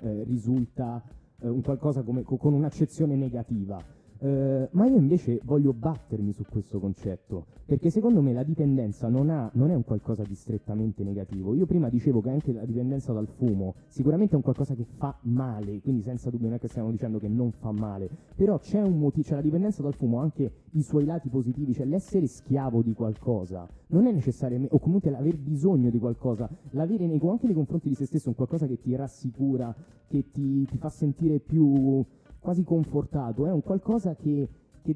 eh, 0.01 0.25
risulta 0.25 1.01
eh, 1.39 1.49
un 1.49 1.63
qualcosa 1.63 2.03
come- 2.03 2.25
co- 2.25 2.37
con 2.37 2.53
un'accezione 2.53 3.15
negativa. 3.15 4.00
Eh, 4.23 4.69
ma 4.73 4.87
io 4.87 4.97
invece 4.97 5.41
voglio 5.45 5.73
battermi 5.73 6.33
su 6.33 6.45
questo 6.45 6.79
concetto, 6.79 7.47
perché 7.65 7.89
secondo 7.89 8.21
me 8.21 8.35
la 8.35 8.43
dipendenza 8.43 9.09
non, 9.09 9.31
ha- 9.31 9.51
non 9.55 9.71
è 9.71 9.75
un 9.75 9.83
qualcosa 9.83 10.25
di 10.25 10.35
strettamente 10.35 11.03
negativo. 11.03 11.55
Io 11.55 11.65
prima 11.65 11.89
dicevo 11.89 12.21
che 12.21 12.29
anche 12.29 12.53
la 12.53 12.67
dipendenza 12.67 13.15
dal 13.15 13.29
fumo 13.29 13.77
sicuramente 13.87 14.35
è 14.35 14.37
un 14.37 14.43
qualcosa 14.43 14.75
che 14.75 14.85
fa 14.85 15.17
male, 15.23 15.81
quindi 15.81 16.03
senza 16.03 16.29
dubbio 16.29 16.49
non 16.49 16.57
è 16.57 16.61
che 16.61 16.69
stiamo 16.69 16.91
dicendo 16.91 17.19
che 17.19 17.29
non 17.29 17.51
fa 17.51 17.73
male, 17.73 18.11
però 18.37 18.59
c'è 18.59 18.83
un 18.83 18.99
motivo, 18.99 19.25
cioè 19.25 19.37
la 19.37 19.43
dipendenza 19.43 19.81
dal 19.81 19.95
fumo 19.95 20.21
ha 20.21 20.23
anche 20.23 20.53
i 20.73 20.83
suoi 20.83 21.07
lati 21.07 21.31
positivi, 21.31 21.73
cioè 21.73 21.87
l'essere 21.87 22.27
schiavo 22.27 22.83
di 22.83 22.93
qualcosa 22.93 23.67
non 23.87 24.07
è 24.07 24.13
necessariamente, 24.13 24.75
o 24.75 24.79
comunque 24.79 25.11
l'aver 25.11 25.39
bisogno 25.39 25.89
di 25.89 25.99
qualcosa, 25.99 26.49
l'avere 26.71 27.07
nei, 27.07 27.19
anche 27.25 27.47
nei 27.47 27.55
confronti 27.55 27.89
di 27.89 27.95
se 27.95 28.05
stesso 28.05 28.29
un 28.29 28.35
qualcosa 28.35 28.67
che 28.67 28.79
ti 28.79 28.95
rassicura, 28.95 29.75
che 30.07 30.31
ti, 30.31 30.67
ti 30.67 30.77
fa 30.77 30.91
sentire 30.91 31.39
più 31.39 32.05
quasi 32.41 32.65
confortato, 32.65 33.47
è 33.47 33.53
un 33.53 33.63
qualcosa 33.63 34.15
che, 34.15 34.49
che 34.83 34.95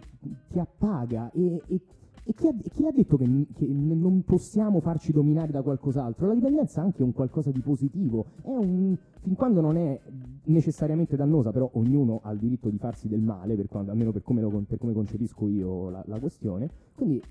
ti 0.48 0.58
appaga 0.58 1.30
e, 1.32 1.62
e- 1.66 1.80
e 2.26 2.32
chi, 2.32 2.46
ha, 2.46 2.54
chi 2.54 2.86
ha 2.86 2.90
detto 2.90 3.18
che, 3.18 3.26
che 3.52 3.66
non 3.66 4.22
possiamo 4.24 4.80
farci 4.80 5.12
dominare 5.12 5.52
da 5.52 5.60
qualcos'altro? 5.60 6.26
La 6.26 6.32
dipendenza 6.32 6.80
è 6.80 6.84
anche 6.84 7.02
un 7.02 7.12
qualcosa 7.12 7.50
di 7.50 7.60
positivo, 7.60 8.24
un, 8.44 8.96
fin 9.20 9.34
quando 9.34 9.60
non 9.60 9.76
è 9.76 10.00
necessariamente 10.44 11.16
dannosa, 11.16 11.52
però 11.52 11.68
ognuno 11.74 12.20
ha 12.22 12.32
il 12.32 12.38
diritto 12.38 12.70
di 12.70 12.78
farsi 12.78 13.08
del 13.08 13.20
male, 13.20 13.56
per 13.56 13.68
quando- 13.68 13.90
almeno 13.90 14.10
per 14.10 14.22
come, 14.22 14.40
lo 14.40 14.48
per 14.66 14.78
come 14.78 14.94
concepisco 14.94 15.48
io 15.48 15.90
la, 15.90 16.02
la 16.06 16.18
questione, 16.18 16.70
quindi 16.94 17.22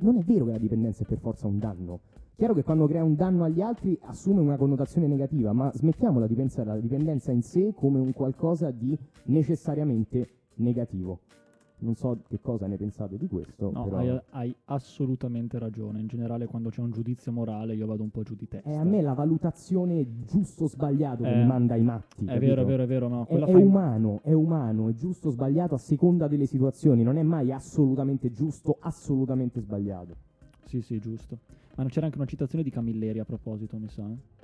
non 0.00 0.16
è 0.16 0.22
vero 0.22 0.46
che 0.46 0.52
la 0.52 0.58
dipendenza 0.58 1.02
è 1.02 1.06
per 1.06 1.18
forza 1.18 1.46
un 1.46 1.58
danno. 1.58 2.00
Chiaro 2.38 2.54
che 2.54 2.62
quando 2.62 2.86
crea 2.86 3.02
un 3.02 3.16
danno 3.16 3.42
agli 3.42 3.60
altri 3.60 3.98
assume 4.02 4.38
una 4.40 4.56
connotazione 4.56 5.08
negativa, 5.08 5.52
ma 5.52 5.72
smettiamola 5.74 6.28
di 6.28 6.36
pensare 6.36 6.70
alla 6.70 6.78
dipendenza 6.78 7.32
in 7.32 7.42
sé 7.42 7.72
come 7.74 7.98
un 7.98 8.12
qualcosa 8.12 8.70
di 8.70 8.96
necessariamente 9.24 10.28
negativo. 10.58 11.18
Non 11.78 11.96
so 11.96 12.20
che 12.28 12.38
cosa 12.40 12.68
ne 12.68 12.76
pensate 12.76 13.16
di 13.16 13.26
questo, 13.26 13.72
No, 13.72 13.82
però... 13.82 13.96
hai, 13.96 14.20
hai 14.30 14.56
assolutamente 14.66 15.58
ragione. 15.58 15.98
In 15.98 16.06
generale, 16.06 16.46
quando 16.46 16.68
c'è 16.68 16.80
un 16.80 16.92
giudizio 16.92 17.32
morale, 17.32 17.74
io 17.74 17.86
vado 17.86 18.04
un 18.04 18.10
po' 18.10 18.22
giù 18.22 18.36
di 18.36 18.46
testa. 18.46 18.70
È 18.70 18.76
a 18.76 18.84
me 18.84 19.02
la 19.02 19.14
valutazione 19.14 20.06
giusto 20.24 20.64
o 20.64 20.68
sbagliato 20.68 21.24
che 21.24 21.32
Eh, 21.32 21.40
mi 21.40 21.44
manda 21.46 21.74
ai 21.74 21.82
matti. 21.82 22.22
è 22.24 22.34
capito? 22.34 22.46
vero, 22.46 22.62
è 22.62 22.64
vero, 22.66 22.82
è 22.84 22.86
vero, 22.86 23.08
no, 23.08 23.26
È, 23.26 23.34
è 23.36 23.50
in- 23.50 23.56
umano, 23.66 24.20
è 24.22 24.32
umano, 24.32 24.88
è 24.88 24.92
giusto 24.92 25.26
o 25.26 25.30
sbagliato 25.32 25.74
a 25.74 25.78
seconda 25.78 26.28
delle 26.28 26.46
situazioni, 26.46 27.02
non 27.02 27.16
è 27.16 27.22
mai 27.24 27.50
assolutamente 27.50 28.30
giusto, 28.30 28.76
assolutamente 28.78 29.58
sbagliato. 29.60 30.14
Sì, 30.66 30.80
sì, 30.82 31.00
giusto. 31.00 31.38
Ma 31.78 31.88
c'era 31.88 32.06
anche 32.06 32.18
una 32.18 32.26
citazione 32.26 32.64
di 32.64 32.70
Camilleri 32.70 33.20
a 33.20 33.24
proposito, 33.24 33.76
mi 33.78 33.88
sa. 33.88 34.02
eh? 34.10 34.36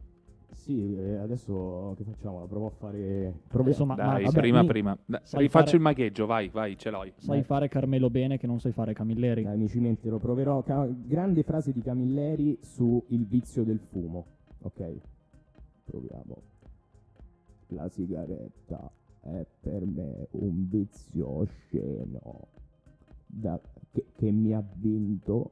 Sì, 0.53 0.95
eh, 0.97 1.16
adesso 1.16 1.95
che 1.97 2.05
facciamo? 2.05 2.39
La 2.39 2.47
provo 2.47 2.66
a 2.66 2.70
fare... 2.70 3.41
provi- 3.49 3.70
Insomma, 3.70 3.97
Dai, 3.97 4.22
ma- 4.22 4.28
vabbè, 4.30 4.39
prima, 4.41 4.61
mi- 4.61 4.66
prima. 4.68 4.97
Dai, 5.05 5.20
sai 5.24 5.41
rifaccio 5.43 5.64
fare- 5.64 5.76
il 5.76 5.82
magheggio, 5.82 6.26
vai, 6.26 6.49
vai, 6.49 6.78
ce 6.78 6.91
l'hai. 6.91 7.12
Sai 7.16 7.43
fare 7.43 7.66
Carmelo 7.68 8.09
bene 8.09 8.39
che 8.39 8.47
non 8.47 8.61
sai 8.61 8.70
fare 8.70 8.93
Camilleri. 8.95 9.43
Dai, 9.43 9.59
mi 9.59 9.68
cimenterò, 9.68 10.18
proverò. 10.18 10.62
Ca- 10.62 10.87
grande 10.87 11.43
frase 11.43 11.72
di 11.72 11.80
Camilleri 11.82 12.57
su 12.62 13.05
il 13.09 13.26
vizio 13.26 13.64
del 13.64 13.80
fumo. 13.80 14.26
Ok, 14.61 14.93
proviamo. 15.87 16.37
La 17.68 17.89
sigaretta 17.89 18.91
è 19.22 19.45
per 19.61 19.85
me 19.85 20.28
un 20.32 20.68
vizio 20.68 21.28
osceno 21.39 22.47
da- 23.26 23.61
che, 23.91 24.05
che 24.14 24.30
mi 24.30 24.53
ha 24.53 24.64
vinto, 24.76 25.51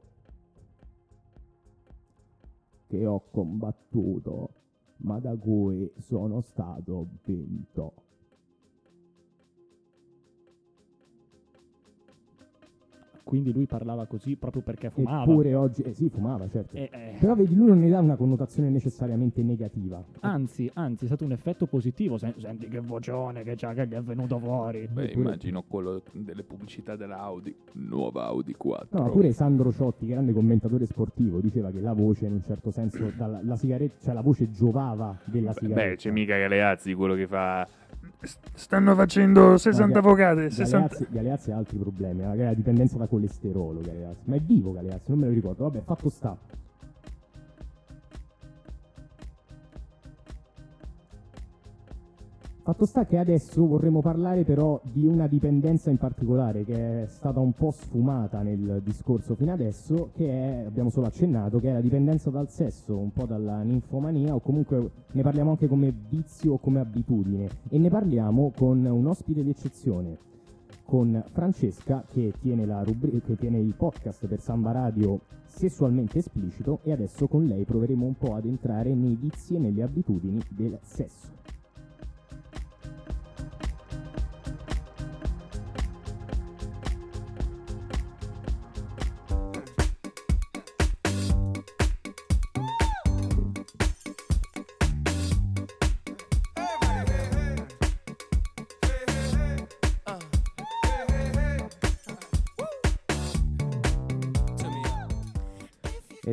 che 2.93 3.07
ho 3.07 3.23
combattuto, 3.31 4.49
ma 4.97 5.17
da 5.17 5.35
cui 5.35 5.91
sono 5.97 6.41
stato 6.41 7.07
vinto. 7.23 7.93
Quindi 13.23 13.53
lui 13.53 13.65
parlava 13.65 14.05
così 14.05 14.35
proprio 14.35 14.61
perché 14.61 14.89
fumava. 14.89 15.23
Eppure 15.23 15.55
oggi, 15.55 15.81
eh 15.81 15.93
sì, 15.93 16.09
fumava, 16.09 16.47
certo. 16.49 16.75
Eh, 16.75 16.89
eh. 16.91 17.15
Però 17.19 17.35
vedi, 17.35 17.55
lui 17.55 17.67
non 17.67 17.79
ne 17.79 17.89
dà 17.89 17.99
una 17.99 18.15
connotazione 18.15 18.69
necessariamente 18.69 19.41
negativa. 19.41 20.03
Anzi, 20.19 20.69
anzi, 20.73 21.05
è 21.05 21.07
stato 21.07 21.23
un 21.23 21.31
effetto 21.31 21.65
positivo. 21.65 22.17
Sen- 22.17 22.33
Senti 22.37 22.67
che 22.67 22.79
vocione 22.79 23.43
che 23.43 23.55
c'ha 23.55 23.73
che 23.73 23.87
gli 23.87 23.93
è 23.93 24.01
venuto 24.01 24.39
fuori. 24.39 24.87
Beh, 24.91 25.11
immagino 25.11 25.63
quello 25.67 26.01
delle 26.11 26.43
pubblicità 26.43 26.95
dell'Audi, 26.95 27.55
nuova 27.73 28.25
Audi 28.25 28.53
4. 28.53 28.99
No, 28.99 29.09
pure 29.09 29.31
Sandro 29.31 29.71
Ciotti, 29.71 30.05
grande 30.05 30.33
commentatore 30.33 30.85
sportivo, 30.85 31.39
diceva 31.39 31.71
che 31.71 31.79
la 31.79 31.93
voce 31.93 32.25
in 32.25 32.33
un 32.33 32.43
certo 32.43 32.71
senso, 32.71 33.11
dalla, 33.15 33.39
la 33.41 33.55
sigaretta, 33.55 33.95
cioè 34.03 34.13
la 34.13 34.21
voce 34.21 34.51
giovava 34.51 35.17
della 35.23 35.53
sigaretta. 35.53 35.89
Beh, 35.89 35.95
c'è 35.95 36.11
mica 36.11 36.37
Galeazzi, 36.37 36.93
quello 36.93 37.15
che 37.15 37.27
fa... 37.27 37.67
"S- 38.21 38.37
Stanno 38.53 38.95
facendo 38.95 39.57
60 39.57 39.91
Ga- 39.93 39.99
avvocate, 39.99 40.49
60... 40.49 40.97
Galeazzi, 41.09 41.51
ha 41.51 41.57
altri 41.57 41.77
problemi, 41.77 42.21
magari 42.21 42.47
ha 42.49 42.53
dipendenza 42.53 42.97
da 42.97 43.07
colesterolo, 43.07 43.81
Galeazzi. 43.81 44.21
Ma 44.25 44.35
è 44.35 44.39
vivo 44.39 44.71
Galeazzi, 44.71 45.09
non 45.09 45.19
me 45.19 45.27
lo 45.27 45.33
ricordo. 45.33 45.63
Vabbè, 45.63 45.81
fatto 45.83 46.09
sta. 46.09 46.37
Fatto 52.63 52.85
sta 52.85 53.05
che 53.05 53.17
adesso 53.17 53.67
vorremmo 53.67 53.99
parlare 53.99 54.45
però 54.45 54.79
di 54.85 55.05
una 55.05 55.27
dipendenza 55.27 55.89
in 55.89 55.97
particolare 55.97 56.63
che 56.63 57.03
è 57.03 57.07
stata 57.07 57.41
un 57.41 57.51
po' 57.51 57.71
sfumata 57.71 58.41
nel 58.41 58.79
discorso 58.81 59.35
fino 59.35 59.51
adesso, 59.51 60.11
che 60.15 60.29
è, 60.29 60.63
abbiamo 60.65 60.89
solo 60.89 61.07
accennato, 61.07 61.59
che 61.59 61.71
è 61.71 61.73
la 61.73 61.81
dipendenza 61.81 62.29
dal 62.29 62.49
sesso, 62.49 62.97
un 62.97 63.11
po' 63.11 63.25
dalla 63.25 63.61
ninfomania 63.63 64.33
o 64.33 64.39
comunque 64.39 64.91
ne 65.11 65.21
parliamo 65.21 65.49
anche 65.49 65.67
come 65.67 65.93
vizio 66.07 66.53
o 66.53 66.57
come 66.57 66.79
abitudine 66.79 67.49
e 67.67 67.77
ne 67.77 67.89
parliamo 67.89 68.53
con 68.55 68.85
un 68.85 69.07
ospite 69.07 69.43
d'eccezione, 69.43 70.17
con 70.85 71.21
Francesca 71.33 72.05
che 72.09 72.31
tiene, 72.39 72.65
rubri- 72.85 73.21
che 73.25 73.35
tiene 73.35 73.59
il 73.59 73.75
podcast 73.75 74.25
per 74.25 74.39
Samba 74.39 74.71
Radio 74.71 75.19
sessualmente 75.47 76.19
esplicito 76.19 76.79
e 76.83 76.93
adesso 76.93 77.27
con 77.27 77.45
lei 77.45 77.65
proveremo 77.65 78.05
un 78.05 78.15
po' 78.15 78.35
ad 78.35 78.45
entrare 78.45 78.93
nei 78.93 79.17
vizi 79.19 79.55
e 79.55 79.59
nelle 79.59 79.83
abitudini 79.83 80.39
del 80.47 80.79
sesso. 80.81 81.33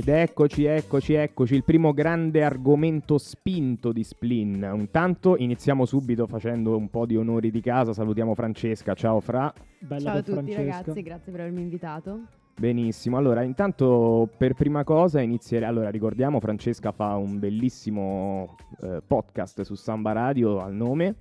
Ed 0.00 0.08
eccoci, 0.08 0.64
eccoci, 0.64 1.12
eccoci, 1.12 1.54
il 1.54 1.62
primo 1.62 1.92
grande 1.92 2.42
argomento 2.42 3.18
spinto 3.18 3.92
di 3.92 4.02
Splin. 4.02 4.66
Intanto 4.74 5.36
iniziamo 5.36 5.84
subito 5.84 6.26
facendo 6.26 6.74
un 6.74 6.88
po' 6.88 7.04
di 7.04 7.18
onori 7.18 7.50
di 7.50 7.60
casa, 7.60 7.92
salutiamo 7.92 8.34
Francesca, 8.34 8.94
ciao 8.94 9.20
Fra. 9.20 9.52
Ciao 9.98 10.16
a 10.16 10.22
tutti 10.22 10.54
ragazzi, 10.54 11.02
grazie 11.02 11.30
per 11.30 11.42
avermi 11.42 11.60
invitato. 11.60 12.20
Benissimo, 12.58 13.18
allora 13.18 13.42
intanto 13.42 14.26
per 14.38 14.54
prima 14.54 14.84
cosa 14.84 15.20
inizierei, 15.20 15.68
allora 15.68 15.90
ricordiamo 15.90 16.40
Francesca 16.40 16.92
fa 16.92 17.16
un 17.16 17.38
bellissimo 17.38 18.56
eh, 18.80 19.02
podcast 19.06 19.60
su 19.60 19.74
Samba 19.74 20.12
Radio 20.12 20.60
al 20.60 20.72
nome 20.72 21.14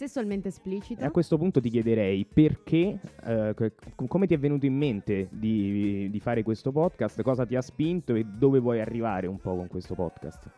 Sessualmente 0.00 0.48
esplicito. 0.48 1.02
e 1.02 1.04
a 1.04 1.10
questo 1.10 1.36
punto 1.36 1.60
ti 1.60 1.68
chiederei 1.68 2.24
perché, 2.24 2.98
eh, 3.22 3.54
co- 3.54 4.06
come 4.06 4.26
ti 4.26 4.32
è 4.32 4.38
venuto 4.38 4.64
in 4.64 4.74
mente 4.74 5.28
di, 5.30 6.08
di 6.10 6.20
fare 6.20 6.42
questo 6.42 6.72
podcast, 6.72 7.20
cosa 7.20 7.44
ti 7.44 7.54
ha 7.54 7.60
spinto 7.60 8.14
e 8.14 8.24
dove 8.24 8.60
vuoi 8.60 8.80
arrivare 8.80 9.26
un 9.26 9.38
po' 9.38 9.54
con 9.54 9.66
questo 9.66 9.94
podcast? 9.94 10.50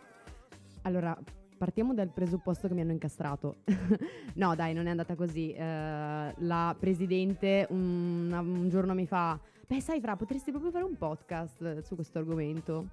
Allora, 0.82 1.18
partiamo 1.59 1.93
dal 1.93 2.11
presupposto 2.11 2.68
che 2.68 2.74
mi 2.74 2.82
hanno 2.82 2.93
incastrato. 2.93 3.57
no, 4.34 4.55
dai, 4.55 4.74
non 4.74 4.86
è 4.86 4.90
andata 4.90 5.16
così. 5.16 5.51
Eh, 5.51 5.61
la 5.64 6.76
presidente 6.78 7.66
un, 7.70 8.32
un 8.32 8.68
giorno 8.68 8.95
mi 8.95 9.07
fa: 9.07 9.36
Beh, 9.66 9.80
sai, 9.80 10.01
Fra, 10.01 10.14
potresti 10.14 10.53
proprio 10.53 10.70
fare 10.70 10.84
un 10.84 10.97
podcast 10.97 11.80
su 11.80 11.97
questo 11.97 12.18
argomento. 12.18 12.90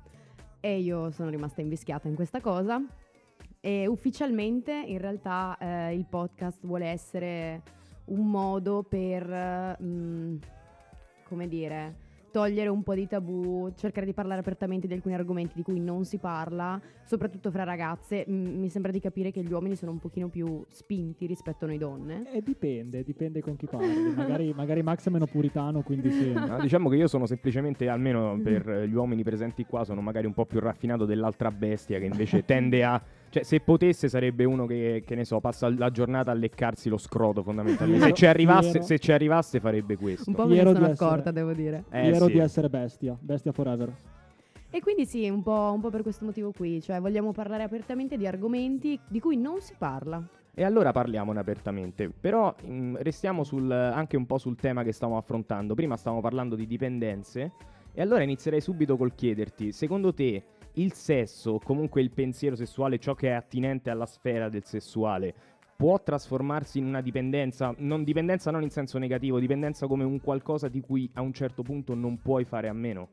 E 0.59 0.79
io 0.79 1.11
sono 1.11 1.29
rimasta 1.29 1.61
invischiata 1.61 2.07
in 2.07 2.15
questa 2.15 2.41
cosa. 2.41 2.83
E 3.61 3.87
ufficialmente, 3.87 4.71
in 4.71 4.99
realtà, 4.99 5.57
eh, 5.59 5.93
il 5.93 6.05
podcast 6.05 6.65
vuole 6.65 6.87
essere 6.87 7.61
un 8.05 8.29
modo 8.29 8.83
per, 8.83 9.29
eh, 9.29 9.77
mm, 9.83 10.35
come 11.27 11.47
dire, 11.47 12.07
togliere 12.31 12.69
un 12.69 12.83
po' 12.83 12.93
di 12.93 13.07
tabù, 13.07 13.71
cercare 13.75 14.05
di 14.05 14.13
parlare 14.13 14.39
apertamente 14.39 14.87
di 14.87 14.93
alcuni 14.93 15.15
argomenti 15.15 15.55
di 15.55 15.63
cui 15.63 15.79
non 15.79 16.05
si 16.05 16.19
parla, 16.19 16.79
soprattutto 17.03 17.51
fra 17.51 17.63
ragazze. 17.63 18.25
Mm, 18.29 18.59
mi 18.59 18.69
sembra 18.69 18.91
di 18.91 19.01
capire 19.01 19.31
che 19.31 19.41
gli 19.41 19.51
uomini 19.51 19.75
sono 19.75 19.91
un 19.91 19.99
pochino 19.99 20.29
più 20.29 20.63
spinti 20.69 21.25
rispetto 21.25 21.65
a 21.65 21.67
noi 21.67 21.77
donne. 21.77 22.31
Eh, 22.31 22.41
dipende, 22.41 23.03
dipende 23.03 23.41
con 23.41 23.55
chi 23.57 23.65
parli. 23.65 24.13
magari, 24.15 24.53
magari 24.55 24.81
Max 24.83 25.07
è 25.07 25.09
meno 25.09 25.25
puritano, 25.25 25.81
quindi 25.81 26.11
sì. 26.11 26.31
No, 26.31 26.59
diciamo 26.61 26.87
che 26.87 26.95
io 26.95 27.07
sono 27.07 27.25
semplicemente, 27.25 27.89
almeno 27.89 28.39
per 28.41 28.85
gli 28.87 28.93
uomini 28.93 29.23
presenti 29.23 29.65
qua, 29.65 29.83
sono 29.83 30.01
magari 30.01 30.27
un 30.27 30.33
po' 30.33 30.45
più 30.45 30.59
raffinato 30.59 31.05
dell'altra 31.05 31.51
bestia 31.51 31.99
che 31.99 32.05
invece 32.05 32.43
tende 32.45 32.83
a... 32.83 33.01
Cioè, 33.29 33.43
se 33.43 33.59
potesse 33.59 34.09
sarebbe 34.09 34.43
uno 34.43 34.65
che, 34.65 35.03
che 35.05 35.15
ne 35.15 35.23
so, 35.25 35.39
passa 35.39 35.69
la 35.69 35.91
giornata 35.91 36.31
a 36.31 36.33
leccarsi 36.33 36.89
lo 36.89 36.97
scroto 36.97 37.43
fondamentalmente. 37.43 38.05
Se 38.07 38.13
ci 38.13 38.25
arrivasse, 38.25 38.81
se 38.81 38.97
ci 38.99 39.11
arrivasse 39.11 39.59
farebbe 39.59 39.95
questo. 39.97 40.29
Un 40.29 40.35
po' 40.35 40.47
me 40.47 40.55
ne 40.55 40.61
sono 40.63 40.73
di 40.73 40.83
essere- 40.85 41.05
accorta, 41.07 41.31
devo 41.31 41.53
dire. 41.53 41.83
Eh, 41.91 42.09
Fiero 42.09 42.25
sì. 42.25 42.31
di 42.31 42.39
essere 42.39 42.69
bestia, 42.69 43.17
bestia 43.19 43.51
forever. 43.51 43.91
E 44.71 44.79
quindi 44.81 45.05
sì, 45.05 45.27
un 45.29 45.41
po', 45.41 45.71
un 45.73 45.81
po' 45.81 45.89
per 45.89 46.01
questo 46.03 46.25
motivo 46.25 46.51
qui, 46.51 46.81
cioè 46.81 46.99
vogliamo 46.99 47.31
parlare 47.31 47.63
apertamente 47.63 48.17
di 48.17 48.27
argomenti 48.27 48.99
di 49.07 49.19
cui 49.19 49.35
non 49.37 49.61
si 49.61 49.73
parla. 49.77 50.23
E 50.53 50.63
allora 50.63 50.91
parliamone 50.91 51.39
apertamente. 51.39 52.09
Però 52.09 52.53
mh, 52.63 52.97
restiamo 53.01 53.43
sul- 53.43 53.71
anche 53.71 54.17
un 54.17 54.25
po' 54.25 54.37
sul 54.37 54.55
tema 54.57 54.83
che 54.83 54.91
stavamo 54.91 55.17
affrontando. 55.17 55.73
Prima 55.73 55.95
stavamo 55.97 56.21
parlando 56.21 56.55
di 56.55 56.67
dipendenze. 56.67 57.51
E 57.93 58.01
allora 58.01 58.21
inizierei 58.23 58.61
subito 58.61 58.97
col 58.97 59.15
chiederti: 59.15 59.71
secondo 59.71 60.13
te 60.13 60.43
il 60.73 60.93
sesso, 60.93 61.51
o 61.51 61.59
comunque 61.59 62.01
il 62.01 62.11
pensiero 62.11 62.55
sessuale, 62.55 62.99
ciò 62.99 63.13
che 63.15 63.29
è 63.29 63.33
attinente 63.33 63.89
alla 63.89 64.05
sfera 64.05 64.49
del 64.49 64.63
sessuale, 64.65 65.33
può 65.75 66.01
trasformarsi 66.01 66.79
in 66.79 66.85
una 66.85 67.01
dipendenza? 67.01 67.73
Non 67.77 68.03
dipendenza 68.03 68.51
non 68.51 68.63
in 68.63 68.69
senso 68.69 68.97
negativo, 68.97 69.39
dipendenza 69.39 69.87
come 69.87 70.03
un 70.03 70.19
qualcosa 70.19 70.67
di 70.67 70.81
cui 70.81 71.09
a 71.13 71.21
un 71.21 71.33
certo 71.33 71.63
punto 71.63 71.93
non 71.95 72.21
puoi 72.21 72.43
fare 72.45 72.67
a 72.67 72.73
meno. 72.73 73.09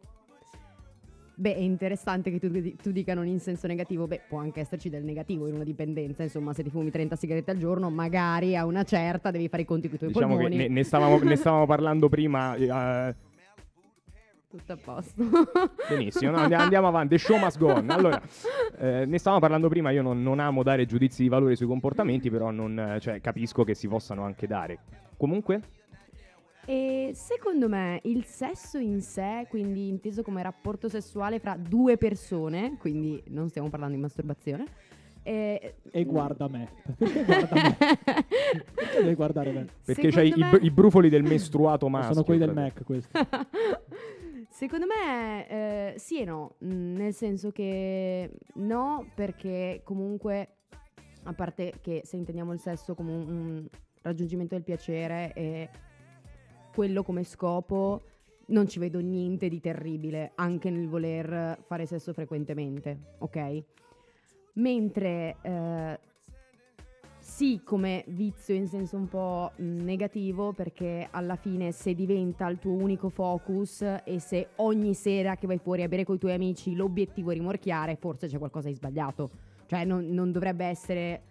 Beh, 1.39 1.55
è 1.55 1.61
interessante 1.61 2.31
che 2.31 2.39
tu, 2.39 2.51
tu 2.83 2.93
dica 2.93 3.13
non 3.13 3.27
in 3.27 3.41
senso 3.41 3.67
negativo, 3.67 4.07
beh, 4.07 4.23
può 4.27 4.39
anche 4.39 4.61
esserci 4.61 4.89
del 4.89 5.05
negativo 5.05 5.47
in 5.47 5.55
una 5.55 5.65
dipendenza, 5.65 6.23
insomma, 6.23 6.55
se 6.55 6.63
ti 6.63 6.71
fumi 6.71 6.91
30 6.91 7.15
sigarette 7.15 7.51
al 7.51 7.59
giorno, 7.59 7.91
magari 7.91 8.57
a 8.57 8.65
una 8.65 8.85
certa 8.85 9.31
devi 9.31 9.47
fare 9.49 9.63
i 9.63 9.67
conti 9.67 9.87
con 9.89 9.97
i 9.97 9.99
tuoi 9.99 10.13
Diciamo 10.13 10.37
che 10.37 10.43
polmoni. 10.45 10.57
ne, 10.63 10.69
ne 10.69 10.83
stavamo, 10.83 11.19
ne 11.19 11.37
stavamo 11.37 11.67
parlando 11.67 12.09
prima. 12.09 12.55
eh, 12.55 13.15
Tutto 14.57 14.73
a 14.73 14.77
posto. 14.77 15.23
Benissimo, 15.89 16.31
no, 16.33 16.39
andiamo, 16.39 16.87
avanti. 16.89 17.09
The 17.17 17.19
show 17.19 17.37
must 17.39 17.59
go 17.59 17.73
on. 17.73 17.91
Allora, 17.91 18.21
eh, 18.79 19.05
ne 19.07 19.19
stavamo 19.19 19.41
parlando 19.41 19.69
prima. 19.69 19.91
Io 19.91 20.03
non, 20.03 20.23
non 20.23 20.39
amo 20.41 20.63
dare 20.63 20.87
giudizi 20.87 21.23
di 21.23 21.29
valore 21.29 21.57
sui 21.57 21.67
comportamenti, 21.67 22.31
però 22.31 22.51
non, 22.51 22.97
cioè, 23.01 23.21
capisco 23.21 23.65
che 23.65 23.75
si 23.75 23.87
possano 23.89 24.25
anche 24.25 24.47
dare. 24.47 24.79
Comunque, 25.17 25.61
E 26.65 27.13
secondo 27.15 27.69
me 27.69 28.01
il 28.05 28.25
sesso 28.25 28.79
in 28.79 29.01
sé, 29.01 29.47
quindi 29.49 29.89
inteso 29.89 30.23
come 30.23 30.43
rapporto 30.43 30.89
sessuale 30.89 31.39
fra 31.39 31.57
due 31.57 31.97
persone, 31.97 32.77
quindi 32.79 33.23
non 33.29 33.49
stiamo 33.49 33.69
parlando 33.69 33.95
di 33.95 34.01
masturbazione. 34.01 34.65
eh, 35.23 35.75
E 35.93 36.05
guarda 36.05 36.49
me. 36.49 36.69
Perché 36.99 37.25
guarda 37.25 37.55
me? 37.55 37.77
Perché 38.75 39.01
devi 39.03 39.15
guardare 39.15 39.53
me? 39.53 39.67
perché 39.85 40.11
Secondo 40.11 40.17
c'hai 40.17 40.29
i, 40.29 40.35
me- 40.53 40.59
i 40.67 40.71
brufoli 40.71 41.09
del 41.09 41.23
mestruato 41.23 41.89
maschio. 41.89 42.13
Sono 42.15 42.25
quelli 42.25 42.41
del 42.41 42.51
frate. 42.51 42.73
Mac 42.75 42.85
questi. 42.85 43.11
Secondo 44.57 44.87
me 44.87 45.47
eh, 45.51 45.99
sì 45.99 46.19
e 46.19 46.25
no, 46.25 46.55
mm, 46.65 46.97
nel 46.97 47.13
senso 47.13 47.51
che 47.51 48.39
no, 48.55 49.07
perché 49.15 49.83
comunque, 49.85 50.49
a 51.25 51.35
parte 51.35 51.75
che 51.83 52.01
se 52.07 52.17
intendiamo 52.17 52.55
il 52.55 52.59
sesso 52.59 52.95
come 52.95 53.13
un, 53.13 53.29
un 53.29 53.69
raggiungimento 54.01 54.55
del 54.55 54.65
piacere 54.65 55.35
e 55.35 55.69
quello 56.73 57.03
come 57.03 57.23
scopo, 57.25 58.01
non 58.47 58.67
ci 58.67 58.79
vedo 58.79 58.99
niente 58.99 59.51
di 59.51 59.61
terribile, 59.61 60.33
anche 60.37 60.71
nel 60.71 60.89
voler 60.89 61.63
fare 61.67 61.85
sesso 61.85 62.15
frequentemente, 62.15 63.17
ok? 63.19 63.63
Mentre 64.55 65.37
eh, 65.43 65.99
sì, 67.37 67.61
come 67.63 68.03
vizio 68.07 68.55
in 68.55 68.67
senso 68.67 68.97
un 68.97 69.09
po' 69.09 69.53
mh, 69.57 69.85
negativo, 69.85 70.55
perché 70.55 71.07
alla 71.11 71.37
fine 71.37 71.71
se 71.71 71.95
diventa 71.95 72.49
il 72.49 72.59
tuo 72.59 72.73
unico 72.73 73.11
focus 73.11 73.83
e 74.05 74.19
se 74.21 74.49
ogni 74.57 74.95
sera 74.95 75.37
che 75.37 75.47
vai 75.47 75.59
fuori 75.59 75.83
a 75.83 75.89
bere 75.89 76.05
con 76.05 76.15
i 76.15 76.19
tuoi 76.19 76.33
amici 76.33 76.75
l'obiettivo 76.75 77.33
è 77.33 77.35
rimorchiare, 77.35 77.97
forse 77.97 78.27
c'è 78.27 78.39
qualcosa 78.39 78.69
di 78.69 78.75
sbagliato. 78.75 79.29
Cioè 79.67 79.85
non, 79.85 80.07
non 80.07 80.33
dovrebbe 80.33 80.65
essere 80.65 81.25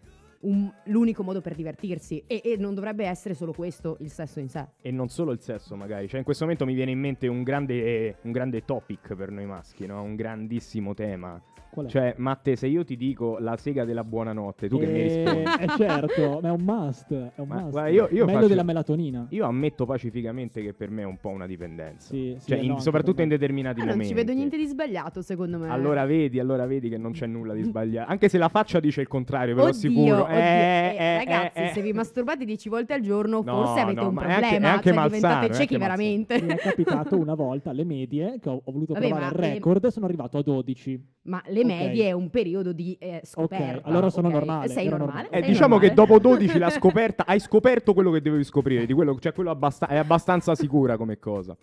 un- 0.45 0.71
l'unico 0.85 1.23
modo 1.23 1.41
per 1.41 1.55
divertirsi 1.55 2.23
e, 2.27 2.41
e 2.43 2.55
non 2.57 2.73
dovrebbe 2.73 3.05
essere 3.05 3.33
solo 3.33 3.51
questo 3.53 3.97
il 3.99 4.09
sesso 4.09 4.39
in 4.39 4.49
sé. 4.49 4.65
E 4.81 4.91
non 4.91 5.09
solo 5.09 5.31
il 5.31 5.39
sesso, 5.41 5.75
magari. 5.75 6.07
Cioè, 6.07 6.19
in 6.19 6.25
questo 6.25 6.43
momento 6.43 6.65
mi 6.65 6.73
viene 6.73 6.91
in 6.91 6.99
mente 6.99 7.27
un 7.27 7.43
grande, 7.43 8.17
un 8.21 8.31
grande 8.31 8.63
topic 8.65 9.15
per 9.15 9.31
noi 9.31 9.45
maschi, 9.45 9.85
no? 9.85 10.01
Un 10.01 10.15
grandissimo 10.15 10.93
tema. 10.93 11.41
Qual 11.71 11.87
è? 11.87 11.89
Cioè, 11.89 12.13
Matte, 12.19 12.55
se 12.55 12.67
io 12.67 12.85
ti 12.85 12.95
dico 12.95 13.37
la 13.39 13.57
sega 13.57 13.83
della 13.83 14.05
buonanotte, 14.05 14.69
tu 14.69 14.79
che 14.79 14.85
mi 14.87 15.01
rispondi? 15.01 15.41
Eh, 15.59 15.63
eh, 15.65 15.67
certo, 15.75 16.39
ma 16.41 16.47
è 16.47 16.51
un 16.51 16.61
must. 16.61 17.11
È 17.13 17.41
un 17.41 17.47
Ma 17.47 17.55
must. 17.59 17.71
guarda, 17.71 17.89
io- 17.89 18.07
io 18.11 18.23
Meglio 18.23 18.37
faccio- 18.37 18.47
della 18.47 18.63
melatonina. 18.63 19.27
Io 19.31 19.45
ammetto 19.45 19.85
pacificamente 19.85 20.61
che 20.61 20.73
per 20.73 20.89
me 20.89 21.01
è 21.01 21.05
un 21.05 21.17
po' 21.17 21.29
una 21.29 21.45
dipendenza. 21.45 22.13
Sì, 22.13 22.33
sì, 22.39 22.47
Cioè, 22.51 22.59
in- 22.59 22.79
soprattutto 22.79 23.21
in 23.21 23.27
determinati 23.27 23.81
Ah, 23.81 23.83
non 23.83 23.91
momenti. 23.93 24.13
ci 24.13 24.17
vedo 24.17 24.31
niente 24.31 24.55
di 24.55 24.65
sbagliato 24.67 25.21
secondo 25.21 25.57
me. 25.57 25.69
Allora 25.69 26.05
vedi, 26.05 26.39
allora 26.39 26.65
vedi 26.65 26.87
che 26.87 26.97
non 26.97 27.11
c'è 27.11 27.25
nulla 27.27 27.53
di 27.53 27.63
sbagliato. 27.63 28.09
Anche 28.09 28.29
se 28.29 28.37
la 28.37 28.47
faccia 28.47 28.79
dice 28.79 29.01
il 29.01 29.07
contrario, 29.09 29.53
ve 29.55 29.61
lo 29.63 29.67
Oddio, 29.67 29.77
assicuro. 29.77 30.27
Eh, 30.27 30.34
Eh, 30.37 30.95
eh, 30.97 31.03
eh, 31.03 31.17
ragazzi, 31.17 31.59
eh, 31.59 31.67
se 31.73 31.81
vi 31.81 31.93
masturbate 31.93 32.45
10 32.45 32.69
volte 32.69 32.93
al 32.93 33.01
giorno, 33.01 33.41
No, 33.43 33.63
forse 33.65 33.79
avete 33.81 34.01
no, 34.01 34.09
un 34.09 34.17
anche- 34.17 34.31
problema. 34.39 34.67
è 34.67 34.69
anche 34.71 34.83
cioè, 34.83 34.93
malsano, 34.93 35.07
diventate 35.07 35.45
ciechi 35.53 35.73
anche 35.73 35.77
veramente. 35.77 36.41
Mi 36.41 36.51
è 36.53 36.57
capitato 36.57 37.17
una 37.17 37.33
volta 37.35 37.69
alle 37.69 37.83
medie 37.83 38.39
che 38.41 38.49
ho, 38.49 38.61
ho 38.63 38.71
voluto 38.71 38.93
Vabbè, 38.93 39.07
provare 39.07 39.25
il 39.27 39.31
record 39.53 39.85
e 39.85 39.91
sono 39.91 40.05
arrivato 40.05 40.37
a 40.37 40.43
12. 40.43 41.03
Ma 41.23 41.41
le 41.47 41.63
medie 41.65 42.07
è 42.07 42.11
un 42.11 42.29
periodo 42.29 42.71
di 42.73 42.95
eh, 42.99 43.21
scoperta. 43.23 43.87
allora 43.87 44.09
sono 44.09 44.27
ok? 44.27 44.33
normale, 44.33 44.67
Sei 44.69 44.87
ero 44.87 44.97
normale? 44.97 45.27
Eh, 45.29 45.39
sei 45.39 45.49
diciamo 45.49 45.77
che 45.77 45.87
normale? 45.87 46.07
dopo 46.13 46.19
12 46.27 46.57
l'ha 46.59 46.69
scoperta, 46.69 47.25
hai 47.25 47.39
scoperto 47.39 47.93
quello 47.93 48.11
che 48.11 48.21
dovevi 48.21 48.43
scoprire, 48.43 48.85
di 48.85 48.93
quello, 48.93 49.17
cioè 49.19 49.33
quello 49.33 49.49
abbasta- 49.49 49.87
è 49.87 49.97
abbastanza 49.97 50.53
sicura 50.55 50.97
come 50.97 51.17
cosa. 51.19 51.55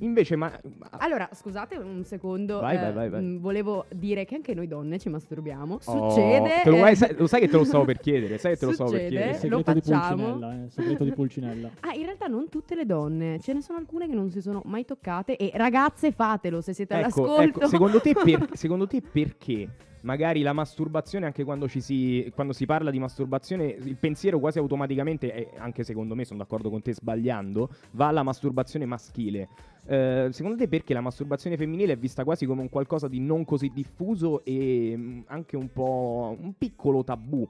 Invece, 0.00 0.36
ma 0.36 0.52
Allora, 0.98 1.28
scusate 1.32 1.76
un 1.76 2.04
secondo. 2.04 2.60
Vai, 2.60 2.76
eh, 2.76 2.80
vai, 2.80 2.92
vai, 2.92 3.08
vai. 3.08 3.22
mh, 3.22 3.40
volevo 3.40 3.84
dire 3.94 4.24
che 4.24 4.34
anche 4.34 4.54
noi 4.54 4.66
donne 4.66 4.98
ci 4.98 5.08
masturbiamo. 5.08 5.78
Oh, 5.84 6.10
Succede. 6.10 6.60
te 6.62 6.70
lo, 6.70 6.76
eh, 6.76 6.78
vuoi- 6.78 6.96
sai, 6.96 7.14
lo 7.16 7.26
sai 7.26 7.40
che 7.40 7.48
te 7.48 7.56
lo 7.56 7.64
stavo 7.64 7.84
per 7.84 7.98
chiedere? 7.98 8.38
Sai 8.38 8.52
che 8.54 8.58
te 8.58 8.66
lo 8.66 8.72
stavo 8.72 8.90
per 8.90 9.00
Succede. 9.00 9.16
chiedere? 9.16 9.48
Lo 9.48 9.62
Segreto 9.62 9.72
di 9.72 9.80
facciamo. 9.80 10.24
Pulcinella, 10.24 10.64
eh, 10.64 10.70
segreto 10.70 11.04
di 11.04 11.12
Pulcinella. 11.12 11.70
Ah, 11.80 11.94
in 11.94 12.04
realtà 12.04 12.26
non 12.26 12.48
tutte 12.48 12.74
le 12.74 12.84
donne, 12.86 13.38
ce 13.40 13.52
ne 13.52 13.60
sono 13.62 13.78
alcune 13.78 14.06
che 14.08 14.14
non 14.14 14.30
si 14.30 14.40
sono 14.40 14.62
mai 14.64 14.84
toccate 14.84 15.36
e 15.36 15.50
ragazze 15.54 16.10
fatelo 16.12 16.60
se 16.60 16.72
siete 16.72 16.94
Ecco, 16.94 17.02
all'ascolto. 17.04 17.42
ecco, 17.42 17.66
secondo, 17.68 18.00
te 18.00 18.12
per- 18.14 18.48
secondo 18.54 18.86
te 18.86 19.00
perché? 19.00 19.68
Magari 20.06 20.42
la 20.42 20.52
masturbazione, 20.52 21.26
anche 21.26 21.42
quando, 21.42 21.68
ci 21.68 21.80
si, 21.80 22.30
quando 22.32 22.52
si 22.52 22.64
parla 22.64 22.92
di 22.92 23.00
masturbazione, 23.00 23.64
il 23.64 23.96
pensiero 23.96 24.38
quasi 24.38 24.58
automaticamente, 24.58 25.34
e 25.34 25.50
anche 25.58 25.82
secondo 25.82 26.14
me, 26.14 26.24
sono 26.24 26.38
d'accordo 26.38 26.70
con 26.70 26.80
te 26.80 26.94
sbagliando, 26.94 27.68
va 27.90 28.06
alla 28.06 28.22
masturbazione 28.22 28.86
maschile. 28.86 29.48
Eh, 29.84 30.28
secondo 30.30 30.56
te 30.56 30.68
perché 30.68 30.94
la 30.94 31.00
masturbazione 31.00 31.56
femminile 31.56 31.94
è 31.94 31.96
vista 31.96 32.22
quasi 32.22 32.46
come 32.46 32.62
un 32.62 32.68
qualcosa 32.68 33.08
di 33.08 33.18
non 33.18 33.44
così 33.44 33.72
diffuso 33.74 34.44
e 34.44 34.94
mm, 34.96 35.20
anche 35.26 35.56
un 35.56 35.72
po' 35.72 36.36
un 36.38 36.54
piccolo 36.56 37.02
tabù 37.02 37.48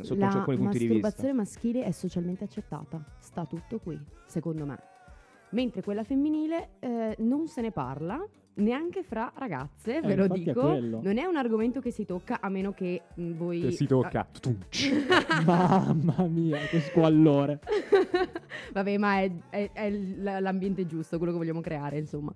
sotto 0.00 0.20
La 0.20 0.28
alcuni 0.28 0.56
punti 0.56 0.78
di 0.78 0.86
vista? 0.86 1.02
masturbazione 1.02 1.32
maschile 1.34 1.84
è 1.84 1.90
socialmente 1.90 2.44
accettata, 2.44 3.04
sta 3.18 3.44
tutto 3.44 3.78
qui, 3.78 4.00
secondo 4.24 4.64
me. 4.64 4.89
Mentre 5.50 5.82
quella 5.82 6.04
femminile 6.04 6.70
eh, 6.78 7.16
non 7.18 7.48
se 7.48 7.60
ne 7.60 7.72
parla 7.72 8.24
neanche 8.54 9.02
fra 9.02 9.32
ragazze, 9.36 9.96
Eh, 9.98 10.00
ve 10.00 10.14
lo 10.16 10.24
è 10.24 10.28
dico. 10.28 10.60
quello. 10.60 11.00
Non 11.02 11.18
è 11.18 11.24
un 11.24 11.36
argomento 11.36 11.80
che 11.80 11.90
si 11.90 12.04
tocca 12.04 12.38
a 12.40 12.48
meno 12.48 12.72
che 12.72 13.02
mh, 13.14 13.32
voi... 13.32 13.60
Che 13.62 13.70
si 13.72 13.86
tocca. 13.86 14.26
Mamma 15.44 16.26
mia, 16.28 16.58
che 16.68 16.80
squallore. 16.80 17.60
Vabbè, 18.72 18.98
ma 18.98 19.20
è, 19.20 19.30
è- 19.50 19.70
è 19.72 19.90
l'ambiente 19.90 20.86
giusto, 20.86 21.16
quello 21.16 21.32
che 21.32 21.38
vogliamo 21.38 21.60
creare, 21.60 21.98
insomma. 21.98 22.32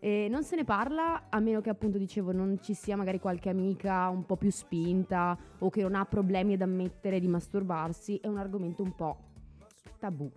E 0.00 0.28
non 0.30 0.44
se 0.44 0.56
ne 0.56 0.64
parla 0.64 1.24
a 1.28 1.40
meno 1.40 1.60
che 1.60 1.70
appunto 1.70 1.98
dicevo 1.98 2.30
non 2.32 2.58
ci 2.60 2.72
sia 2.74 2.96
magari 2.96 3.18
qualche 3.18 3.48
amica 3.48 4.08
un 4.08 4.24
po' 4.26 4.36
più 4.36 4.50
spinta 4.50 5.36
o 5.58 5.70
che 5.70 5.82
non 5.82 5.94
ha 5.96 6.04
problemi 6.04 6.54
ad 6.54 6.62
ammettere 6.62 7.18
di 7.18 7.26
masturbarsi, 7.26 8.16
è 8.22 8.28
un 8.28 8.38
argomento 8.38 8.82
un 8.82 8.94
po' 8.94 9.16
tabù. 9.98 10.30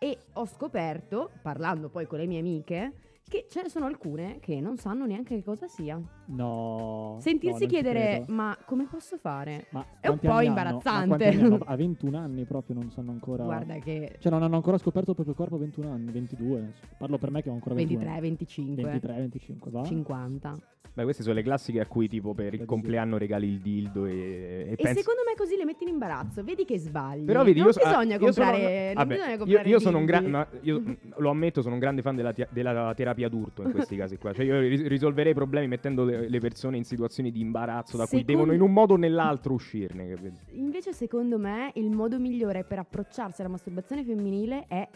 E 0.00 0.16
ho 0.34 0.46
scoperto, 0.46 1.28
parlando 1.42 1.88
poi 1.88 2.06
con 2.06 2.18
le 2.18 2.26
mie 2.26 2.38
amiche, 2.38 2.92
che 3.28 3.46
ce 3.48 3.62
ne 3.62 3.68
sono 3.68 3.86
alcune 3.86 4.38
che 4.40 4.60
non 4.60 4.76
sanno 4.78 5.06
neanche 5.06 5.36
che 5.36 5.44
cosa 5.44 5.68
sia. 5.68 6.00
No. 6.26 7.16
Sentirsi 7.20 7.64
no, 7.64 7.68
chiedere, 7.68 8.24
ma 8.28 8.56
come 8.64 8.86
posso 8.90 9.16
fare? 9.18 9.66
Ma 9.70 9.84
è 10.00 10.08
un 10.08 10.18
po' 10.18 10.30
anni 10.30 10.46
hanno? 10.46 10.48
imbarazzante. 10.48 11.58
A 11.66 11.76
21 11.76 12.18
anni 12.18 12.44
proprio 12.44 12.76
non 12.76 12.90
sanno 12.90 13.10
ancora. 13.10 13.44
Guarda 13.44 13.74
che 13.78 14.16
Cioè, 14.18 14.32
non 14.32 14.42
hanno 14.42 14.56
ancora 14.56 14.78
scoperto 14.78 15.10
il 15.10 15.16
proprio 15.16 15.34
corpo 15.34 15.56
a 15.56 15.58
21 15.58 15.90
anni, 15.92 16.10
22. 16.10 16.58
adesso. 16.58 16.86
Parlo 16.98 17.18
per 17.18 17.30
me 17.30 17.42
che 17.42 17.50
ho 17.50 17.52
ancora 17.52 17.74
21 17.74 17.98
23, 18.00 18.20
25, 18.20 18.82
23, 18.82 19.14
25, 19.14 19.70
va? 19.70 19.84
50. 19.84 20.54
Beh, 20.94 21.04
queste 21.04 21.22
sono 21.22 21.36
le 21.36 21.42
classiche 21.44 21.78
a 21.78 21.86
cui 21.86 22.08
tipo 22.08 22.34
per 22.34 22.54
il 22.54 22.64
compleanno 22.64 23.18
regali 23.18 23.46
il 23.46 23.60
dildo 23.60 24.04
e, 24.06 24.12
e 24.12 24.72
E 24.72 24.74
pensi- 24.74 24.98
secondo 24.98 25.20
me 25.24 25.36
così 25.36 25.56
le 25.56 25.64
metti 25.64 25.84
in 25.84 25.90
imbarazzo. 25.90 26.42
Vedi 26.42 26.64
che 26.64 26.76
sbagli. 26.76 27.24
Però 27.24 27.44
vedi, 27.44 27.58
non 27.60 27.68
io, 27.68 27.72
so- 27.72 27.80
ah, 27.82 27.88
bisogna 27.88 28.16
io 28.16 28.32
sono- 28.32 28.46
comprare. 28.46 28.84
non 28.86 28.94
vabbè, 28.94 29.06
bisogna 29.14 29.30
io- 29.32 29.38
comprare 29.38 29.68
io, 29.68 29.78
sono 29.78 29.98
un 29.98 30.04
dildi. 30.06 30.20
gran, 30.20 30.30
ma 30.32 30.48
io 30.62 30.82
lo 31.18 31.30
ammetto, 31.30 31.62
sono 31.62 31.74
un 31.74 31.80
grande 31.80 32.02
fan 32.02 32.16
della, 32.16 32.32
tia- 32.32 32.48
della 32.50 32.92
terapia 32.96 33.17
d'urto 33.26 33.62
in 33.62 33.72
questi 33.72 33.96
casi 33.96 34.16
qua. 34.18 34.32
Cioè, 34.32 34.44
io 34.44 34.60
ri- 34.60 34.86
risolverei 34.86 35.32
i 35.32 35.34
problemi 35.34 35.66
mettendo 35.66 36.04
le, 36.04 36.38
persone 36.38 36.76
in 36.76 36.84
situazioni 36.84 37.32
di 37.32 37.40
imbarazzo 37.40 37.96
da 37.96 38.06
cui 38.06 38.18
Secondo- 38.18 38.32
devono 38.32 38.52
in 38.52 38.60
un 38.60 38.72
modo 38.72 38.94
o 38.94 38.96
nell'altro 38.96 39.54
uscirne. 39.54 40.08
capito? 40.10 40.38
Invece, 40.52 40.92
secondo 40.92 41.36
me, 41.38 41.72
il 41.74 41.90
modo 41.90 42.20
migliore 42.20 42.62
per 42.62 42.78
approcciarsi 42.78 43.40
alla 43.40 43.50
masturbazione 43.50 44.04
femminile 44.04 44.66
è 44.68 44.88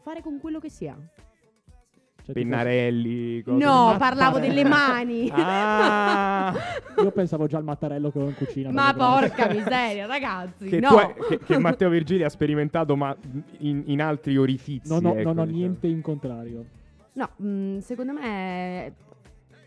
fare 0.00 0.20
con 0.22 0.38
quello 0.38 0.60
che 0.60 0.68
si 0.70 0.86
ha. 0.86 0.96
Cioè, 2.24 2.34
Pennarelli, 2.36 3.42
cose 3.42 3.64
No, 3.64 3.86
così. 3.86 3.98
parlavo 3.98 4.38
delle 4.38 4.62
mani. 4.64 5.28
Ah, 5.34 6.54
Io 6.98 7.10
pensavo 7.10 7.48
già 7.48 7.56
al 7.58 7.64
mattarello 7.64 8.12
che 8.12 8.18
ho 8.20 8.28
in 8.28 8.34
cucina. 8.36 8.70
Ma 8.70 8.94
porca 8.94 9.48
miseria, 9.52 10.06
ragazzi. 10.06 10.68
che, 10.68 10.78
no. 10.78 10.88
tu 10.88 10.94
hai- 10.94 11.14
che- 11.28 11.38
che 11.40 11.58
Matteo 11.58 11.88
Virgili 11.88 12.22
ha 12.22 12.28
sperimentato, 12.28 12.94
ma 12.94 13.16
in, 13.58 13.82
in 13.86 14.00
altri 14.00 14.36
orifizi. 14.36 14.88
Non 14.88 15.04
ho, 15.04 15.10
ecco, 15.16 15.22
non 15.32 15.38
ho 15.38 15.44
diciamo. 15.44 15.58
niente 15.58 15.86
in 15.88 16.00
contrario. 16.00 16.64
No, 17.14 17.30
mh, 17.36 17.78
secondo 17.78 18.12
me 18.12 18.94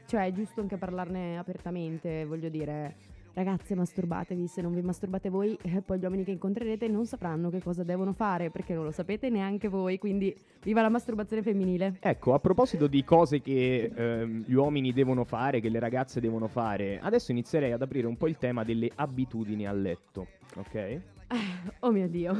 cioè 0.07 0.27
è 0.27 0.31
giusto 0.31 0.61
anche 0.61 0.77
parlarne 0.77 1.37
apertamente, 1.37 2.25
voglio 2.25 2.49
dire. 2.49 2.95
Ragazze, 3.33 3.75
masturbatevi, 3.75 4.47
se 4.47 4.61
non 4.61 4.73
vi 4.73 4.81
masturbate 4.81 5.29
voi, 5.29 5.57
eh, 5.61 5.81
poi 5.81 5.99
gli 5.99 6.03
uomini 6.03 6.23
che 6.23 6.31
incontrerete 6.31 6.87
non 6.87 7.05
sapranno 7.05 7.49
che 7.49 7.61
cosa 7.61 7.83
devono 7.83 8.13
fare, 8.13 8.49
perché 8.49 8.73
non 8.73 8.85
lo 8.85 8.91
sapete 8.91 9.29
neanche 9.29 9.67
voi, 9.67 9.97
quindi 9.97 10.33
viva 10.63 10.81
la 10.81 10.87
masturbazione 10.87 11.41
femminile. 11.41 11.97
Ecco, 11.99 12.33
a 12.33 12.39
proposito 12.39 12.87
di 12.87 13.03
cose 13.03 13.41
che 13.41 13.91
ehm, 13.93 14.45
gli 14.47 14.53
uomini 14.53 14.93
devono 14.93 15.25
fare, 15.25 15.59
che 15.59 15.67
le 15.67 15.79
ragazze 15.79 16.21
devono 16.21 16.47
fare, 16.47 16.97
adesso 17.01 17.31
inizierei 17.31 17.73
ad 17.73 17.81
aprire 17.81 18.07
un 18.07 18.15
po' 18.15 18.27
il 18.27 18.37
tema 18.37 18.63
delle 18.63 18.89
abitudini 18.95 19.67
a 19.67 19.73
letto, 19.73 20.27
ok? 20.55 21.01
Oh 21.79 21.91
mio 21.91 22.07
Dio. 22.07 22.35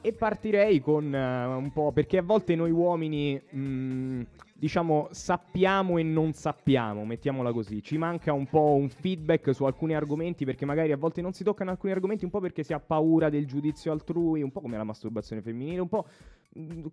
E 0.00 0.12
partirei 0.12 0.80
con 0.80 1.14
eh, 1.14 1.44
un 1.46 1.70
po' 1.72 1.92
perché 1.92 2.18
a 2.18 2.22
volte 2.22 2.54
noi 2.54 2.70
uomini, 2.70 3.40
mh, 3.40 4.22
diciamo, 4.54 5.08
sappiamo 5.12 5.98
e 5.98 6.02
non 6.02 6.32
sappiamo, 6.32 7.04
mettiamola 7.04 7.52
così. 7.52 7.82
Ci 7.82 7.96
manca 7.98 8.32
un 8.32 8.46
po' 8.46 8.74
un 8.74 8.88
feedback 8.88 9.54
su 9.54 9.64
alcuni 9.64 9.94
argomenti 9.94 10.44
perché 10.44 10.64
magari 10.64 10.92
a 10.92 10.96
volte 10.96 11.20
non 11.20 11.32
si 11.32 11.44
toccano 11.44 11.70
alcuni 11.70 11.92
argomenti 11.92 12.24
un 12.24 12.30
po' 12.30 12.40
perché 12.40 12.62
si 12.62 12.72
ha 12.72 12.80
paura 12.80 13.30
del 13.30 13.46
giudizio 13.46 13.92
altrui, 13.92 14.42
un 14.42 14.50
po' 14.50 14.60
come 14.60 14.76
la 14.76 14.84
masturbazione 14.84 15.42
femminile, 15.42 15.80
un 15.80 15.88
po' 15.88 16.06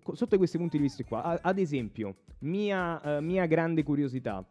co- 0.04 0.16
sotto 0.16 0.38
questi 0.38 0.58
punti 0.58 0.78
di 0.78 0.84
vista 0.84 1.04
qua. 1.04 1.40
Ad 1.42 1.58
esempio, 1.58 2.16
mia, 2.40 3.18
eh, 3.18 3.22
mia 3.22 3.46
grande 3.46 3.84
curiosità. 3.84 4.46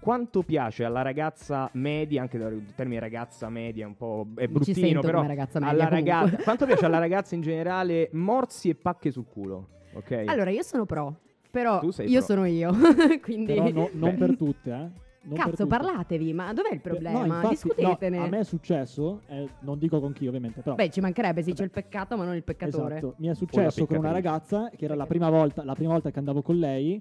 Quanto 0.00 0.42
piace 0.42 0.84
alla 0.84 1.02
ragazza 1.02 1.68
media, 1.74 2.22
anche 2.22 2.38
il 2.38 2.72
termine 2.74 3.00
ragazza 3.00 3.50
media 3.50 3.84
è 3.84 3.86
un 3.86 3.96
po' 3.96 4.26
è 4.34 4.48
bruttino, 4.48 4.74
sento 4.86 5.00
però 5.00 5.18
come 5.18 5.28
ragazza 5.28 5.60
media, 5.60 5.88
ragazza, 5.88 6.36
quanto 6.42 6.64
piace 6.64 6.86
alla 6.86 6.98
ragazza 6.98 7.34
in 7.34 7.42
generale 7.42 8.08
morsi 8.12 8.70
e 8.70 8.74
pacche 8.76 9.10
sul 9.10 9.26
culo, 9.26 9.68
ok? 9.92 10.24
Allora, 10.26 10.48
io 10.48 10.62
sono 10.62 10.86
pro, 10.86 11.16
però 11.50 11.80
Tu 11.80 11.90
sei 11.90 12.08
io 12.08 12.18
pro. 12.18 12.26
sono 12.26 12.46
io, 12.46 12.72
quindi... 13.20 13.52
Però 13.52 13.68
no- 13.68 13.90
non 13.92 14.10
Beh. 14.12 14.16
per 14.16 14.36
tutte, 14.36 14.70
eh. 14.70 15.08
Non 15.22 15.36
Cazzo, 15.36 15.66
parlatevi, 15.66 16.32
ma 16.32 16.50
dov'è 16.54 16.72
il 16.72 16.80
problema? 16.80 17.18
No, 17.18 17.26
infatti, 17.26 17.48
Discutetene. 17.50 18.16
no, 18.16 18.24
a 18.24 18.28
me 18.28 18.38
è 18.38 18.44
successo, 18.44 19.20
eh, 19.26 19.46
non 19.60 19.78
dico 19.78 20.00
con 20.00 20.14
chi 20.14 20.26
ovviamente, 20.26 20.62
però 20.62 20.76
Beh, 20.76 20.88
ci 20.88 21.02
mancherebbe, 21.02 21.42
sì, 21.42 21.52
c'è 21.52 21.62
il 21.62 21.70
peccato, 21.70 22.16
ma 22.16 22.24
non 22.24 22.34
il 22.36 22.42
peccatore. 22.42 22.96
Esatto. 22.96 23.14
Mi 23.18 23.28
è 23.28 23.34
successo 23.34 23.84
con 23.84 23.98
una 23.98 24.12
ragazza 24.12 24.70
che 24.74 24.86
era 24.86 24.94
la 24.94 25.04
prima 25.04 25.28
volta, 25.28 25.62
la 25.62 25.74
prima 25.74 25.92
volta 25.92 26.10
che 26.10 26.18
andavo 26.18 26.40
con 26.40 26.56
lei 26.56 26.98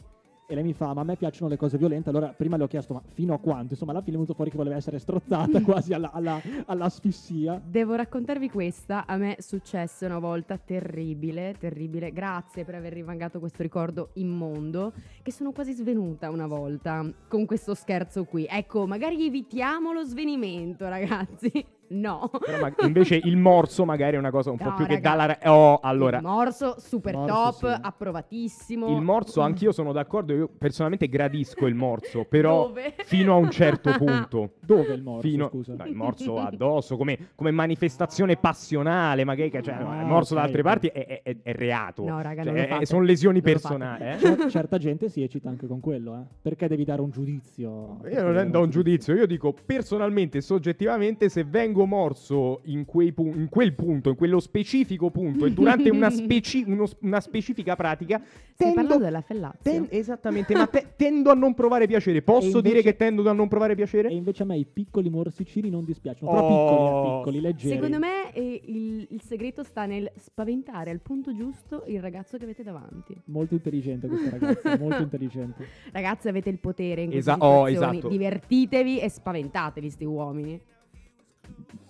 e 0.50 0.56
lei 0.56 0.64
mi 0.64 0.74
fa 0.74 0.96
"Ma 0.96 1.02
a 1.02 1.04
me 1.04 1.16
piacciono 1.16 1.48
le 1.48 1.58
cose 1.58 1.78
violente". 1.78 2.10
Allora 2.10 2.34
prima 2.36 2.58
le 2.58 2.64
ho 2.64 2.68
chiesto 2.68 2.94
"Ma 2.96 3.02
fino 3.14 3.36
a 3.36 3.40
quanto?". 3.40 3.74
Insomma, 3.74 3.92
alla 3.92 4.02
fine 4.02 4.14
è 4.14 4.20
venuto 4.20 4.34
fuori 4.34 4.50
che 4.50 4.58
voleva 4.58 4.76
essere 4.76 4.98
strozzata 4.98 5.62
quasi 5.62 5.94
alla, 5.94 6.12
alla- 6.12 6.42
all'asfissia. 6.66 7.62
Devo 7.64 7.94
raccontarvi 7.94 8.50
questa, 8.50 9.06
a 9.06 9.16
me 9.18 9.36
è 9.36 9.42
successa 9.42 10.08
una 10.08 10.18
volta 10.18 10.58
terribile, 10.58 11.54
terribile, 11.60 12.12
grazie 12.12 12.66
per 12.66 12.74
aver 12.76 12.94
rimangato 12.94 13.40
questo 13.40 13.62
ricordo 13.62 14.10
immondo, 14.14 14.94
che 15.22 15.32
sono 15.32 15.52
quasi 15.52 15.74
svenuta 15.74 16.32
una 16.32 16.48
volta 16.48 17.08
con 17.28 17.46
questo 17.46 17.76
scherzo 17.76 18.24
qui. 18.24 18.48
Ecco, 18.50 18.88
magari 18.88 19.24
evitiamo 19.28 19.94
lo 19.94 20.04
svenimento, 20.04 20.88
ragazzi. 20.88 21.78
No. 21.90 22.30
Però 22.46 22.60
ma- 22.60 22.74
invece 22.86 23.20
il 23.24 23.36
morso 23.38 23.84
magari 23.86 24.16
è 24.16 24.20
una 24.20 24.30
cosa 24.32 24.52
un 24.52 24.58
po' 24.58 24.70
No, 24.70 24.76
più 24.76 24.86
che 24.86 24.96
raga. 24.96 25.10
dà 25.10 25.16
la... 25.16 25.26
ra- 25.26 25.52
Oh, 25.52 25.80
allora... 25.82 26.18
Il 26.18 26.24
morso, 26.24 26.76
super 26.80 27.16
Morso, 27.16 27.34
top, 27.68 27.74
sì. 27.74 27.80
approvatissimo. 27.82 28.88
Il 28.96 29.02
morso, 29.02 29.42
anch'io 29.42 29.72
sono 29.72 29.92
d'accordo, 29.92 30.34
io 30.34 30.50
personalmente 30.56 31.08
gradisco 31.08 31.66
il 31.66 31.76
morso, 31.76 32.26
però 32.26 32.68
Dove? 32.68 32.94
fino 33.06 33.34
a 33.34 33.38
un 33.38 33.50
certo 33.50 33.92
punto. 33.98 34.54
Dove 34.66 34.94
il 34.94 35.02
morso, 35.02 35.28
Fino- 35.28 35.48
scusa? 35.50 35.74
no, 35.78 35.86
il 35.86 35.96
morso 35.96 36.38
addosso, 36.40 36.96
come, 36.98 37.18
come 37.36 37.52
manifestazione 37.52 38.36
passionale, 38.38 39.24
magari 39.24 39.50
che- 39.50 39.62
cioè, 39.64 39.74
Ah, 39.74 40.02
il 40.02 40.08
morso 40.08 40.34
da 40.36 40.42
ok, 40.42 40.46
altre 40.48 40.62
parti 40.62 40.88
è, 40.88 41.22
è- 41.24 41.38
è 41.42 41.54
reato. 41.54 42.04
No, 42.04 42.22
raga, 42.22 42.44
Cioè, 42.44 42.52
non 42.52 42.62
lo 42.62 42.68
è- 42.68 42.68
fate. 42.70 42.86
sono 42.86 43.02
lesioni 43.02 43.42
Non 43.42 43.46
lo 43.52 43.52
personali. 43.60 44.04
eh. 44.04 44.18
Cer- 44.20 44.48
certa 44.50 44.78
gente 44.78 45.10
si 45.10 45.24
eccita 45.24 45.50
anche 45.50 45.66
con 45.68 45.80
quello, 45.80 46.16
eh. 46.18 46.24
Perché 46.42 46.68
devi 46.68 46.84
dare 46.84 47.02
un 47.02 47.10
giudizio? 47.10 48.00
Io 48.12 48.32
non 48.32 48.52
do 48.52 48.62
un 48.62 48.70
giudizio, 48.70 49.16
io 49.16 49.26
dico 49.26 49.54
personalmente, 49.66 50.42
soggettivamente, 50.42 51.30
se 51.30 51.44
vengo 51.44 51.79
vengo 51.80 51.86
morso 51.86 52.62
in, 52.66 52.86
quei 52.86 53.12
pu- 53.14 53.34
in 53.36 53.48
quel 53.50 53.74
punto, 53.74 54.10
in 54.10 54.16
quello 54.16 54.40
specifico 54.40 55.10
punto 55.10 55.46
e 55.46 55.52
durante 55.52 55.90
una, 55.90 56.10
speci- 56.12 56.64
uno- 56.68 56.88
una 57.02 57.20
specifica 57.22 57.76
pratica, 57.76 58.22
tendo, 58.56 58.98
della 58.98 59.22
Fellazio? 59.22 59.60
ten- 59.72 59.88
esattamente, 59.90 60.54
ma 60.54 60.68
te- 60.68 60.94
tendo 60.96 61.30
a 61.32 61.34
non 61.34 61.54
provare 61.54 61.88
piacere. 61.88 62.22
Posso 62.22 62.60
E 62.60 62.62
dire 62.62 62.78
invece- 62.80 62.92
che 62.92 62.96
tendo 62.98 63.28
a 63.30 63.34
non 63.34 63.48
provare 63.48 63.76
piacere? 63.76 64.10
E 64.10 64.16
invece 64.16 64.44
a 64.44 64.46
me 64.46 64.58
i 64.58 64.66
piccoli 64.66 65.10
morsicini 65.10 65.70
non 65.70 65.86
dispiacciono. 65.86 66.32
Però 66.32 66.44
Oh. 66.44 66.48
piccoli, 66.50 66.88
eh, 67.08 67.18
piccoli, 67.18 67.42
leggeri. 67.42 67.74
Secondo 67.76 68.00
me 68.00 68.34
eh, 68.34 68.62
il, 68.66 69.08
il 69.12 69.22
segreto 69.22 69.64
sta 69.64 69.86
nel 69.86 70.12
spaventare 70.18 70.90
al 70.92 71.00
punto 71.00 71.34
giusto 71.34 71.84
il 71.88 72.02
ragazzo 72.02 72.38
che 72.38 72.44
avete 72.44 72.64
davanti. 72.64 73.16
Molto 73.26 73.54
intelligente 73.54 74.08
questa 74.08 74.30
ragazza, 74.32 74.78
molto 74.80 75.02
intelligente. 75.02 75.66
Ragazzi, 75.92 76.28
avete 76.28 76.50
il 76.50 76.60
potere 76.60 77.02
in 77.04 77.12
queste 77.12 77.32
Esa- 77.32 77.40
oh, 77.46 77.68
situazioni. 77.68 77.98
esatto. 77.98 78.08
Divertitevi 78.10 79.00
e 79.00 79.10
spaventatevi, 79.10 79.90
sti 79.90 80.06
uomini. 80.06 80.60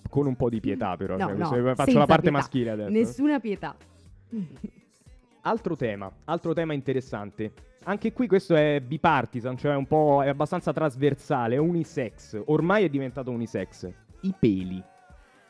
Con 0.09 0.25
un 0.25 0.35
po' 0.35 0.49
di 0.49 0.59
pietà, 0.59 0.97
però. 0.97 1.15
No, 1.15 1.27
cioè, 1.27 1.59
no, 1.59 1.75
faccio 1.75 1.97
la 1.97 2.05
parte 2.05 2.23
pietà. 2.23 2.37
maschile 2.37 2.69
adesso. 2.71 2.89
Nessuna 2.89 3.39
pietà. 3.39 3.75
Altro 5.41 5.75
tema, 5.75 6.11
altro 6.25 6.53
tema 6.53 6.73
interessante. 6.73 7.53
Anche 7.83 8.11
qui 8.11 8.27
questo 8.27 8.55
è 8.55 8.81
bipartisan, 8.81 9.55
cioè 9.55 9.75
un 9.75 9.87
po' 9.87 10.21
è 10.21 10.27
abbastanza 10.27 10.73
trasversale, 10.73 11.55
è 11.55 11.59
unisex. 11.59 12.41
Ormai 12.45 12.83
è 12.83 12.89
diventato 12.89 13.31
unisex. 13.31 13.89
I 14.21 14.33
peli. 14.37 14.83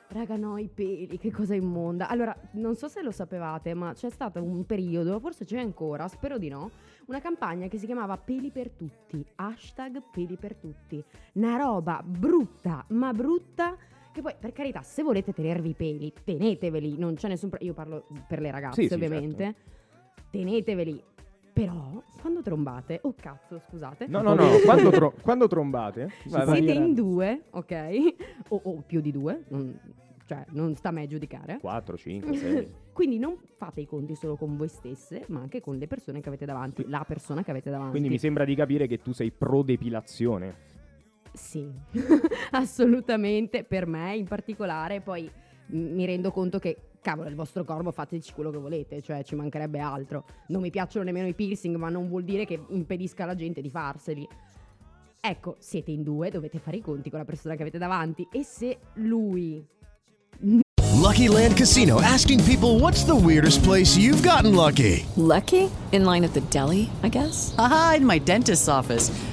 Raga, 0.10 0.36
no, 0.38 0.58
i 0.58 0.70
peli, 0.74 1.18
che 1.18 1.32
cosa 1.32 1.54
immonda. 1.54 2.08
Allora, 2.08 2.36
non 2.54 2.76
so 2.76 2.88
se 2.88 3.02
lo 3.02 3.12
sapevate, 3.12 3.74
ma 3.74 3.94
c'è 3.94 4.10
stato 4.10 4.42
un 4.42 4.66
periodo, 4.66 5.20
forse 5.20 5.46
c'è 5.46 5.60
ancora, 5.60 6.08
spero 6.08 6.38
di 6.38 6.50
no, 6.50 6.72
una 7.08 7.20
campagna 7.20 7.68
che 7.68 7.78
si 7.78 7.86
chiamava 7.86 8.18
Peli 8.18 8.50
per 8.50 8.72
tutti. 8.72 9.24
Hashtag 9.36 10.02
Peli 10.12 10.36
per 10.36 10.56
tutti. 10.56 11.04
Una 11.34 11.58
roba 11.58 12.02
brutta, 12.04 12.86
ma 12.90 13.12
brutta. 13.12 13.76
Che 14.12 14.22
poi, 14.22 14.34
per 14.40 14.52
carità, 14.54 14.82
se 14.82 15.04
volete 15.04 15.34
tenervi 15.34 15.70
i 15.70 15.74
peli, 15.74 16.12
teneteveli. 16.24 16.98
Non 16.98 17.16
c'è 17.16 17.28
nessun 17.28 17.50
problema. 17.50 17.72
Io 17.74 17.78
parlo 17.78 18.06
per 18.28 18.40
le 18.42 18.52
ragazze, 18.52 18.82
Sì, 18.82 18.88
sì, 18.88 18.94
ovviamente. 18.94 19.56
Teneteveli. 20.30 21.04
Però, 21.54 22.02
quando 22.22 22.42
trombate, 22.42 23.00
oh 23.04 23.14
cazzo, 23.20 23.60
scusate. 23.68 24.08
No, 24.08 24.22
no, 24.22 24.34
no, 24.34 24.48
quando, 24.64 24.90
tro- 24.92 25.14
quando 25.22 25.48
trombate... 25.48 26.10
vai, 26.26 26.46
vai. 26.46 26.58
Siete 26.64 26.72
in 26.72 26.94
due, 26.94 27.44
ok? 27.50 28.14
O, 28.50 28.62
o 28.64 28.84
più 28.86 29.02
di 29.02 29.12
due, 29.12 29.44
non- 29.50 29.78
cioè 30.26 30.46
non 30.52 30.76
sta 30.76 30.90
a 30.90 30.92
me 30.92 31.04
a 31.04 31.08
giudicare. 31.08 31.58
4, 31.60 31.98
5, 31.98 32.36
6. 32.36 32.68
Quindi 32.94 33.18
non 33.18 33.36
fate 33.58 33.82
i 33.82 33.86
conti 33.86 34.16
solo 34.16 34.36
con 34.38 34.56
voi 34.56 34.68
stesse, 34.70 35.26
ma 35.28 35.40
anche 35.42 35.60
con 35.60 35.76
le 35.78 35.88
persone 35.88 36.22
che 36.22 36.30
avete 36.30 36.46
davanti, 36.46 36.86
la 36.88 37.04
persona 37.06 37.44
che 37.44 37.52
avete 37.52 37.70
davanti. 37.70 37.92
Quindi 37.92 38.10
mi 38.10 38.20
sembra 38.20 38.46
di 38.46 38.56
capire 38.56 38.88
che 38.88 39.02
tu 39.02 39.12
sei 39.12 39.32
pro 39.32 39.62
depilazione. 39.64 40.68
Sì, 41.34 41.70
assolutamente, 42.52 43.64
per 43.64 43.86
me 43.86 44.16
in 44.16 44.26
particolare, 44.26 45.02
poi 45.02 45.30
m- 45.68 45.78
mi 45.78 46.06
rendo 46.06 46.32
conto 46.32 46.60
che, 46.60 46.78
cavolo, 47.02 47.30
il 47.30 47.36
vostro 47.36 47.64
corpo 47.64 47.92
fateci 47.92 48.34
quello 48.34 48.52
che 48.52 48.58
volete, 48.58 49.02
cioè 49.02 49.24
ci 49.24 49.36
mancherebbe 49.36 49.80
altro. 49.80 50.26
Non 50.48 50.62
mi 50.62 50.70
piacciono 50.70 51.06
nemmeno 51.06 51.28
i 51.28 51.34
piercing, 51.34 51.76
ma 51.76 51.90
non 51.90 52.08
vuol 52.08 52.24
dire 52.24 52.46
che 52.46 52.60
impedisca 52.70 53.24
alla 53.24 53.36
gente 53.36 53.62
di 53.62 53.70
farseli. 53.70 54.28
Ecco, 55.22 55.56
siete 55.60 55.92
in 55.92 56.04
due, 56.04 56.30
dovete 56.30 56.60
fare 56.60 56.78
i 56.78 56.82
conti 56.82 57.10
con 57.10 57.20
la 57.20 57.26
persona 57.26 57.56
che 57.56 57.62
avete 57.62 57.78
davanti 57.78 58.28
e 58.32 58.44
se 58.44 58.78
lui 58.96 59.66
Lucky 61.02 61.28
Land 61.28 61.58
Casino 61.58 62.00
asking 62.02 62.42
people 62.44 62.80
what's 62.80 63.04
the 63.04 63.16
weirdest 63.16 63.64
place 63.64 63.98
you've 63.98 64.22
gotten 64.22 64.54
lucky? 64.56 65.06
Lucky? 65.16 65.70
In 65.92 66.06
line 66.06 66.24
at 66.24 66.34
the 66.34 66.42
deli, 66.50 66.90
I 67.04 67.10
guess? 67.10 67.54
Haha, 67.58 67.96
in 67.96 68.06
my 68.06 68.20
dentist's 68.20 68.68
office. 68.68 69.12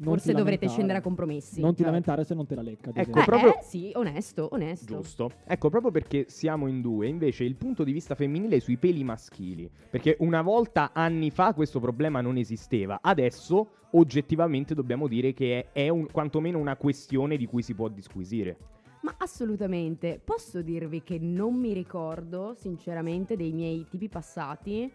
Non 0.00 0.14
forse 0.14 0.32
dovrete 0.32 0.66
scendere 0.68 0.98
a 0.98 1.00
compromessi. 1.02 1.60
Non 1.60 1.70
ti 1.72 1.78
Cioè- 1.78 1.86
lamentare 1.86 2.24
se 2.24 2.34
non 2.34 2.46
te 2.46 2.54
la 2.54 2.62
lecca. 2.62 2.88
Ecco, 2.90 3.00
esempio. 3.00 3.20
Eh, 3.22 3.24
proprio- 3.26 3.58
eh, 3.58 3.62
sì, 3.62 3.90
onesto, 3.94 4.48
onesto. 4.52 4.96
Giusto. 4.96 5.30
Ecco, 5.44 5.68
proprio 5.68 5.90
perché 5.90 6.24
siamo 6.28 6.66
in 6.68 6.80
due, 6.80 7.06
invece 7.06 7.44
il 7.44 7.54
punto 7.56 7.84
di 7.84 7.92
vista 7.92 8.14
femminile 8.14 8.56
è 8.56 8.60
sui 8.60 8.78
peli 8.78 9.04
maschili. 9.04 9.70
Perché 9.90 10.16
una 10.20 10.40
volta, 10.40 10.92
anni 10.94 11.30
fa, 11.30 11.52
questo 11.52 11.80
problema 11.80 12.20
non 12.22 12.38
esisteva. 12.38 12.98
Adesso, 13.02 13.68
oggettivamente, 13.90 14.74
dobbiamo 14.74 15.06
dire 15.06 15.34
che 15.34 15.66
è, 15.72 15.84
è 15.84 15.88
un- 15.90 16.06
quantomeno 16.10 16.58
una 16.58 16.76
questione 16.76 17.36
di 17.36 17.44
cui 17.46 17.60
si 17.62 17.74
può 17.74 17.88
disquisire. 17.88 18.56
Ma 19.02 19.14
assolutamente. 19.18 20.18
Posso 20.24 20.62
dirvi 20.62 21.02
che 21.02 21.18
non 21.18 21.54
mi 21.54 21.72
ricordo, 21.74 22.54
sinceramente, 22.54 23.36
dei 23.36 23.52
miei 23.52 23.86
tipi 23.88 24.08
passati 24.08 24.90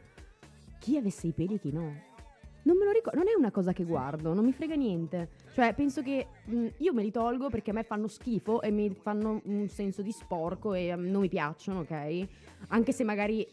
chi 0.79 0.97
avesse 0.97 1.27
i 1.27 1.31
peli 1.31 1.55
e 1.55 1.59
chi 1.59 1.71
no. 1.71 1.93
Non 2.65 2.77
me 2.77 2.85
lo 2.85 2.91
ricordo, 2.91 3.19
non 3.19 3.27
è 3.27 3.37
una 3.37 3.51
cosa 3.51 3.73
che 3.73 3.83
guardo, 3.83 4.33
non 4.33 4.43
mi 4.43 4.51
frega 4.51 4.73
niente. 4.73 5.29
Cioè, 5.53 5.75
penso 5.75 6.01
che 6.01 6.27
mh, 6.45 6.67
io 6.77 6.93
me 6.93 7.03
li 7.03 7.11
tolgo 7.11 7.47
perché 7.49 7.69
a 7.69 7.73
me 7.73 7.83
fanno 7.83 8.07
schifo 8.07 8.63
e 8.63 8.71
mi 8.71 8.91
fanno 8.99 9.39
un 9.43 9.67
senso 9.67 10.01
di 10.01 10.11
sporco 10.11 10.73
e 10.73 10.95
mm, 10.95 11.11
non 11.11 11.21
mi 11.21 11.29
piacciono, 11.29 11.81
ok? 11.81 12.27
Anche 12.69 12.91
se 12.91 13.03
magari 13.03 13.47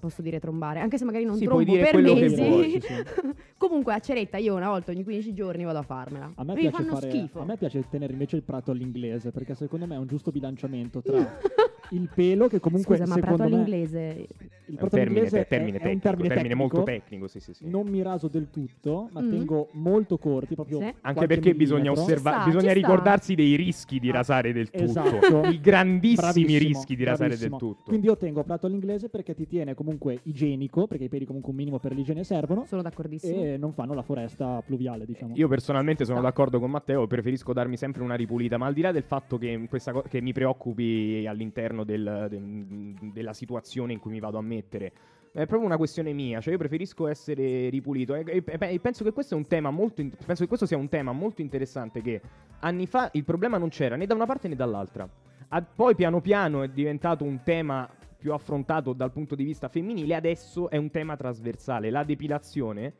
posso 0.00 0.22
dire 0.22 0.38
trombare, 0.40 0.80
anche 0.80 0.98
se 0.98 1.04
magari 1.04 1.24
non 1.24 1.36
Sì, 1.36 1.44
trombo 1.44 1.72
per 1.72 2.00
mesi. 2.00 2.34
vuoi, 2.36 2.70
sì, 2.70 2.80
sì. 2.80 2.92
Comunque 3.56 3.94
a 3.94 3.98
ceretta 4.00 4.38
io 4.38 4.54
una 4.54 4.68
volta 4.68 4.90
ogni 4.92 5.04
15 5.04 5.32
giorni 5.34 5.64
vado 5.64 5.78
a 5.78 5.82
farmela. 5.82 6.32
A 6.34 6.44
me, 6.44 6.54
mi 6.54 6.60
piace 6.60 6.76
fanno 6.76 6.94
fare- 6.94 7.10
schifo. 7.10 7.40
a 7.40 7.44
me 7.44 7.56
piace 7.56 7.84
tenere 7.88 8.12
invece 8.12 8.36
il 8.36 8.42
prato 8.42 8.70
all'inglese 8.70 9.30
perché 9.30 9.54
secondo 9.54 9.86
me 9.86 9.94
è 9.94 9.98
un 9.98 10.06
giusto 10.06 10.30
bilanciamento 10.30 11.00
tra 11.02 11.16
il 11.90 12.08
pelo 12.14 12.48
che 12.48 12.58
comunque 12.60 12.96
Scusa, 12.96 13.08
ma 13.08 13.14
secondo 13.16 13.36
prato 13.36 13.50
me 13.54 13.62
all'inglese 13.62 14.26
il 14.66 14.78
È 14.78 14.82
un 14.82 14.88
prato 14.88 14.96
termine, 14.96 15.18
all'inglese 15.20 15.38
te- 15.42 15.46
termine 15.46 15.78
è, 15.78 15.80
è 15.82 15.84
un 15.84 15.98
tecnico, 15.98 16.08
termine, 16.08 16.34
termine 16.34 16.54
molto 16.54 16.82
tecnico. 16.82 17.02
tecnico, 17.04 17.26
sì, 17.28 17.40
sì, 17.40 17.52
sì. 17.52 17.68
Non 17.68 17.86
mi 17.88 18.00
raso 18.02 18.28
del 18.28 18.48
tutto, 18.50 19.08
ma 19.12 19.20
Mm. 19.20 19.30
tengo 19.30 19.68
molto 19.72 20.16
corti, 20.18 20.54
proprio 20.54 20.78
Sì. 20.78 20.94
Anche 21.02 21.26
perché 21.26 21.54
bisogna 21.54 21.90
osservare, 21.90 22.44
bisogna 22.46 22.72
ci 22.72 22.78
sta. 22.78 22.88
ricordarsi 22.88 23.34
dei 23.34 23.54
rischi 23.56 23.98
di 24.00 24.08
Ah, 24.08 24.12
rasare 24.14 24.52
del 24.52 24.70
tutto. 24.70 24.82
esatto. 24.84 25.42
I 25.48 25.60
grandissimi 25.60 26.16
Bravissimo, 26.44 26.58
rischi 26.58 26.96
di 26.96 27.04
rasare 27.04 27.28
bravissimo. 27.28 27.58
del 27.58 27.68
tutto. 27.68 27.82
Quindi 27.90 28.06
io 28.06 28.16
tengo 28.16 28.42
prato 28.44 28.66
all'inglese 28.66 29.08
perché 29.10 29.34
ti 29.34 29.46
tiene 29.46 29.71
comunque 29.74 30.20
igienico, 30.24 30.86
perché 30.86 31.04
i 31.04 31.08
peli 31.08 31.24
comunque 31.24 31.50
un 31.50 31.56
minimo 31.56 31.78
per 31.78 31.92
l'igiene 31.94 32.24
servono 32.24 32.64
Sono 32.66 32.82
d'accordissimo. 32.82 33.42
e 33.42 33.56
non 33.56 33.72
fanno 33.72 33.94
la 33.94 34.02
foresta 34.02 34.62
pluviale, 34.64 35.04
diciamo. 35.06 35.34
Io 35.36 35.48
personalmente 35.48 36.04
sono 36.04 36.18
No. 36.18 36.24
d'accordo 36.24 36.58
con 36.60 36.70
Matteo, 36.70 37.06
preferisco 37.06 37.52
darmi 37.52 37.76
sempre 37.76 38.02
una 38.02 38.14
ripulita, 38.14 38.56
ma 38.58 38.66
al 38.66 38.74
di 38.74 38.80
là 38.80 38.92
del 38.92 39.02
fatto 39.04 39.38
che, 39.38 39.66
questa 39.68 39.92
co- 39.92 40.02
che 40.02 40.20
mi 40.20 40.32
preoccupi 40.32 41.24
all'interno 41.26 41.84
del- 41.84 42.26
de- 42.28 43.10
della 43.12 43.32
situazione 43.32 43.92
in 43.92 43.98
cui 43.98 44.10
mi 44.12 44.20
vado 44.20 44.38
a 44.38 44.42
mettere, 44.42 44.92
è 45.32 45.46
proprio 45.46 45.64
una 45.64 45.78
questione 45.78 46.12
mia, 46.12 46.40
cioè 46.40 46.52
io 46.52 46.58
preferisco 46.58 47.06
essere 47.06 47.68
ripulito 47.70 48.14
e, 48.14 48.22
e- 48.26 48.44
e 48.58 48.78
penso 48.80 49.02
che 49.02 49.12
questo 49.12 49.34
è 49.34 49.36
un 49.38 49.46
tema 49.46 49.70
molto 49.70 50.00
in- 50.02 50.10
penso 50.10 50.42
che 50.42 50.48
questo 50.48 50.66
sia 50.66 50.76
un 50.76 50.88
tema 50.90 51.12
molto 51.12 51.40
interessante 51.40 52.02
che 52.02 52.20
anni 52.60 52.86
fa 52.86 53.08
il 53.14 53.24
problema 53.24 53.56
non 53.56 53.70
c'era 53.70 53.96
né 53.96 54.04
da 54.06 54.14
una 54.14 54.26
parte 54.26 54.48
né 54.48 54.54
dall'altra. 54.54 55.08
A- 55.48 55.62
poi 55.62 55.94
piano 55.94 56.20
piano 56.20 56.62
è 56.62 56.68
diventato 56.68 57.24
un 57.24 57.40
tema 57.42 57.88
più 58.22 58.32
affrontato 58.32 58.92
dal 58.92 59.10
punto 59.10 59.34
di 59.34 59.42
vista 59.42 59.66
femminile, 59.68 60.14
adesso 60.14 60.70
è 60.70 60.76
un 60.76 60.90
tema 60.92 61.16
trasversale. 61.16 61.90
La 61.90 62.04
depilazione 62.04 62.94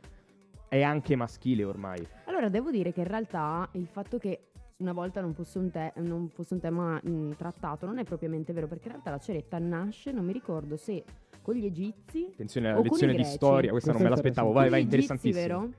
è 0.68 0.82
anche 0.82 1.14
maschile 1.14 1.62
ormai. 1.62 2.04
Allora, 2.24 2.48
devo 2.48 2.72
dire 2.72 2.92
che 2.92 3.02
in 3.02 3.06
realtà 3.06 3.68
il 3.74 3.86
fatto 3.86 4.18
che 4.18 4.48
una 4.78 4.92
volta 4.92 5.20
non 5.20 5.32
fosse 5.32 5.58
un, 5.58 5.70
te- 5.70 5.92
non 5.98 6.28
fosse 6.28 6.54
un 6.54 6.60
tema 6.60 7.00
mh, 7.00 7.36
trattato 7.36 7.86
non 7.86 7.98
è 7.98 8.04
propriamente 8.04 8.52
vero, 8.52 8.66
perché 8.66 8.86
in 8.86 8.92
realtà 8.94 9.10
la 9.10 9.18
ceretta 9.18 9.60
nasce, 9.60 10.10
non 10.10 10.24
mi 10.24 10.32
ricordo 10.32 10.76
se 10.76 11.04
con 11.40 11.54
gli 11.54 11.66
egizi 11.66 12.30
Attenzione 12.32 12.70
alla 12.70 12.80
lezione 12.80 13.14
di 13.14 13.24
storia, 13.24 13.70
questa, 13.70 13.92
non 13.92 14.02
me 14.02 14.08
l'aspettavo. 14.08 14.50
Vai, 14.50 14.70
vai, 14.70 14.82
gli 14.82 14.86
egizi, 14.92 15.02
interessantissimo. 15.12 15.60
vero? 15.60 15.72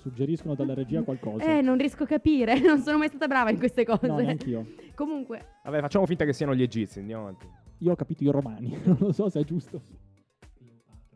Suggeriscono 0.00 0.54
dalla 0.54 0.72
regia 0.74 1.02
qualcosa. 1.02 1.44
Eh, 1.44 1.60
non 1.60 1.76
riesco 1.76 2.04
a 2.04 2.06
capire, 2.06 2.58
non 2.64 2.80
sono 2.80 2.96
mai 2.98 3.08
stata 3.08 3.26
brava 3.26 3.50
in 3.50 3.58
queste 3.58 3.84
cose. 3.84 4.06
no, 4.06 4.16
neanch'io. 4.16 4.66
Comunque, 4.94 5.58
Vabbè, 5.64 5.80
facciamo 5.80 6.06
finta 6.06 6.24
che 6.24 6.32
siano 6.32 6.54
gli 6.54 6.62
egizi, 6.62 7.00
andiamo 7.00 7.22
avanti. 7.24 7.46
Io 7.78 7.92
ho 7.92 7.96
capito 7.96 8.24
i 8.24 8.28
romani, 8.30 8.76
non 8.84 8.96
lo 8.98 9.12
so 9.12 9.28
se 9.28 9.40
è 9.40 9.44
giusto. 9.44 9.80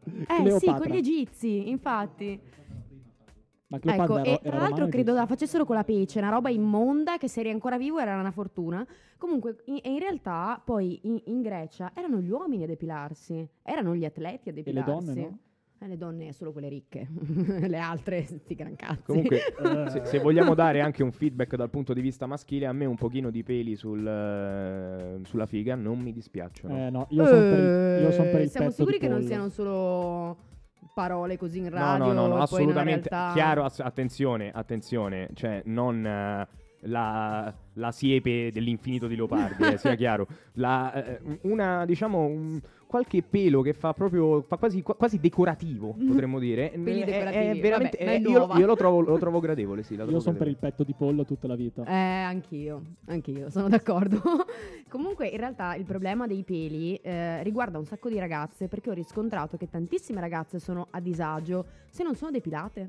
eh 0.04 0.10
sì, 0.26 0.34
Cleopatra. 0.34 0.78
con 0.78 0.88
gli 0.88 0.96
egizi, 0.96 1.68
infatti. 1.70 2.40
Ma 3.68 3.78
Cleopatra 3.78 4.20
Ecco, 4.20 4.28
era, 4.28 4.36
e 4.36 4.38
tra 4.40 4.48
era 4.50 4.58
l'altro 4.58 4.88
credo 4.88 5.14
la 5.14 5.26
facessero 5.26 5.64
con 5.64 5.76
la 5.76 5.84
pece, 5.84 6.18
una 6.18 6.28
roba 6.28 6.50
immonda 6.50 7.16
che 7.16 7.28
se 7.28 7.40
eri 7.40 7.50
ancora 7.50 7.78
vivo 7.78 7.98
era 7.98 8.18
una 8.18 8.30
fortuna. 8.30 8.86
Comunque, 9.16 9.62
in, 9.64 9.80
e 9.82 9.90
in 9.90 9.98
realtà, 9.98 10.60
poi 10.62 11.00
in, 11.04 11.20
in 11.24 11.40
Grecia 11.40 11.92
erano 11.94 12.20
gli 12.20 12.28
uomini 12.30 12.64
a 12.64 12.66
depilarsi, 12.66 13.48
erano 13.62 13.94
gli 13.96 14.04
atleti 14.04 14.50
a 14.50 14.52
le 14.52 14.62
depilarsi. 14.62 14.90
donne, 15.06 15.20
no? 15.20 15.38
Eh, 15.84 15.88
le 15.88 15.96
donne 15.98 16.32
solo 16.32 16.50
quelle 16.52 16.68
ricche, 16.68 17.06
le 17.68 17.78
altre 17.78 18.24
sti 18.24 18.54
gran 18.54 18.74
cazzi. 18.74 19.02
Comunque, 19.04 19.40
se, 19.90 20.04
se 20.06 20.18
vogliamo 20.18 20.54
dare 20.54 20.80
anche 20.80 21.02
un 21.02 21.12
feedback 21.12 21.56
dal 21.56 21.68
punto 21.68 21.92
di 21.92 22.00
vista 22.00 22.26
maschile, 22.26 22.66
a 22.66 22.72
me 22.72 22.86
un 22.86 22.96
pochino 22.96 23.30
di 23.30 23.42
peli 23.42 23.76
sul, 23.76 24.06
eh, 24.06 25.20
sulla 25.24 25.46
figa 25.46 25.74
non 25.74 25.98
mi 25.98 26.12
dispiacciono. 26.12 26.86
Eh, 26.86 26.90
no, 26.90 27.06
io 27.10 27.26
sono 27.26 27.40
per 27.40 27.58
il, 27.58 28.12
son 28.12 28.24
per 28.30 28.40
il 28.40 28.46
Eh, 28.46 28.48
Siamo 28.48 28.66
petto 28.68 28.78
sicuri 28.78 28.92
di 28.92 28.98
che 28.98 29.08
non 29.08 29.16
pollo. 29.18 29.28
siano 29.28 29.48
solo 29.50 30.36
parole 30.94 31.36
così 31.36 31.58
in 31.58 31.64
No, 31.64 31.70
radio? 31.70 32.04
no, 32.06 32.12
no, 32.12 32.20
no, 32.22 32.28
nella 32.28 32.42
assolutamente. 32.42 33.08
realtà- 33.10 33.32
Chiaro, 33.34 33.64
ass- 33.64 33.80
attenzione, 33.80 34.50
attenzione. 34.54 35.28
Cioè, 35.34 35.62
non 35.66 36.06
eh, 36.06 36.46
la, 36.84 37.52
la 37.74 37.92
siepe 37.92 38.50
dell'infinito 38.52 39.06
di 39.06 39.16
Leopardi, 39.16 39.62
eh, 39.64 39.78
sia 39.78 39.94
chiaro. 39.96 40.26
La, 40.54 40.92
eh, 40.92 41.38
una, 41.42 41.84
diciamo, 41.84 42.24
un- 42.24 42.60
qualche 42.86 43.22
pelo 43.22 43.60
che 43.60 43.72
fa 43.72 43.92
proprio, 43.92 44.42
fa 44.42 44.56
quasi, 44.56 44.80
qua- 44.82 44.94
quasi 44.94 45.18
decorativo, 45.18 45.96
potremmo 46.06 46.38
dire. 46.38 46.70
Peli 46.70 47.00
È- 47.00 47.04
è, 47.06 47.58
veramente, 47.60 47.70
vabbè, 47.70 47.90
è 47.90 48.18
io, 48.18 48.56
io 48.56 48.66
lo, 48.66 48.76
trovo, 48.76 49.00
lo 49.00 49.18
trovo 49.18 49.40
gradevole, 49.40 49.82
sì. 49.82 49.96
lo 49.96 50.08
Io 50.08 50.20
sono 50.20 50.36
per 50.36 50.46
il 50.46 50.56
petto 50.56 50.84
di 50.84 50.94
pollo 50.96 51.24
tutta 51.24 51.48
la 51.48 51.56
vita. 51.56 51.84
Eh, 51.84 51.92
anch'io, 51.92 52.82
anch'io, 53.06 53.50
sono 53.50 53.68
d'accordo. 53.68 54.20
Comunque, 54.88 55.26
in 55.26 55.38
realtà, 55.38 55.74
il 55.74 55.84
problema 55.84 56.28
dei 56.28 56.44
peli 56.44 56.94
eh, 56.96 57.42
riguarda 57.42 57.78
un 57.78 57.84
sacco 57.84 58.08
di 58.08 58.18
ragazze 58.18 58.68
perché 58.68 58.90
ho 58.90 58.94
riscontrato 58.94 59.56
che 59.56 59.68
tantissime 59.68 60.20
ragazze 60.20 60.60
sono 60.60 60.86
a 60.90 61.00
disagio 61.00 61.66
se 61.90 62.04
non 62.04 62.14
sono 62.14 62.30
depilate. 62.30 62.88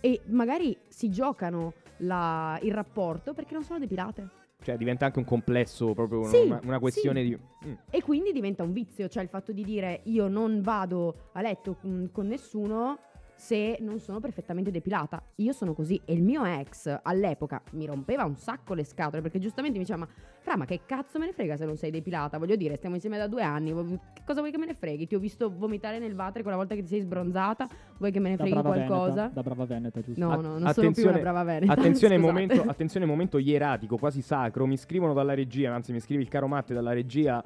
E 0.00 0.20
magari 0.26 0.76
si 0.88 1.08
giocano 1.10 1.72
la- 2.00 2.58
il 2.62 2.72
rapporto 2.72 3.32
perché 3.34 3.54
non 3.54 3.62
sono 3.62 3.78
depilate. 3.78 4.28
Cioè, 4.62 4.76
diventa 4.76 5.06
anche 5.06 5.18
un 5.18 5.24
complesso, 5.24 5.94
proprio 5.94 6.24
Sì, 6.24 6.42
una, 6.44 6.60
una 6.64 6.78
questione 6.78 7.22
sì. 7.22 7.28
di... 7.28 7.38
Mm. 7.68 7.72
E 7.88 8.02
quindi 8.02 8.30
diventa 8.30 8.62
un 8.62 8.72
vizio, 8.72 9.08
cioè 9.08 9.22
il 9.22 9.30
fatto 9.30 9.52
di 9.52 9.64
dire 9.64 10.00
io 10.04 10.28
non 10.28 10.60
vado 10.60 11.30
a 11.32 11.40
letto 11.40 11.76
con, 11.80 12.10
con 12.12 12.26
nessuno 12.26 12.98
se 13.40 13.78
non 13.80 13.98
sono 14.00 14.20
perfettamente 14.20 14.70
depilata. 14.70 15.22
Io 15.36 15.52
sono 15.52 15.72
così 15.72 15.98
e 16.04 16.12
il 16.12 16.22
mio 16.22 16.44
ex 16.44 17.00
all'epoca 17.02 17.62
mi 17.70 17.86
rompeva 17.86 18.24
un 18.24 18.36
sacco 18.36 18.74
le 18.74 18.84
scatole 18.84 19.22
perché 19.22 19.38
giustamente 19.38 19.78
mi 19.78 19.84
diceva 19.84 20.04
ma 20.04 20.08
fra 20.40 20.58
ma 20.58 20.66
che 20.66 20.82
cazzo 20.84 21.18
me 21.18 21.24
ne 21.24 21.32
frega 21.32 21.56
se 21.56 21.64
non 21.64 21.78
sei 21.78 21.90
depilata? 21.90 22.36
Voglio 22.36 22.54
dire 22.54 22.76
stiamo 22.76 22.96
insieme 22.96 23.16
da 23.16 23.26
due 23.28 23.42
anni, 23.42 23.72
che 24.12 24.22
cosa 24.26 24.40
vuoi 24.40 24.52
che 24.52 24.58
me 24.58 24.66
ne 24.66 24.74
freghi? 24.74 25.06
Ti 25.06 25.14
ho 25.14 25.18
visto 25.18 25.50
vomitare 25.56 25.98
nel 25.98 26.14
water 26.14 26.42
quella 26.42 26.58
volta 26.58 26.74
che 26.74 26.82
ti 26.82 26.88
sei 26.88 27.00
sbronzata, 27.00 27.66
vuoi 27.96 28.10
che 28.10 28.20
me 28.20 28.28
ne 28.28 28.36
Da 28.36 28.44
freghi 28.44 28.60
qualcosa? 28.60 29.14
Veneta, 29.14 29.28
da 29.32 29.42
brava 29.42 29.64
Veneta, 29.64 30.00
giusto? 30.02 30.20
No, 30.20 30.40
no, 30.40 30.58
non 30.58 30.72
sono 30.74 30.90
più 30.92 31.08
una 31.08 31.18
brava 31.18 31.42
veneta. 31.42 31.72
Attenzione, 31.80 32.18
momento, 32.18 32.62
attenzione, 32.62 33.06
momento 33.06 33.38
ieratico, 33.38 33.96
quasi 33.96 34.20
sacro. 34.20 34.66
Mi 34.66 34.76
scrivono 34.76 35.14
dalla 35.14 35.32
regia, 35.32 35.72
anzi, 35.72 35.92
mi 35.92 36.00
scrive 36.00 36.20
il 36.20 36.28
caro 36.28 36.46
Matte 36.46 36.74
dalla 36.74 36.92
regia. 36.92 37.42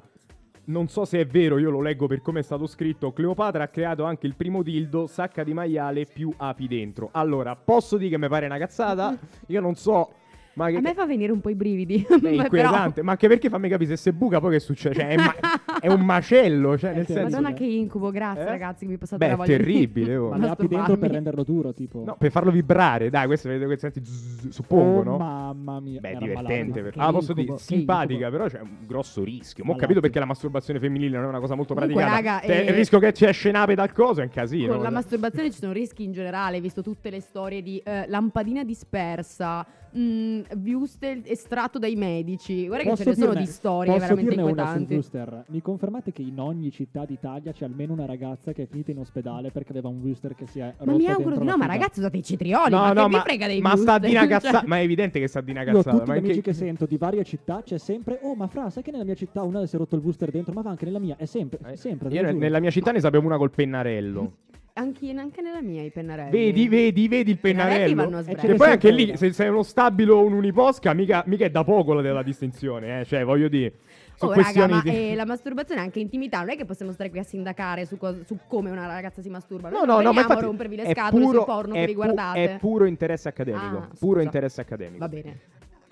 Non 0.67 0.87
so 0.87 1.05
se 1.05 1.19
è 1.19 1.25
vero, 1.27 1.59
io 1.59 1.69
lo 1.69 1.79
leggo 1.79 2.07
per 2.07 2.21
come 2.21 2.39
è 2.39 2.43
stato 2.43 2.65
scritto. 2.65 3.13
Cleopatra 3.13 3.65
ha 3.65 3.67
creato 3.67 4.03
anche 4.03 4.25
il 4.25 4.35
primo 4.35 4.63
dildo, 4.63 5.05
sacca 5.05 5.43
di 5.43 5.53
maiale 5.53 6.05
più 6.05 6.33
api 6.35 6.67
dentro. 6.67 7.09
Allora, 7.11 7.55
posso 7.55 7.97
dire 7.97 8.09
che 8.11 8.17
mi 8.17 8.27
pare 8.27 8.47
una 8.47 8.57
cazzata? 8.57 9.15
Io 9.47 9.61
non 9.61 9.75
so. 9.75 10.09
Ma 10.55 10.69
che, 10.69 10.77
A 10.77 10.81
me 10.81 10.93
fa 10.93 11.05
venire 11.05 11.31
un 11.31 11.41
po' 11.41 11.49
i 11.49 11.55
brividi. 11.55 12.03
è 12.09 12.19
Però- 12.19 12.33
inquietante. 12.43 13.01
Ma 13.01 13.11
anche 13.11 13.27
perché 13.27 13.49
fammi 13.49 13.69
capire 13.69 13.95
se 13.95 13.97
si 13.97 14.11
buca 14.11 14.39
poi 14.39 14.51
che 14.51 14.59
succede? 14.59 14.95
Cioè, 14.95 15.07
è, 15.07 15.15
ma- 15.17 15.35
è 15.81 15.87
un 15.91 16.01
macello. 16.01 16.77
Cioè, 16.77 16.93
nel 16.93 17.05
senso. 17.05 17.23
Madonna 17.23 17.53
che 17.53 17.65
incubo, 17.65 18.09
grazie 18.11 18.43
Eh? 18.43 18.49
ragazzi, 18.49 18.85
che 18.85 18.91
mi 18.91 18.97
passate 18.97 19.17
Beh, 19.23 19.27
la 19.27 19.33
è 19.33 19.37
voglia 19.37 19.57
di- 19.57 19.63
terribile. 19.63 20.15
oh. 20.17 20.29
Ma 20.35 20.37
le 20.37 20.47
api 20.49 20.67
dentro 20.67 20.97
per 20.97 21.11
renderlo 21.11 21.43
duro, 21.43 21.73
tipo. 21.73 22.03
No, 22.05 22.15
per 22.17 22.31
farlo 22.31 22.51
vibrare, 22.51 23.09
dai, 23.09 23.25
questo 23.27 23.49
vedete 23.49 23.69
che 23.69 23.77
senti, 23.77 24.01
zzz, 24.03 24.47
suppongo, 24.49 24.99
Oh, 24.99 25.03
no? 25.03 25.17
mamma 25.17 25.79
mia. 25.79 25.99
Beh, 25.99 26.09
era 26.09 26.19
divertente. 26.19 26.81
per- 26.81 26.93
Ah, 26.97 27.11
posso 27.11 27.33
dire, 27.33 27.47
incubo, 27.47 27.59
simpatica, 27.59 28.29
però 28.29 28.47
c'è 28.47 28.61
un 28.61 28.69
grosso 28.87 29.23
rischio. 29.23 29.63
Mo' 29.65 29.73
ho 29.73 29.75
capito 29.75 29.99
perché 29.99 30.19
la 30.19 30.25
masturbazione 30.25 30.79
femminile 30.79 31.17
non 31.17 31.25
è 31.25 31.29
una 31.29 31.39
cosa 31.39 31.55
molto 31.55 31.73
Comunque, 31.73 32.01
praticata. 32.01 32.31
raga, 32.39 32.47
Cioè, 32.47 32.57
eh, 32.65 32.69
il 32.69 32.73
rischio 32.73 32.99
che 32.99 33.11
ci 33.13 33.25
esce 33.25 33.51
nape 33.51 33.75
dal 33.75 33.91
coso 33.91 34.21
è 34.21 34.23
un 34.23 34.29
casino. 34.29 34.73
Con 34.73 34.81
la 34.83 34.89
masturbazione 34.89 35.51
ci 35.51 35.57
sono 35.59 35.73
rischi 35.73 36.03
in 36.03 36.13
generale, 36.13 36.61
visto 36.61 36.81
tutte 36.81 37.09
le 37.09 37.19
storie 37.19 37.61
di 37.61 37.81
eh, 37.83 38.05
lampadina 38.07 38.63
dispersa, 38.63 39.65
mh, 39.99 40.41
wuster 40.65 41.21
estratto 41.23 41.79
dai 41.79 41.95
medici. 41.95 42.67
Guarda 42.67 42.83
che 42.83 42.89
Posso 42.89 43.03
ce 43.03 43.09
ne 43.09 43.15
sono 43.15 43.33
di 43.33 43.45
storie 43.45 43.91
posso 43.93 43.99
veramente 44.01 44.29
dirne 44.35 44.43
una 44.43 44.61
inquietanti. 44.61 44.93
Wooster? 44.93 45.43
Mi 45.47 45.61
confermate 45.61 46.11
che 46.11 46.21
in 46.21 46.39
ogni 46.39 46.71
città 46.71 47.05
d'Italia 47.05 47.51
c'è 47.51 47.65
almeno 47.65 47.93
una 47.93 48.05
ragazza 48.05 48.51
che 48.53 48.63
è 48.63 48.65
finita 48.67 48.91
in 48.91 48.99
ospedale 48.99 49.51
perché 49.51 49.71
aveva 49.71 49.87
un 49.89 49.99
Wooster 50.01 50.35
che 50.35 50.45
si 50.47 50.59
è 50.59 50.73
rotto 50.77 50.91
Ma 50.91 50.97
mi 50.97 51.07
auguro 51.07 51.37
di 51.37 51.45
no, 51.45 51.57
ma 51.57 51.65
ragazzi 51.65 51.99
usate 51.99 52.17
i 52.17 52.23
cetrioli, 52.23 52.71
No, 52.71 52.79
ma 52.79 52.93
no, 52.93 53.01
che 53.03 53.07
vi 53.09 53.15
ma, 53.15 53.21
frega 53.21 53.47
dei 53.47 53.61
ma 53.61 53.75
sta 53.75 53.97
di 53.99 54.09
una 54.11 54.19
wuster? 54.21 54.37
cazzata. 54.39 54.59
Cioè, 54.59 54.67
Ma 54.67 54.77
è 54.77 54.81
evidente 54.81 55.19
che 55.19 55.27
sta 55.27 55.41
di 55.41 55.51
una 55.51 55.63
cazzata. 55.63 55.91
tutti 55.97 56.09
Ma 56.09 56.15
gli 56.15 56.19
che- 56.19 56.25
amici 56.25 56.41
che 56.41 56.53
sento 56.53 56.85
di 56.85 56.97
varie 56.97 57.23
città 57.23 57.61
c'è 57.63 57.77
sempre 57.77 58.19
Oh 58.23 58.35
ma 58.35 58.47
fra 58.47 58.69
sai 58.69 58.83
che 58.83 58.91
nella 58.91 59.03
mia 59.03 59.15
città 59.15 59.43
una 59.43 59.65
si 59.65 59.75
è 59.75 59.77
rotto 59.79 59.95
il 59.95 60.01
booster 60.01 60.31
dentro 60.31 60.53
Ma 60.53 60.61
va 60.61 60.69
anche 60.71 60.85
nella 60.85 60.99
mia 60.99 61.15
È 61.17 61.25
sempre, 61.25 61.75
sempre 61.77 62.09
te 62.09 62.15
Io 62.15 62.31
nella 62.33 62.59
mia 62.59 62.69
città 62.71 62.91
ne 62.91 62.99
sapevo 62.99 63.25
una 63.25 63.37
col 63.37 63.51
pennarello. 63.51 64.33
anche, 64.77 65.11
anche 65.11 65.41
nella 65.41 65.61
mia 65.61 65.83
i 65.83 65.91
pennarelli. 65.91 66.31
Vedi, 66.31 66.67
vedi, 66.67 67.07
vedi 67.07 67.31
il 67.31 67.37
pennarelli 67.37 67.95
pennarello. 67.95 68.31
E 68.41 68.55
poi 68.55 68.69
anche 68.71 68.91
lì, 68.91 69.15
se 69.15 69.31
sei 69.31 69.49
uno 69.49 69.63
stabilo 69.63 70.17
o 70.17 70.25
un 70.25 70.33
uniposca, 70.33 70.93
mica, 70.93 71.23
mica 71.27 71.45
è 71.45 71.49
da 71.49 71.63
poco 71.63 71.93
la 71.93 72.01
della 72.01 72.23
distinzione, 72.23 73.01
eh. 73.01 73.05
Cioè, 73.05 73.23
voglio 73.23 73.47
dire. 73.47 73.73
Oh, 74.19 74.29
raga, 74.29 74.41
questioni 74.41 74.71
ma 74.71 74.81
di... 74.81 75.11
eh, 75.11 75.15
la 75.15 75.25
masturbazione 75.25 75.81
è 75.81 75.83
anche 75.83 75.99
intimità, 75.99 76.39
non 76.39 76.51
è 76.51 76.55
che 76.55 76.63
possiamo 76.63 76.93
stare 76.93 77.09
qui 77.09 77.19
a 77.19 77.23
sindacare 77.23 77.85
su, 77.85 77.97
cos- 77.97 78.23
su 78.25 78.37
come 78.47 78.69
una 78.69 78.85
ragazza 78.85 79.21
si 79.21 79.29
masturba. 79.29 79.69
No, 79.69 79.83
Noi 79.83 79.87
no, 79.87 80.01
no, 80.01 80.13
ma 80.13 80.21
infatti 80.21 80.43
rompervi 80.43 80.75
le 80.77 80.83
è 80.83 80.91
scatole 80.93 81.23
puro- 81.23 81.37
sui 81.37 81.45
porno 81.45 81.73
che 81.73 81.79
vi 81.81 81.85
pu- 81.87 81.93
guardate. 81.95 82.43
È 82.43 82.57
puro 82.57 82.85
interesse 82.85 83.27
accademico. 83.27 83.77
Ah, 83.77 83.89
puro 83.99 84.21
interesse 84.21 84.61
accademico. 84.61 84.99
Va 84.99 85.09
bene. 85.09 85.39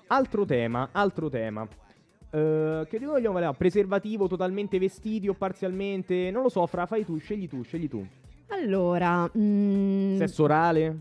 Altro 0.06 0.44
tema, 0.46 0.88
altro 0.92 1.28
tema. 1.28 1.66
Eh, 2.30 2.86
che 2.88 2.98
noi 2.98 3.08
vogliamo 3.08 3.34
parlare? 3.34 3.56
Preservativo 3.56 4.26
totalmente 4.26 4.78
vestiti 4.78 5.28
o 5.28 5.34
parzialmente? 5.34 6.30
Non 6.30 6.42
lo 6.42 6.48
so, 6.48 6.66
Fra, 6.66 6.86
fai 6.86 7.04
tu, 7.04 7.18
scegli 7.18 7.46
tu, 7.46 7.62
scegli 7.62 7.88
tu. 7.88 8.06
Allora, 8.56 9.30
mm, 9.36 10.16
Sesso 10.16 10.44
orale? 10.44 10.96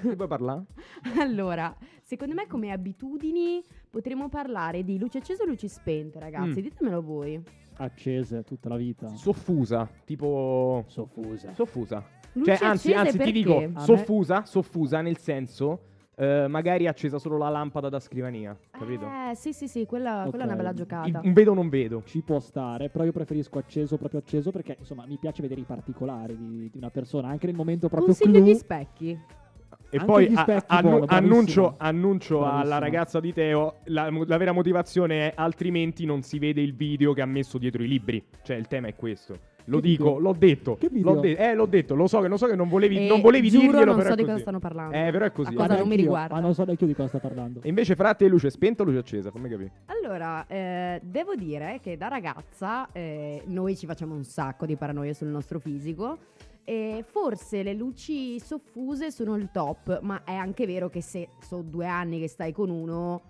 Che 0.00 0.16
puoi 0.16 0.26
parlare? 0.28 0.64
allora, 1.20 1.74
secondo 2.02 2.34
me 2.34 2.46
come 2.46 2.72
abitudini 2.72 3.62
potremmo 3.88 4.28
parlare 4.28 4.82
di 4.82 4.98
luci 4.98 5.18
accese 5.18 5.42
o 5.42 5.46
luci 5.46 5.68
spente, 5.68 6.18
ragazzi. 6.18 6.58
Mm. 6.60 6.62
Ditemelo 6.62 7.02
voi. 7.02 7.40
Accese 7.80 8.42
tutta 8.42 8.68
la 8.68 8.76
vita 8.76 9.06
Soffusa, 9.14 9.88
tipo... 10.04 10.84
Soffusa 10.88 11.52
Soffusa. 11.54 12.04
Luci 12.32 12.56
Cioè, 12.56 12.66
anzi, 12.66 12.92
accese 12.92 12.94
anzi 12.94 13.10
ti 13.12 13.16
perché? 13.18 13.32
dico, 13.32 13.56
A 13.56 13.60
me- 13.68 13.80
soffusa, 13.80 14.44
soffusa 14.44 15.00
nel 15.00 15.18
senso... 15.18 15.82
eh, 16.18 16.46
magari 16.48 16.86
accesa 16.88 17.18
solo 17.18 17.38
la 17.38 17.48
lampada 17.48 17.88
da 17.88 18.00
scrivania, 18.00 18.56
capito? 18.70 19.06
Eh, 19.06 19.34
sì, 19.36 19.52
sì, 19.52 19.68
sì, 19.68 19.86
quella, 19.86 20.26
quella 20.28 20.44
è 20.44 20.46
una 20.46 20.56
bella 20.56 20.72
giocata. 20.74 21.20
Un 21.22 21.32
vedo 21.32 21.52
o 21.52 21.54
non 21.54 21.68
vedo. 21.68 22.02
Ci 22.04 22.20
può 22.22 22.40
stare 22.40 22.88
Però 22.88 23.04
io 23.04 23.12
preferisco 23.12 23.58
acceso 23.58 23.96
proprio 23.96 24.20
acceso 24.20 24.50
Perché 24.50 24.76
insomma 24.78 25.04
mi 25.06 25.16
piace 25.16 25.42
vedere 25.42 25.60
i 25.60 25.64
particolari 25.64 26.36
di, 26.36 26.68
di 26.70 26.76
una 26.78 26.90
persona 26.90 27.28
Anche 27.28 27.46
nel 27.46 27.54
momento 27.54 27.88
proprio 27.88 28.14
Consiglio 28.14 28.40
clou 28.40 28.44
gli 28.52 28.54
specchi. 28.54 29.10
E 29.10 29.96
Anche 29.96 30.04
poi 30.04 30.28
gli 30.30 30.34
a- 30.34 30.42
specchi, 30.42 30.64
annu- 30.68 30.82
buono, 30.90 31.04
bravissimo. 31.06 31.32
annuncio, 31.34 31.74
annuncio 31.78 32.38
alla 32.40 32.50
Bravissimo. 32.50 32.78
ragazza 32.80 33.20
di 33.20 33.32
Teo, 33.32 33.74
la, 33.84 34.10
la 34.10 34.36
vera 34.36 34.52
motivazione 34.52 35.30
è 35.30 35.32
altrimenti 35.36 36.04
non 36.04 36.22
si 36.22 36.38
vede 36.38 36.60
il 36.60 36.74
video 36.74 37.12
che 37.12 37.22
ha 37.22 37.26
messo 37.26 37.58
dietro 37.58 37.82
i 37.82 37.88
libri. 37.88 38.22
Cioè 38.42 38.56
il 38.56 38.66
tema 38.66 38.88
è 38.88 38.94
questo. 38.94 39.38
Lo 39.68 39.80
dico, 39.80 40.18
l'ho 40.18 40.32
detto. 40.32 40.76
Che 40.76 40.88
video? 40.88 41.14
L'ho, 41.14 41.20
de- 41.20 41.36
eh, 41.36 41.54
l'ho 41.54 41.66
detto, 41.66 41.94
lo 41.94 42.06
so 42.06 42.20
che, 42.20 42.28
lo 42.28 42.36
so 42.36 42.46
che 42.46 42.56
non 42.56 42.68
volevi, 42.68 43.04
E 43.04 43.08
non 43.08 43.20
volevi 43.20 43.50
giuro, 43.50 43.66
dirglielo, 43.66 43.94
non 43.94 44.02
so 44.02 44.14
di 44.14 44.24
cosa 44.24 44.38
stanno 44.38 44.58
parlando. 44.58 44.96
Eh, 44.96 45.10
però 45.10 45.24
è 45.26 45.32
così. 45.32 45.52
A 45.52 45.56
cosa 45.56 45.76
non 45.76 45.88
mi 45.88 45.96
riguarda. 45.96 46.34
Ma 46.34 46.40
non 46.40 46.54
so 46.54 46.64
neanche 46.64 46.84
io 46.84 46.90
di 46.90 46.96
cosa 46.96 47.08
sta 47.08 47.18
parlando 47.18 47.60
E 47.62 47.68
invece 47.68 47.94
fra 47.94 48.14
te 48.14 48.28
luce 48.28 48.50
spenta 48.50 48.82
o 48.82 48.86
luce 48.86 48.98
accesa? 48.98 49.30
Fammi 49.30 49.48
capire. 49.48 49.70
Allora, 49.86 50.46
eh, 50.46 51.00
devo 51.02 51.34
dire 51.34 51.80
che 51.82 51.96
da 51.96 52.08
ragazza 52.08 52.90
eh, 52.92 53.42
noi 53.46 53.76
ci 53.76 53.86
facciamo 53.86 54.14
un 54.14 54.24
sacco 54.24 54.66
di 54.66 54.76
paranoia 54.76 55.12
sul 55.12 55.28
nostro 55.28 55.58
fisico. 55.58 56.18
E 56.64 57.02
forse 57.06 57.62
le 57.62 57.72
luci 57.72 58.38
soffuse 58.40 59.10
sono 59.10 59.36
il 59.36 59.48
top, 59.50 60.00
ma 60.02 60.22
è 60.24 60.34
anche 60.34 60.66
vero 60.66 60.90
che 60.90 61.00
se 61.00 61.28
sono 61.40 61.62
due 61.62 61.86
anni 61.86 62.20
che 62.20 62.28
stai 62.28 62.52
con 62.52 62.68
uno, 62.68 63.22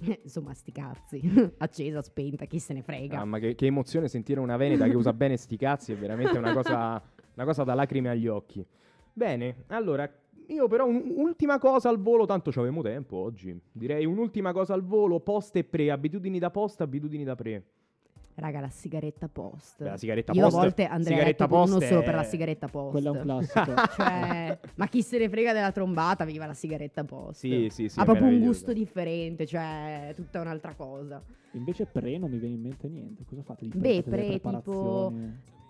insomma, 0.22 0.54
sti 0.54 0.72
cazzi, 0.72 1.20
accesa, 1.58 2.02
spenta, 2.02 2.44
chi 2.46 2.58
se 2.58 2.72
ne 2.72 2.82
frega. 2.82 3.18
Mamma, 3.18 3.38
che, 3.38 3.54
che 3.54 3.66
emozione 3.66 4.08
sentire 4.08 4.40
una 4.40 4.56
Veneta 4.56 4.86
che 4.86 4.96
usa 4.96 5.12
bene 5.12 5.36
sti 5.36 5.56
cazzi, 5.56 5.92
è 5.92 5.96
veramente 5.96 6.38
una 6.38 6.52
cosa, 6.52 7.02
una 7.34 7.44
cosa 7.44 7.64
da 7.64 7.74
lacrime 7.74 8.08
agli 8.08 8.26
occhi. 8.26 8.64
Bene, 9.12 9.64
allora, 9.68 10.10
io 10.46 10.68
però 10.68 10.86
un'ultima 10.86 11.58
cosa 11.58 11.88
al 11.88 12.00
volo, 12.00 12.26
tanto 12.26 12.50
ci 12.50 12.58
avevamo 12.58 12.82
tempo 12.82 13.16
oggi. 13.16 13.58
Direi 13.70 14.04
un'ultima 14.04 14.52
cosa 14.52 14.74
al 14.74 14.82
volo, 14.82 15.20
post 15.20 15.56
e 15.56 15.64
pre, 15.64 15.90
abitudini 15.90 16.38
da 16.38 16.50
post, 16.50 16.80
abitudini 16.80 17.24
da 17.24 17.34
pre. 17.34 17.64
Raga, 18.34 18.60
la 18.60 18.70
sigaretta 18.70 19.28
post. 19.28 19.82
Beh, 19.82 19.90
la 19.90 19.96
sigaretta 19.96 20.32
Io 20.32 20.42
post- 20.44 20.54
a 20.56 20.58
volte 20.60 20.84
andrei 20.84 20.98
a 20.98 21.16
sigaretta 21.18 21.44
letto 21.44 21.54
con 21.54 21.62
uno 21.66 21.74
post 21.78 21.88
solo 21.88 22.00
è- 22.00 22.04
per 22.04 22.14
la 22.14 22.22
sigaretta 22.22 22.66
post. 22.68 22.90
Quello 22.90 23.08
è 23.08 23.16
un 23.16 23.22
classico 23.22 23.74
Cioè, 23.96 24.58
ma 24.76 24.86
chi 24.86 25.02
se 25.02 25.18
ne 25.18 25.28
frega 25.28 25.52
della 25.52 25.72
trombata, 25.72 26.24
viva 26.24 26.46
la 26.46 26.54
sigaretta 26.54 27.04
post. 27.04 27.40
Sì, 27.40 27.68
sì, 27.70 27.88
sì, 27.88 28.00
Ha 28.00 28.04
proprio 28.04 28.26
un 28.26 28.40
gusto 28.40 28.72
differente, 28.72 29.46
cioè, 29.46 30.08
è 30.08 30.14
tutta 30.14 30.40
un'altra 30.40 30.74
cosa. 30.74 31.22
Invece 31.52 31.86
pre 31.86 32.16
non 32.16 32.30
mi 32.30 32.38
viene 32.38 32.54
in 32.54 32.60
mente 32.60 32.86
niente 32.88 33.24
Cosa 33.24 33.42
fate 33.42 33.64
di 33.64 33.70
pre? 33.70 33.80
Beh, 33.80 34.02
pre, 34.04 34.40
tipo, 34.40 35.12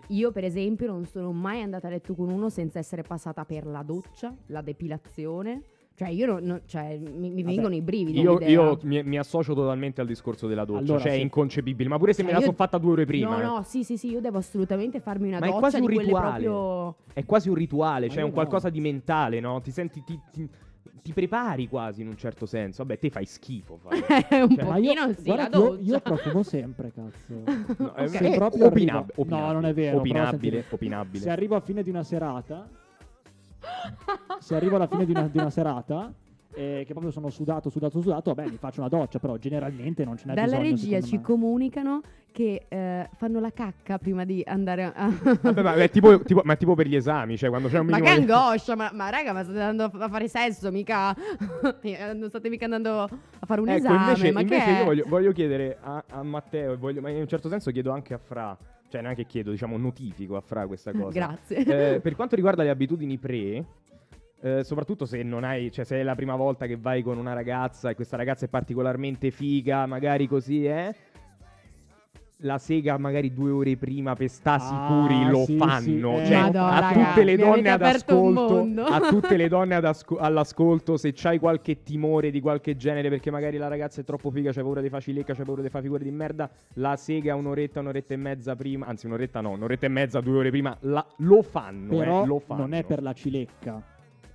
io 0.07 0.31
per 0.31 0.43
esempio 0.43 0.87
non 0.87 1.05
sono 1.05 1.31
mai 1.31 1.61
andata 1.61 1.87
a 1.87 1.89
letto 1.89 2.13
con 2.15 2.29
uno 2.29 2.49
senza 2.49 2.79
essere 2.79 3.01
passata 3.01 3.45
per 3.45 3.65
la 3.65 3.81
doccia, 3.81 4.35
la 4.47 4.61
depilazione. 4.61 5.63
Cioè, 6.01 6.09
io 6.09 6.25
non, 6.25 6.43
non- 6.43 6.61
cioè, 6.65 6.97
mi, 6.97 7.29
mi 7.29 7.43
vengono 7.43 7.75
i 7.75 7.81
brividi. 7.81 8.19
Io, 8.21 8.39
io 8.41 8.79
mi, 8.81 9.03
mi 9.03 9.19
associo 9.19 9.53
totalmente 9.53 10.01
al 10.01 10.07
discorso 10.07 10.47
della 10.47 10.65
doccia, 10.65 10.79
Allora, 10.79 10.99
cioè 11.01 11.11
è 11.11 11.15
sì. 11.17 11.21
inconcepibile, 11.21 11.89
ma 11.89 11.99
pure 11.99 12.13
se 12.13 12.23
Cioè, 12.23 12.25
me 12.25 12.31
la 12.31 12.37
io- 12.39 12.45
sono 12.45 12.57
fatta 12.57 12.79
due 12.79 12.91
ore 12.93 13.05
prima. 13.05 13.29
No, 13.29 13.39
eh. 13.39 13.43
no, 13.45 13.61
sì, 13.63 13.83
sì, 13.83 13.97
sì, 13.97 14.09
io 14.09 14.19
devo 14.19 14.39
assolutamente 14.39 14.99
farmi 14.99 15.27
una 15.27 15.37
Ma 15.37 15.45
è 15.45 15.49
doccia 15.49 15.59
quasi 15.59 15.75
di 15.75 15.81
un 15.81 15.87
quelle 15.93 16.03
rituale. 16.07 16.43
proprio... 16.43 16.95
È 17.13 17.23
quasi 17.23 17.49
un 17.49 17.55
rituale, 17.55 18.05
Ma 18.07 18.11
cioè 18.13 18.19
io 18.21 18.25
un 18.25 18.29
no. 18.29 18.33
qualcosa 18.35 18.69
di 18.71 18.79
mentale, 18.79 19.39
no? 19.39 19.61
Ti 19.61 19.69
senti, 19.69 20.03
ti, 20.03 20.19
ti- 20.31 20.49
ti 21.03 21.13
prepari 21.13 21.67
quasi 21.67 22.01
in 22.01 22.07
un 22.07 22.17
certo 22.17 22.47
senso. 22.47 22.83
Vabbè, 22.83 22.97
te 22.97 23.09
fai 23.11 23.25
schifo. 23.25 23.77
Fai. 23.77 23.99
un 24.41 24.55
Cioè, 24.55 24.65
Ma 24.65 24.77
io, 24.77 24.93
pochino 24.93 25.13
sì, 25.13 25.23
guarda 25.23 25.43
io, 25.43 25.49
doccia. 25.69 25.81
io 25.83 25.99
profumo 25.99 26.41
sempre, 26.43 26.91
cazzo. 26.91 27.43
No, 27.77 27.93
è- 27.93 28.07
Se 28.07 28.17
è 28.27 28.35
proprio 28.37 28.65
opinab- 28.65 29.11
opinabile. 29.17 29.47
No, 29.47 29.51
non 29.53 29.65
è 29.65 29.73
vero. 29.75 29.97
Opinabile, 29.99 30.65
opinabile. 30.67 31.23
Se 31.23 31.29
arrivo 31.29 31.55
a 31.55 31.59
fine 31.59 31.83
di 31.83 31.91
una 31.91 32.01
serata, 32.03 32.67
se 34.39 34.55
arrivo 34.55 34.75
alla 34.75 34.87
fine 34.87 35.05
di 35.05 35.11
una, 35.11 35.27
di 35.27 35.37
una 35.37 35.49
serata, 35.49 36.11
eh, 36.53 36.83
che 36.85 36.91
proprio 36.91 37.11
sono 37.11 37.29
sudato, 37.29 37.69
sudato, 37.69 38.01
sudato, 38.01 38.33
vabbè, 38.33 38.49
mi 38.49 38.57
faccio 38.57 38.79
una 38.81 38.89
doccia, 38.89 39.19
però 39.19 39.37
generalmente 39.37 40.03
non 40.03 40.17
ce 40.17 40.25
n'è 40.27 40.33
Dalla 40.33 40.57
bisogno. 40.57 40.69
regia 40.69 40.83
secondo 41.01 41.07
ci 41.07 41.15
me. 41.15 41.21
comunicano 41.21 42.01
che 42.33 42.65
eh, 42.69 43.09
fanno 43.17 43.39
la 43.41 43.51
cacca 43.51 43.97
prima 43.97 44.23
di 44.25 44.41
andare 44.45 44.83
a... 44.93 45.09
Vabbè, 45.41 45.61
ma 45.61 45.73
è 45.75 45.89
tipo, 45.89 46.21
tipo- 46.21 46.41
ma 46.45 46.53
è 46.53 46.57
tipo 46.57 46.75
per 46.75 46.87
gli 46.87 46.95
esami, 46.95 47.37
cioè 47.37 47.49
quando 47.49 47.67
c'è 47.67 47.77
un 47.79 47.87
Ma 47.87 47.97
minimo 47.97 48.13
che 48.15 48.25
di- 48.25 48.31
angoscia, 48.31 48.75
ma, 48.75 48.89
ma 48.93 49.09
raga, 49.09 49.33
ma 49.33 49.43
state 49.43 49.59
andando 49.61 49.97
a 50.03 50.09
fare 50.09 50.27
sesso, 50.27 50.71
mica... 50.71 51.13
Eh, 51.81 52.13
non 52.13 52.29
state 52.29 52.49
mica 52.49 52.65
andando 52.65 53.01
a 53.01 53.09
fare 53.45 53.59
un 53.61 53.67
Ecco, 53.69 53.77
esame, 53.85 53.97
invece, 54.05 54.31
ma 54.31 54.41
invece 54.41 54.63
che 54.65 54.71
io 54.71 54.83
voglio, 54.85 55.03
voglio 55.07 55.31
chiedere 55.33 55.77
a, 55.81 56.03
a 56.09 56.23
Matteo, 56.23 56.73
e 56.73 56.77
voglio- 56.77 57.01
ma 57.01 57.09
in 57.09 57.17
un 57.21 57.27
certo 57.27 57.49
senso 57.49 57.69
chiedo 57.71 57.91
anche 57.91 58.13
a 58.13 58.17
Fra, 58.17 58.57
cioè 58.91 59.01
neanche 59.01 59.25
chiedo, 59.25 59.51
diciamo 59.51 59.77
notifico 59.77 60.35
a 60.35 60.41
Fra 60.41 60.67
questa 60.67 60.91
cosa. 60.93 61.17
Grazie. 61.17 61.95
Eh, 61.95 61.99
per 62.01 62.13
quanto 62.15 62.35
riguarda 62.35 62.61
le 62.61 62.69
abitudini 62.69 63.17
pre, 63.17 63.65
eh, 64.41 64.63
soprattutto 64.63 65.05
se 65.05 65.23
non 65.23 65.43
hai, 65.43 65.71
cioè 65.71 65.85
se 65.85 65.99
è 65.99 66.03
la 66.03 66.15
prima 66.15 66.35
volta 66.35 66.67
che 66.67 66.75
vai 66.75 67.01
con 67.01 67.17
una 67.17 67.33
ragazza 67.33 67.89
e 67.89 67.95
questa 67.95 68.17
ragazza 68.17 68.45
è 68.45 68.49
particolarmente 68.49 69.31
figa, 69.31 69.85
magari 69.85 70.27
così 70.27 70.65
è. 70.65 70.93
La 72.43 72.57
sega 72.57 72.97
magari 72.97 73.31
due 73.33 73.51
ore 73.51 73.77
prima 73.77 74.15
per 74.15 74.27
sta 74.27 74.57
sicuri 74.57 75.23
Ah, 75.25 75.29
lo 75.29 75.43
sì, 75.45 75.57
fanno. 75.57 75.79
sì, 75.81 75.99
eh. 75.99 76.25
Cioè, 76.25 76.39
Madonna, 76.39 76.71
a 76.75 76.79
raga, 76.79 77.13
tutte 77.13 77.43
un 77.43 77.81
ascolto, 77.83 78.83
a 78.83 78.99
tutte 79.09 79.37
le 79.37 79.47
donne 79.49 79.75
ad 79.75 79.85
asco- 79.85 80.17
all'ascolto, 80.17 80.97
se 80.97 81.11
c'hai 81.13 81.37
qualche 81.37 81.83
timore 81.83 82.31
di 82.31 82.39
qualche 82.41 82.75
genere 82.75 83.09
perché 83.09 83.29
magari 83.29 83.57
la 83.57 83.67
ragazza 83.67 84.01
è 84.01 84.03
troppo 84.03 84.31
figa, 84.31 84.51
c'hai 84.51 84.63
paura 84.63 84.81
di 84.81 84.89
fare 84.89 85.03
cilecca, 85.03 85.35
c'hai 85.35 85.45
paura 85.45 85.61
di 85.61 85.69
fare 85.69 85.83
figure 85.83 86.03
di 86.03 86.09
merda, 86.09 86.49
la 86.75 86.95
sega 86.95 87.35
un'oretta, 87.35 87.79
un'oretta 87.79 88.13
e 88.15 88.17
mezza 88.17 88.55
prima, 88.55 88.87
anzi 88.87 89.05
un'oretta 89.05 89.39
no, 89.41 89.51
un'oretta 89.51 89.85
e 89.85 89.89
mezza, 89.89 90.19
due 90.19 90.37
ore 90.39 90.49
prima, 90.49 90.75
la- 90.81 91.05
lo 91.17 91.43
fanno, 91.43 91.95
Però 91.95 92.23
eh, 92.23 92.25
lo 92.25 92.39
fanno. 92.39 92.61
non 92.61 92.73
è 92.73 92.83
per 92.83 93.03
la 93.03 93.13
cilecca. 93.13 93.90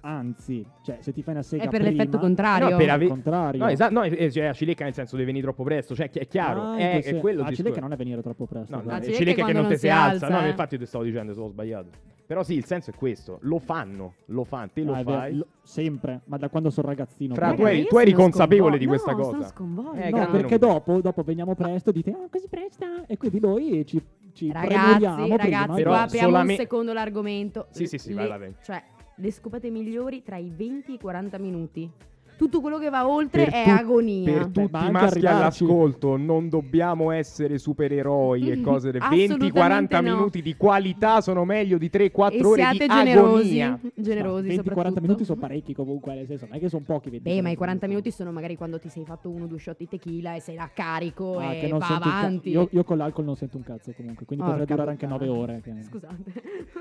Anzi, 0.08 0.64
cioè, 0.82 0.98
se 1.00 1.12
ti 1.12 1.20
fai 1.22 1.34
una 1.34 1.42
sega 1.42 1.64
È 1.64 1.68
per 1.68 1.80
prima- 1.80 1.96
l'effetto 1.96 2.18
contrario. 2.18 2.68
No, 2.70 2.76
per 2.76 2.90
ave- 2.90 3.08
contrario. 3.08 3.60
No, 3.64 3.68
esatto, 3.68 3.92
no, 3.92 4.02
eh, 4.04 4.30
cioè, 4.30 4.44
la 4.46 4.52
cilecca 4.52 4.84
nel 4.84 4.94
senso 4.94 5.16
deve 5.16 5.26
venire 5.26 5.44
troppo 5.44 5.64
presto, 5.64 5.96
cioè 5.96 6.08
è 6.10 6.26
chiaro, 6.28 6.62
Ah, 6.62 6.76
è, 6.76 7.02
è 7.02 7.18
quello 7.18 7.44
cilecca 7.52 7.80
non 7.80 7.92
è 7.92 7.96
venire 7.96 8.22
troppo 8.22 8.46
presto. 8.46 8.76
No, 8.76 8.82
no, 8.84 8.90
cilecca 9.00 9.16
cilecca 9.16 9.44
che 9.46 9.52
non 9.52 9.66
ti 9.66 9.76
si 9.78 9.88
alza. 9.88 10.28
No, 10.28 10.46
infatti 10.46 10.78
ti 10.78 10.86
stavo 10.86 11.02
dicendo, 11.02 11.32
sono 11.34 11.48
sbagliato. 11.48 11.88
Però 12.24 12.42
sì, 12.44 12.54
il 12.54 12.64
senso 12.64 12.90
è 12.90 12.94
questo. 12.94 13.38
Lo 13.42 13.58
fanno, 13.58 14.14
lo 14.26 14.42
fanno, 14.44 14.70
te 14.72 14.82
lo 14.82 14.92
Ah, 14.94 14.98
è 14.98 15.02
fai. 15.04 15.34
lo- 15.36 15.46
sempre, 15.62 16.20
ma 16.26 16.36
da 16.36 16.48
quando 16.48 16.70
sono 16.70 16.88
ragazzino. 16.88 17.34
Fra, 17.34 17.52
tu 17.54 17.62
eri, 17.64 17.78
io 17.80 17.86
tu 17.86 17.98
eri 17.98 18.10
sono 18.10 18.22
consapevole 18.22 18.78
di 18.78 18.84
sconvol- 18.84 19.02
questa 19.04 19.12
no, 19.12 19.24
sono 19.24 19.36
cosa. 19.38 19.48
sconvolta. 19.48 20.00
Eh, 20.02 20.10
No, 20.10 20.30
perché 20.30 20.58
dopo, 20.58 21.00
dopo 21.00 21.22
veniamo 21.22 21.54
presto, 21.56 21.90
dite, 21.92 22.10
ah, 22.10 22.28
così 22.30 22.46
presta. 22.48 23.06
E 23.06 23.16
quindi 23.16 23.38
noi 23.40 23.84
ci, 23.86 24.00
ci 24.32 24.50
Ragazzi, 24.52 24.98
prima. 24.98 25.36
ragazzi, 25.36 25.74
Però 25.74 25.90
qua 25.90 26.02
apriamo 26.02 26.28
solame- 26.28 26.52
un 26.52 26.58
secondo 26.58 26.92
l'argomento. 26.92 27.66
Sì, 27.70 27.86
sì, 27.86 27.98
sì, 27.98 28.12
vai, 28.12 28.28
vai. 28.28 28.54
Cioè, 28.62 28.82
le 29.16 29.30
scopate 29.32 29.70
migliori 29.70 30.22
tra 30.22 30.36
i 30.36 30.50
20 30.54 30.92
e 30.92 30.94
i 30.94 30.98
40 30.98 31.38
minuti. 31.38 31.90
Tutto 32.36 32.60
quello 32.60 32.76
che 32.76 32.90
va 32.90 33.08
oltre 33.08 33.44
Per 33.44 33.52
è 33.54 33.64
tu- 33.64 33.70
agonia. 33.70 34.30
Per 34.30 34.44
tutti 34.48 34.60
i 34.60 34.68
maschi 34.70 34.86
arrivarci. 35.16 35.26
all'ascolto, 35.26 36.16
non 36.18 36.50
dobbiamo 36.50 37.10
essere 37.10 37.56
supereroi 37.56 38.50
e 38.50 38.60
cose 38.60 38.90
del 38.90 39.00
20-40 39.00 39.24
Assolutamente 39.32 40.00
no. 40.02 40.14
minuti 40.16 40.42
di 40.42 40.54
qualità 40.54 41.22
sono 41.22 41.46
meglio 41.46 41.78
di 41.78 41.88
3-4 41.88 42.32
e 42.34 42.44
ore 42.44 42.60
siate 42.60 42.76
di 42.86 42.92
generosi. 42.92 43.60
agonia. 43.62 43.80
Generosi 43.94 44.48
20-40 44.48 44.52
soprattutto. 44.68 45.00
minuti 45.00 45.24
sono 45.24 45.40
parecchi 45.40 45.72
comunque, 45.72 46.14
nel 46.14 46.26
senso, 46.26 46.44
non 46.44 46.56
è 46.56 46.58
che 46.60 46.68
sono 46.68 46.82
pochi 46.84 47.08
20 47.08 47.26
Beh, 47.26 47.40
ma 47.40 47.48
i 47.48 47.56
40 47.56 47.86
minuti 47.86 48.10
sono 48.10 48.30
magari 48.32 48.54
quando 48.54 48.78
ti 48.78 48.90
sei 48.90 49.06
fatto 49.06 49.30
uno 49.30 49.44
o 49.44 49.46
due 49.46 49.58
shot 49.58 49.78
di 49.78 49.88
tequila 49.88 50.34
e 50.34 50.40
sei 50.40 50.56
là 50.56 50.68
carico 50.74 51.38
Ah, 51.38 51.54
e 51.54 51.68
va 51.68 51.74
un 51.76 51.80
ca- 51.80 51.94
avanti. 51.96 52.50
io, 52.50 52.68
io 52.70 52.84
con 52.84 52.98
l'alcol 52.98 53.24
non 53.24 53.36
sento 53.36 53.56
un 53.56 53.62
cazzo 53.62 53.92
comunque, 53.96 54.26
quindi 54.26 54.44
Porca 54.44 54.58
potrebbe 54.60 54.82
durare 54.82 54.90
anche 54.90 55.06
9 55.06 55.26
puttana. 55.26 55.42
ore. 55.42 55.84
Scusate. 55.88 56.32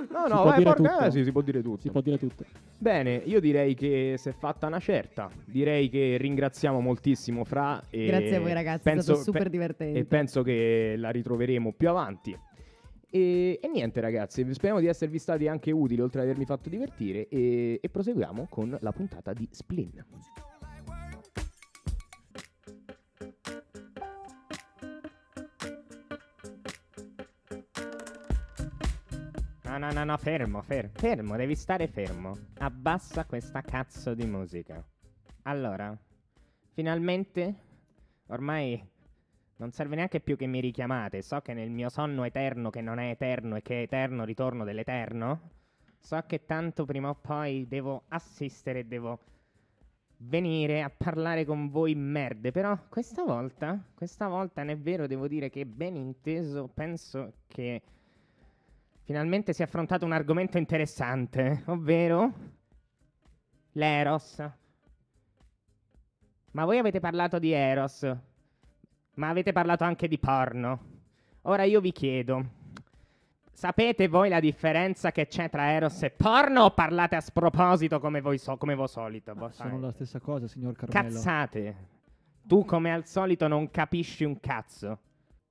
No, 0.10 0.26
Si 0.26 0.34
no, 0.34 0.41
può 0.41 0.43
vai, 0.43 0.64
porca- 0.64 1.10
sì, 1.10 1.24
si 1.24 1.32
può 1.32 1.41
dire 1.41 1.62
tutto. 1.62 1.82
Si 1.82 1.89
può 1.89 2.02
dire 2.02 2.18
tutto. 2.18 2.46
Bene, 2.78 3.22
io 3.26 3.39
direi 3.39 3.74
che 3.74 4.16
si 4.18 4.30
è 4.30 4.32
fatta 4.34 4.68
una 4.68 4.80
certa. 4.80 5.30
Direi 5.46 5.89
che 5.89 6.18
ringraziamo 6.18 6.80
moltissimo 6.80 7.43
Fra. 7.43 7.82
E 7.89 8.06
Grazie 8.06 8.36
a 8.36 8.39
voi, 8.39 8.54
ragazzi, 8.54 8.89
è 8.89 9.00
stato 9.02 9.22
super 9.22 9.50
divertente. 9.50 10.00
E 10.00 10.06
penso 10.06 10.43
che 10.43 10.96
la 10.98 11.10
ritroveremo 11.10 11.74
più 11.74 11.89
avanti. 11.89 12.38
E, 13.10 13.60
e 13.62 13.68
niente, 13.70 14.02
ragazzi, 14.02 14.46
speriamo 14.54 14.82
di 14.82 14.88
esservi 14.88 15.20
stati 15.20 15.48
anche 15.48 15.72
utili 15.72 16.02
oltre 16.02 16.20
ad 16.20 16.26
avermi 16.28 16.46
fatto 16.46 16.68
divertire. 16.70 17.28
E, 17.30 17.80
e 17.82 17.89
proseguiamo 17.89 18.48
con 18.50 18.78
la 18.82 18.91
puntata 18.91 19.32
di 19.32 19.48
Splin. 19.52 20.04
No, 29.78 29.91
no, 29.91 30.05
no, 30.05 30.15
fermo, 30.15 30.61
fermo, 30.61 30.91
fermo, 30.93 31.36
devi 31.36 31.53
stare 31.53 31.88
fermo. 31.88 32.38
Abbassa 32.59 33.26
questa 33.26 33.61
cazzo 33.61 34.13
di 34.13 34.26
musica. 34.26 34.82
Allora, 35.43 35.93
finalmente, 36.71 37.55
ormai 38.28 38.82
non 39.57 39.71
serve 39.71 39.97
neanche 39.97 40.21
più 40.21 40.38
che 40.38 40.47
mi 40.47 40.61
richiamate. 40.61 41.21
So 41.21 41.41
che 41.41 41.53
nel 41.53 41.69
mio 41.71 41.89
sonno 41.89 42.23
eterno, 42.23 42.69
che 42.69 42.80
non 42.80 42.99
è 42.99 43.09
eterno 43.09 43.57
e 43.57 43.61
che 43.61 43.80
è 43.80 43.82
eterno 43.82 44.23
ritorno 44.23 44.63
dell'eterno, 44.63 45.49
so 45.99 46.23
che 46.26 46.45
tanto 46.45 46.86
prima 46.86 47.09
o 47.09 47.15
poi 47.15 47.67
devo 47.67 48.03
assistere, 48.07 48.88
devo 48.88 49.19
venire 50.19 50.84
a 50.84 50.89
parlare 50.89 51.43
con 51.43 51.67
voi 51.67 51.95
merde. 51.95 52.51
Però 52.51 52.80
questa 52.88 53.26
volta, 53.26 53.84
questa 53.93 54.30
volta, 54.30 54.63
non 54.63 54.71
è 54.71 54.78
vero, 54.78 55.05
devo 55.05 55.28
dire 55.28 55.49
che 55.49 55.65
ben 55.65 55.97
inteso, 55.97 56.69
penso 56.73 57.34
che 57.47 57.82
finalmente 59.06 59.53
si 59.53 59.62
è 59.62 59.66
affrontato 59.66 60.03
un 60.03 60.12
argomento 60.12 60.58
interessante, 60.58 61.64
ovvero 61.68 62.34
l'Eros. 63.74 64.43
Ma 66.51 66.66
voi 66.66 66.80
avete 66.80 66.99
parlato 66.99 67.38
di 67.38 67.51
Eros, 67.51 68.10
ma 69.16 69.30
avete 69.30 69.51
parlato 69.51 69.84
anche 69.84 70.08
di 70.08 70.18
porno. 70.18 70.93
Ora 71.43 71.64
io 71.64 71.82
vi 71.82 71.91
chiedo, 71.91 72.45
sapete 73.53 74.08
voi 74.08 74.30
la 74.30 74.39
differenza 74.39 75.12
che 75.12 75.28
c'è 75.28 75.49
tra 75.49 75.72
Eros 75.72 76.01
e 76.01 76.10
porno 76.10 76.64
o 76.64 76.72
parlate 76.72 77.16
a 77.16 77.22
sproposito 77.22 77.99
come 77.99 78.22
voi, 78.22 78.39
so- 78.39 78.58
come 78.58 78.74
voi 78.74 78.88
solito? 78.88 79.36
Boh, 79.36 79.51
Sono 79.51 79.80
la 79.80 79.91
stessa 79.91 80.20
cosa, 80.20 80.47
signor 80.47 80.74
Carmelo. 80.74 81.14
Cazzate. 81.14 81.76
Tu 82.41 82.66
come 82.66 82.91
al 82.91 83.06
solito 83.06 83.47
non 83.47 83.70
capisci 83.70 84.24
un 84.24 84.39
cazzo. 84.39 84.99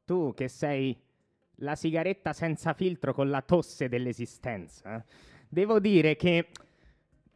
Tu 0.05 0.33
che 0.35 0.49
sei 0.49 0.97
la 1.57 1.75
sigaretta 1.75 2.33
senza 2.33 2.73
filtro 2.73 3.13
con 3.13 3.31
la 3.31 3.43
tosse 3.43 3.89
dell'esistenza. 3.89 5.05
Devo 5.49 5.79
dire 5.79 6.17
che 6.17 6.49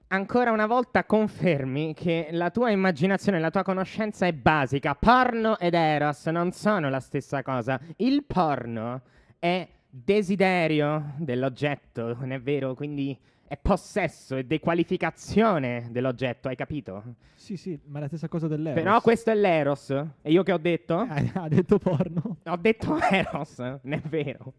ancora 0.09 0.51
una 0.51 0.67
volta 0.67 1.05
confermi 1.05 1.95
che 1.95 2.29
la 2.33 2.51
tua 2.51 2.71
immaginazione, 2.71 3.39
la 3.39 3.51
tua 3.51 3.63
conoscenza 3.63 4.27
è 4.27 4.33
basica. 4.33 4.95
Porno 4.95 5.59
ed 5.59 5.75
eros 5.75 6.27
non 6.27 6.53
sono 6.53 6.89
la 6.89 7.01
stessa 7.01 7.43
cosa. 7.43 7.81
Il 7.97 8.25
porno 8.25 9.03
è 9.39 9.67
desiderio 9.89 11.15
dell'oggetto, 11.17 12.15
non 12.15 12.33
è 12.33 12.41
vero? 12.41 12.75
Quindi 12.75 13.17
è 13.49 13.57
possesso 13.57 14.37
e 14.37 14.45
dequalificazione 14.45 15.89
dell'oggetto, 15.91 16.49
hai 16.49 16.55
capito? 16.55 17.03
Sì, 17.35 17.57
sì, 17.57 17.81
ma 17.87 17.97
è 17.97 18.03
la 18.03 18.09
stessa 18.09 18.29
cosa 18.29 18.47
dell'Eros. 18.47 18.83
Però 18.83 19.01
questo 19.01 19.31
è 19.31 19.35
l'Eros. 19.35 19.91
E 19.91 20.31
io 20.31 20.43
che 20.43 20.53
ho 20.53 20.59
detto? 20.59 21.07
Eh, 21.19 21.31
ha 21.35 21.49
detto 21.49 21.79
porno. 21.79 22.37
Ho 22.45 22.57
detto 22.57 22.99
Eros, 23.11 23.59
non 23.59 23.81
è 23.95 24.01
vero. 24.01 24.53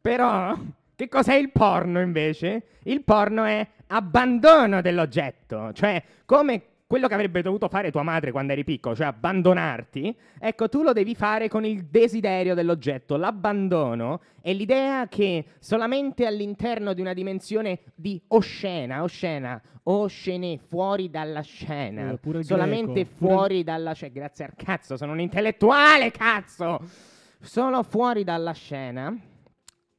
Però, 0.00 0.58
che 0.96 1.08
cos'è 1.08 1.34
il 1.34 1.50
porno 1.50 2.00
invece? 2.00 2.62
Il 2.84 3.04
porno 3.04 3.44
è 3.44 3.66
abbandono 3.88 4.80
dell'oggetto. 4.80 5.72
Cioè, 5.74 6.02
come 6.24 6.62
quello 6.86 7.08
che 7.08 7.14
avrebbe 7.14 7.42
dovuto 7.42 7.68
fare 7.68 7.90
tua 7.90 8.02
madre 8.02 8.30
quando 8.30 8.52
eri 8.52 8.62
piccolo, 8.62 8.94
cioè 8.94 9.06
abbandonarti, 9.06 10.16
ecco, 10.38 10.68
tu 10.68 10.82
lo 10.82 10.92
devi 10.92 11.14
fare 11.14 11.48
con 11.48 11.64
il 11.64 11.86
desiderio 11.86 12.54
dell'oggetto. 12.54 13.16
L'abbandono 13.16 14.20
è 14.40 14.52
l'idea 14.52 15.08
che 15.08 15.46
solamente 15.58 16.26
all'interno 16.26 16.92
di 16.92 17.00
una 17.00 17.14
dimensione 17.14 17.80
di 17.94 18.22
oscena, 18.28 19.02
oscena, 19.02 19.60
oscene, 19.84 20.58
fuori 20.58 21.10
dalla 21.10 21.40
scena, 21.40 22.12
Eh, 22.12 22.18
pure 22.18 22.42
solamente 22.42 22.92
greco, 23.02 23.10
pure 23.16 23.30
fuori 23.30 23.64
dalla 23.64 23.92
scena, 23.94 24.12
grazie 24.12 24.44
al 24.44 24.52
cazzo, 24.54 24.96
sono 24.96 25.12
un 25.12 25.20
intellettuale, 25.20 26.10
cazzo! 26.10 26.80
Solo 27.40 27.82
fuori 27.82 28.24
dalla 28.24 28.52
scena 28.52 29.14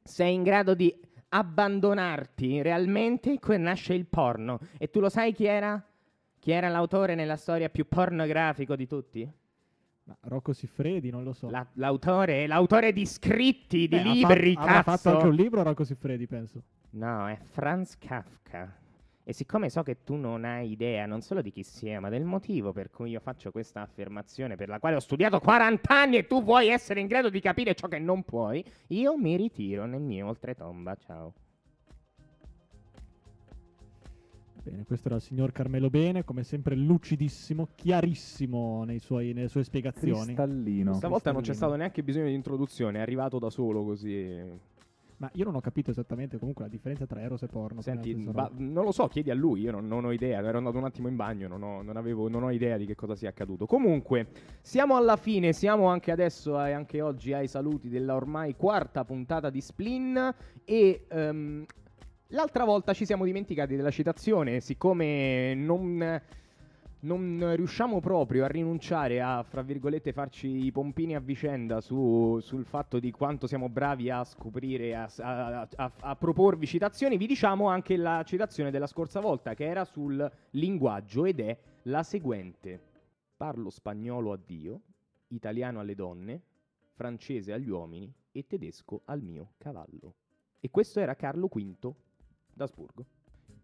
sei 0.02 0.34
in 0.34 0.42
grado 0.42 0.74
di 0.74 0.94
abbandonarti 1.28 2.62
realmente, 2.62 3.38
qui 3.38 3.58
nasce 3.58 3.92
il 3.94 4.06
porno. 4.06 4.60
E 4.78 4.88
tu 4.88 5.00
lo 5.00 5.08
sai 5.08 5.32
chi 5.32 5.44
era? 5.44 5.80
Chi 6.46 6.52
era 6.52 6.68
l'autore 6.68 7.16
nella 7.16 7.34
storia 7.34 7.68
più 7.68 7.88
pornografico 7.88 8.76
di 8.76 8.86
tutti? 8.86 9.28
Ma 10.04 10.16
Rocco 10.20 10.52
Siffredi, 10.52 11.10
non 11.10 11.24
lo 11.24 11.32
so. 11.32 11.50
La- 11.50 11.66
l'autore, 11.72 12.46
l'autore 12.46 12.92
di 12.92 13.04
scritti, 13.04 13.78
di 13.78 13.88
Beh, 13.88 13.98
ha 13.98 14.02
libri, 14.12 14.54
fatto- 14.54 14.68
avrà 14.68 14.82
cazzo. 14.84 14.90
fatto 14.96 15.08
anche 15.16 15.26
un 15.26 15.34
libro 15.34 15.64
Rocco 15.64 15.82
Siffredi, 15.82 16.28
penso. 16.28 16.62
No, 16.90 17.26
è 17.26 17.36
Franz 17.36 17.98
Kafka. 17.98 18.72
E 19.24 19.32
siccome 19.32 19.70
so 19.70 19.82
che 19.82 20.04
tu 20.04 20.14
non 20.14 20.44
hai 20.44 20.70
idea 20.70 21.04
non 21.06 21.20
solo 21.20 21.42
di 21.42 21.50
chi 21.50 21.64
sia, 21.64 21.98
ma 21.98 22.10
del 22.10 22.22
motivo 22.22 22.70
per 22.72 22.90
cui 22.90 23.10
io 23.10 23.18
faccio 23.18 23.50
questa 23.50 23.80
affermazione, 23.80 24.54
per 24.54 24.68
la 24.68 24.78
quale 24.78 24.94
ho 24.94 25.00
studiato 25.00 25.40
40 25.40 25.92
anni 26.00 26.16
e 26.18 26.28
tu 26.28 26.44
vuoi 26.44 26.68
essere 26.68 27.00
in 27.00 27.08
grado 27.08 27.28
di 27.28 27.40
capire 27.40 27.74
ciò 27.74 27.88
che 27.88 27.98
non 27.98 28.22
puoi, 28.22 28.64
io 28.90 29.18
mi 29.18 29.34
ritiro 29.34 29.84
nel 29.84 30.00
mio 30.00 30.28
oltretomba. 30.28 30.94
Ciao. 30.94 31.32
Bene, 34.68 34.84
questo 34.84 35.06
era 35.06 35.16
il 35.16 35.22
signor 35.22 35.52
Carmelo 35.52 35.90
Bene, 35.90 36.24
come 36.24 36.42
sempre 36.42 36.74
lucidissimo, 36.74 37.68
chiarissimo 37.76 38.82
nei 38.82 38.98
suoi- 38.98 39.32
nelle 39.32 39.46
sue 39.48 39.62
spiegazioni. 39.62 40.24
Cristallino. 40.34 40.94
Stavolta 40.94 41.30
non 41.30 41.42
c'è 41.42 41.54
stato 41.54 41.76
neanche 41.76 42.02
bisogno 42.02 42.26
di 42.26 42.34
introduzione, 42.34 42.98
è 42.98 43.00
arrivato 43.00 43.38
da 43.38 43.48
solo 43.48 43.84
così. 43.84 44.74
Ma 45.18 45.30
io 45.34 45.44
non 45.44 45.54
ho 45.54 45.60
capito 45.60 45.92
esattamente 45.92 46.36
comunque 46.36 46.64
la 46.64 46.68
differenza 46.70 47.06
tra 47.06 47.20
Eros 47.20 47.42
e 47.42 47.46
porno. 47.46 47.80
Senti, 47.80 48.12
ba- 48.14 48.50
non 48.56 48.84
lo 48.84 48.90
so, 48.90 49.06
chiedi 49.06 49.30
a 49.30 49.34
lui, 49.34 49.60
io 49.60 49.70
non, 49.70 49.86
non 49.86 50.04
ho 50.04 50.10
idea, 50.10 50.40
ero 50.40 50.58
andato 50.58 50.76
un 50.78 50.84
attimo 50.84 51.06
in 51.06 51.14
bagno, 51.16 51.46
non 51.46 51.62
ho, 51.62 51.80
non 51.82 51.96
avevo- 51.96 52.28
non 52.28 52.42
ho 52.42 52.50
idea 52.50 52.76
di 52.76 52.86
che 52.86 52.96
cosa 52.96 53.14
sia 53.14 53.28
accaduto. 53.28 53.66
Comunque, 53.66 54.26
siamo 54.60 54.96
alla 54.96 55.16
fine, 55.16 55.52
siamo 55.52 55.86
anche 55.86 56.10
adesso 56.10 56.62
e 56.62 56.72
anche 56.72 57.00
oggi 57.00 57.32
ai 57.32 57.46
saluti 57.46 57.88
della 57.88 58.16
ormai 58.16 58.56
quarta 58.56 59.04
puntata 59.04 59.48
di 59.48 59.60
Splin 59.60 60.34
e 60.64 61.06
ehm, 61.08 61.64
l'altra 62.28 62.64
volta 62.64 62.92
ci 62.92 63.04
siamo 63.04 63.24
dimenticati 63.24 63.76
della 63.76 63.90
citazione, 63.90 64.60
siccome 64.60 65.54
non... 65.54 66.22
Non 66.98 67.54
riusciamo 67.54 68.00
proprio 68.00 68.44
a 68.44 68.48
rinunciare 68.48 69.20
a, 69.20 69.42
fra 69.44 69.62
virgolette, 69.62 70.12
farci 70.12 70.64
i 70.64 70.72
pompini 70.72 71.14
a 71.14 71.20
vicenda 71.20 71.80
su- 71.80 72.40
sul 72.40 72.64
fatto 72.64 72.98
di 72.98 73.12
quanto 73.12 73.46
siamo 73.46 73.68
bravi 73.68 74.10
a 74.10 74.24
scoprire, 74.24 74.96
a, 74.96 75.08
a- 75.18 75.68
a- 75.76 75.92
a 76.00 76.16
proporvi 76.16 76.66
citazioni. 76.66 77.16
Vi 77.18 77.26
diciamo 77.26 77.68
anche 77.68 77.96
la 77.96 78.24
citazione 78.24 78.72
della 78.72 78.88
scorsa 78.88 79.20
volta, 79.20 79.54
che 79.54 79.66
era 79.66 79.84
sul 79.84 80.28
linguaggio 80.52 81.26
ed 81.26 81.38
è 81.38 81.56
la 81.82 82.02
seguente: 82.02 82.80
Parlo 83.36 83.70
spagnolo 83.70 84.32
a 84.32 84.38
Dio, 84.44 84.80
italiano 85.28 85.78
alle 85.78 85.94
donne, 85.94 86.40
francese 86.94 87.52
agli 87.52 87.68
uomini 87.68 88.12
e 88.32 88.46
tedesco 88.48 89.02
al 89.04 89.20
mio 89.22 89.50
cavallo. 89.58 90.14
E 90.58 90.70
questo 90.70 90.98
era 90.98 91.14
Carlo 91.14 91.46
V 91.46 91.92
d'Asburgo. 92.56 93.04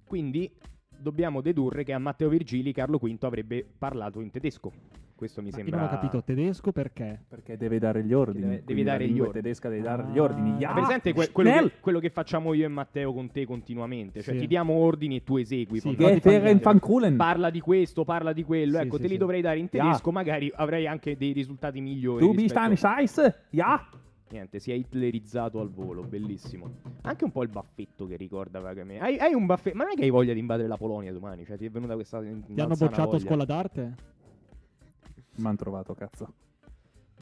Quindi 0.05 0.51
dobbiamo 0.97 1.41
dedurre 1.41 1.83
che 1.85 1.93
a 1.93 1.99
Matteo 1.99 2.29
Virgili 2.29 2.73
Carlo 2.73 2.99
V 2.99 3.17
avrebbe 3.21 3.67
parlato 3.79 4.21
in 4.21 4.31
tedesco. 4.31 4.71
Questo 5.15 5.41
mi 5.41 5.51
Ma 5.51 5.57
sembra. 5.57 5.77
Io 5.77 5.83
non 5.83 5.87
ho 5.93 5.97
capito 5.97 6.23
tedesco 6.25 6.73
perché. 6.73 7.23
Perché 7.29 7.57
deve 7.57 7.79
dare 7.79 8.03
gli 8.03 8.13
ordini. 8.13 8.45
Deve- 8.45 8.63
devi 8.65 8.83
dare 8.83 9.07
gli 9.07 9.21
ordini. 9.21 9.33
tedesca 9.35 9.69
deve 9.69 9.83
dare 9.83 10.05
gli 10.11 10.19
ordini. 10.19 10.51
Hai 10.55 10.61
Ja, 10.61 10.73
presente 10.73 11.13
que- 11.13 11.31
quello, 11.31 11.51
che, 11.53 11.73
quello 11.81 11.99
che 12.01 12.11
facciamo 12.11 12.53
io 12.55 12.65
e 12.65 12.69
Matteo 12.69 13.13
con 13.13 13.31
te 13.31 13.47
continuamente? 13.47 14.21
Cioè, 14.21 14.35
Sì. 14.35 14.41
ti 14.41 14.47
diamo 14.49 14.73
ordini 14.75 15.17
e 15.17 15.23
tu 15.23 15.37
esegui. 15.37 15.79
Sì. 15.79 15.95
Parla 17.17 17.51
di 17.51 17.61
questo, 17.61 18.05
parla 18.05 18.33
di 18.33 18.43
quello. 18.43 18.79
Sì, 18.79 18.83
ecco, 18.85 18.97
sì, 18.97 19.03
te 19.03 19.07
li 19.09 19.13
sì. 19.15 19.19
dovrei 19.19 19.41
dare 19.41 19.59
in 19.59 19.69
Ja. 19.71 19.83
tedesco, 19.85 20.11
magari 20.11 20.51
avrei 20.55 20.87
anche 20.89 21.17
dei 21.17 21.33
risultati 21.33 21.81
migliori. 21.81 22.25
Du 22.27 22.35
bist 22.35 22.57
ein 22.57 22.77
Scheiße. 22.77 23.35
Ja. 23.51 23.87
Niente, 24.33 24.61
si 24.61 24.71
è 24.71 24.75
hitlerizzato 24.75 25.61
al 25.61 25.71
volo, 25.71 26.03
bellissimo. 26.05 26.71
Anche 27.03 27.25
un 27.25 27.31
po' 27.31 27.43
il 27.43 27.51
baffetto 27.51 28.07
che 28.07 28.17
ricorda 28.17 28.61
vagamente. 28.61 29.05
Hai, 29.05 29.19
hai 29.19 29.35
un 29.35 29.45
baffetto, 29.45 29.77
ma 29.77 29.85
non 29.85 29.93
è 29.93 29.95
che 29.95 30.05
hai 30.05 30.11
voglia 30.11 30.33
di 30.33 30.39
invadere 30.39 30.69
la 30.69 30.79
Polonia 30.79 31.13
domani? 31.13 31.45
Cioè, 31.45 31.59
ti 31.59 31.67
è 31.67 31.71
venuta 31.71 31.93
questa. 31.93 32.19
Ti 32.19 32.59
hanno 32.59 32.75
bocciato 32.75 33.11
voglia. 33.11 33.19
scuola 33.19 33.45
d'arte? 33.45 33.95
M'han 35.37 35.57
trovato, 35.57 35.93
cazzo. 35.93 36.33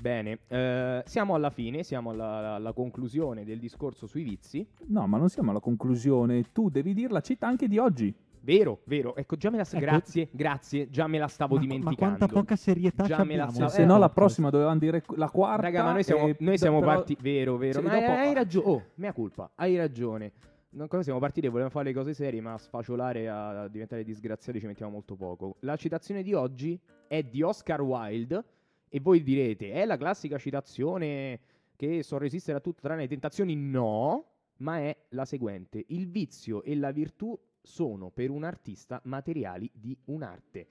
Bene, 0.00 0.38
eh, 0.46 1.02
siamo 1.04 1.34
alla 1.34 1.50
fine, 1.50 1.82
siamo 1.82 2.10
alla, 2.10 2.54
alla 2.54 2.72
conclusione 2.72 3.44
del 3.44 3.58
discorso 3.58 4.06
sui 4.06 4.22
vizi. 4.22 4.64
No, 4.86 5.08
ma 5.08 5.18
non 5.18 5.28
siamo 5.28 5.50
alla 5.50 5.58
conclusione. 5.58 6.52
Tu 6.52 6.70
devi 6.70 6.94
dire 6.94 7.12
la 7.12 7.20
città 7.22 7.48
anche 7.48 7.66
di 7.66 7.78
oggi. 7.78 8.14
Vero, 8.42 8.80
vero. 8.84 9.14
Ecco, 9.16 9.36
già 9.36 9.50
me 9.50 9.58
la 9.58 9.64
Ecco. 9.64 9.78
grazie, 9.78 10.28
grazie, 10.30 10.88
già 10.88 11.06
me 11.06 11.18
la 11.18 11.28
stavo 11.28 11.54
Ma- 11.56 11.60
dimenticando. 11.60 12.00
Ma 12.00 12.16
quanta 12.16 12.26
poca 12.26 12.56
serietà 12.56 13.04
Già 13.04 13.22
me 13.24 13.36
la 13.36 13.50
sa- 13.50 13.68
Se 13.68 13.82
eh, 13.82 13.84
no, 13.84 13.94
la 13.98 14.06
porca. 14.06 14.14
prossima 14.14 14.50
dovevamo 14.50 14.78
dire 14.78 15.02
la 15.16 15.28
quarta. 15.28 15.62
Raga, 15.62 15.82
ma 15.84 15.92
noi 15.92 16.02
siamo, 16.04 16.26
e- 16.28 16.36
noi 16.40 16.56
siamo 16.58 16.80
però- 16.80 16.92
partiti. 16.94 17.22
Vero, 17.22 17.56
vero. 17.56 17.80
Sì, 17.80 17.86
Ma 17.86 17.92
hai- 17.92 18.00
dopo- 18.00 18.12
hai 18.12 18.34
ragione. 18.34 18.66
Oh, 18.66 18.82
mia 18.94 19.12
colpa. 19.12 19.50
Hai 19.54 19.76
ragione. 19.76 20.32
Non 20.72 20.86
cosa 20.88 21.02
siamo 21.02 21.18
partiti 21.18 21.46
e 21.46 21.48
volevamo 21.48 21.72
fare 21.72 21.86
le 21.88 21.94
cose 21.94 22.14
serie, 22.14 22.40
ma 22.40 22.52
a 22.54 22.58
sfaciolare 22.58 23.28
a 23.28 23.66
diventare 23.68 24.04
disgraziati 24.04 24.60
ci 24.60 24.66
mettiamo 24.66 24.92
molto 24.92 25.16
poco. 25.16 25.56
La 25.60 25.76
citazione 25.76 26.22
di 26.22 26.32
oggi 26.32 26.78
è 27.08 27.22
di 27.22 27.42
Oscar 27.42 27.80
Wilde. 27.82 28.44
E 28.88 29.00
voi 29.00 29.22
direte, 29.22 29.72
è 29.72 29.84
la 29.84 29.96
classica 29.96 30.36
citazione 30.38 31.40
che 31.76 32.02
so 32.02 32.18
resistere 32.18 32.58
a 32.58 32.60
tutto 32.60 32.80
tranne 32.82 33.02
le 33.02 33.08
tentazioni? 33.08 33.54
No, 33.54 34.24
ma 34.58 34.78
è 34.78 34.96
la 35.10 35.24
seguente: 35.24 35.84
Il 35.88 36.08
vizio 36.08 36.62
e 36.62 36.74
la 36.76 36.90
virtù 36.90 37.36
sono 37.62 38.10
per 38.10 38.30
un 38.30 38.44
artista 38.44 39.00
materiali 39.04 39.70
di 39.72 39.96
un'arte. 40.06 40.66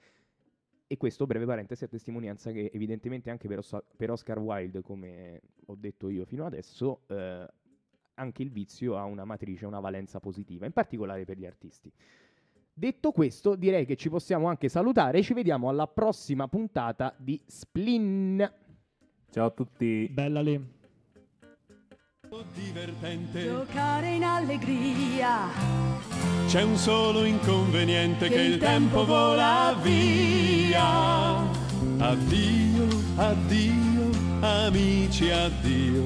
E 0.86 0.96
questo, 0.96 1.26
breve 1.26 1.46
parentesi, 1.46 1.84
è 1.84 1.88
testimonianza 1.88 2.50
che 2.50 2.70
evidentemente 2.72 3.30
anche 3.30 3.46
per, 3.46 3.58
Os- 3.58 3.84
per 3.96 4.10
Oscar 4.10 4.38
Wilde, 4.38 4.82
come 4.82 5.40
ho 5.66 5.76
detto 5.76 6.08
io 6.08 6.24
fino 6.24 6.44
adesso, 6.44 7.02
eh, 7.06 7.46
anche 8.14 8.42
il 8.42 8.50
vizio 8.50 8.96
ha 8.96 9.04
una 9.04 9.24
matrice, 9.24 9.66
una 9.66 9.80
valenza 9.80 10.18
positiva, 10.18 10.66
in 10.66 10.72
particolare 10.72 11.24
per 11.24 11.38
gli 11.38 11.46
artisti. 11.46 11.92
Detto 12.72 13.12
questo, 13.12 13.56
direi 13.56 13.84
che 13.84 13.96
ci 13.96 14.08
possiamo 14.08 14.48
anche 14.48 14.68
salutare 14.68 15.18
e 15.18 15.22
ci 15.22 15.34
vediamo 15.34 15.68
alla 15.68 15.86
prossima 15.86 16.48
puntata 16.48 17.14
di 17.16 17.40
Splin. 17.46 18.52
Ciao 19.30 19.46
a 19.46 19.50
tutti. 19.50 20.08
Bella 20.10 20.40
lì. 20.40 20.78
Divertente. 22.54 23.42
Giocare 23.44 24.14
in 24.14 24.22
allegria, 24.22 25.48
C'è 26.46 26.62
un 26.62 26.76
solo 26.76 27.24
inconveniente 27.24 28.28
Che 28.28 28.34
che 28.34 28.40
il 28.42 28.58
tempo 28.58 28.98
tempo 28.98 29.04
vola 29.04 29.74
via. 29.82 31.38
Addio, 31.98 32.86
addio, 33.16 34.10
amici, 34.40 35.30
addio. 35.30 36.02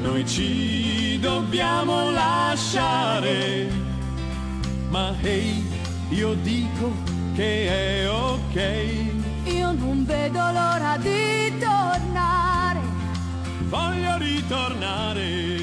Noi 0.00 0.24
ci 0.26 1.18
dobbiamo 1.18 2.10
lasciare. 2.10 3.68
Ma 4.88 5.14
hey, 5.20 5.64
io 6.10 6.34
dico 6.34 6.92
che 7.34 8.02
è 8.02 8.10
ok. 8.10 8.94
io 9.46 9.72
non 9.72 10.04
vedo 10.04 10.38
l'ora 10.38 10.96
di 10.98 11.58
tornare. 11.58 12.09
Voglio 13.70 14.18
ritornare. 14.18 15.59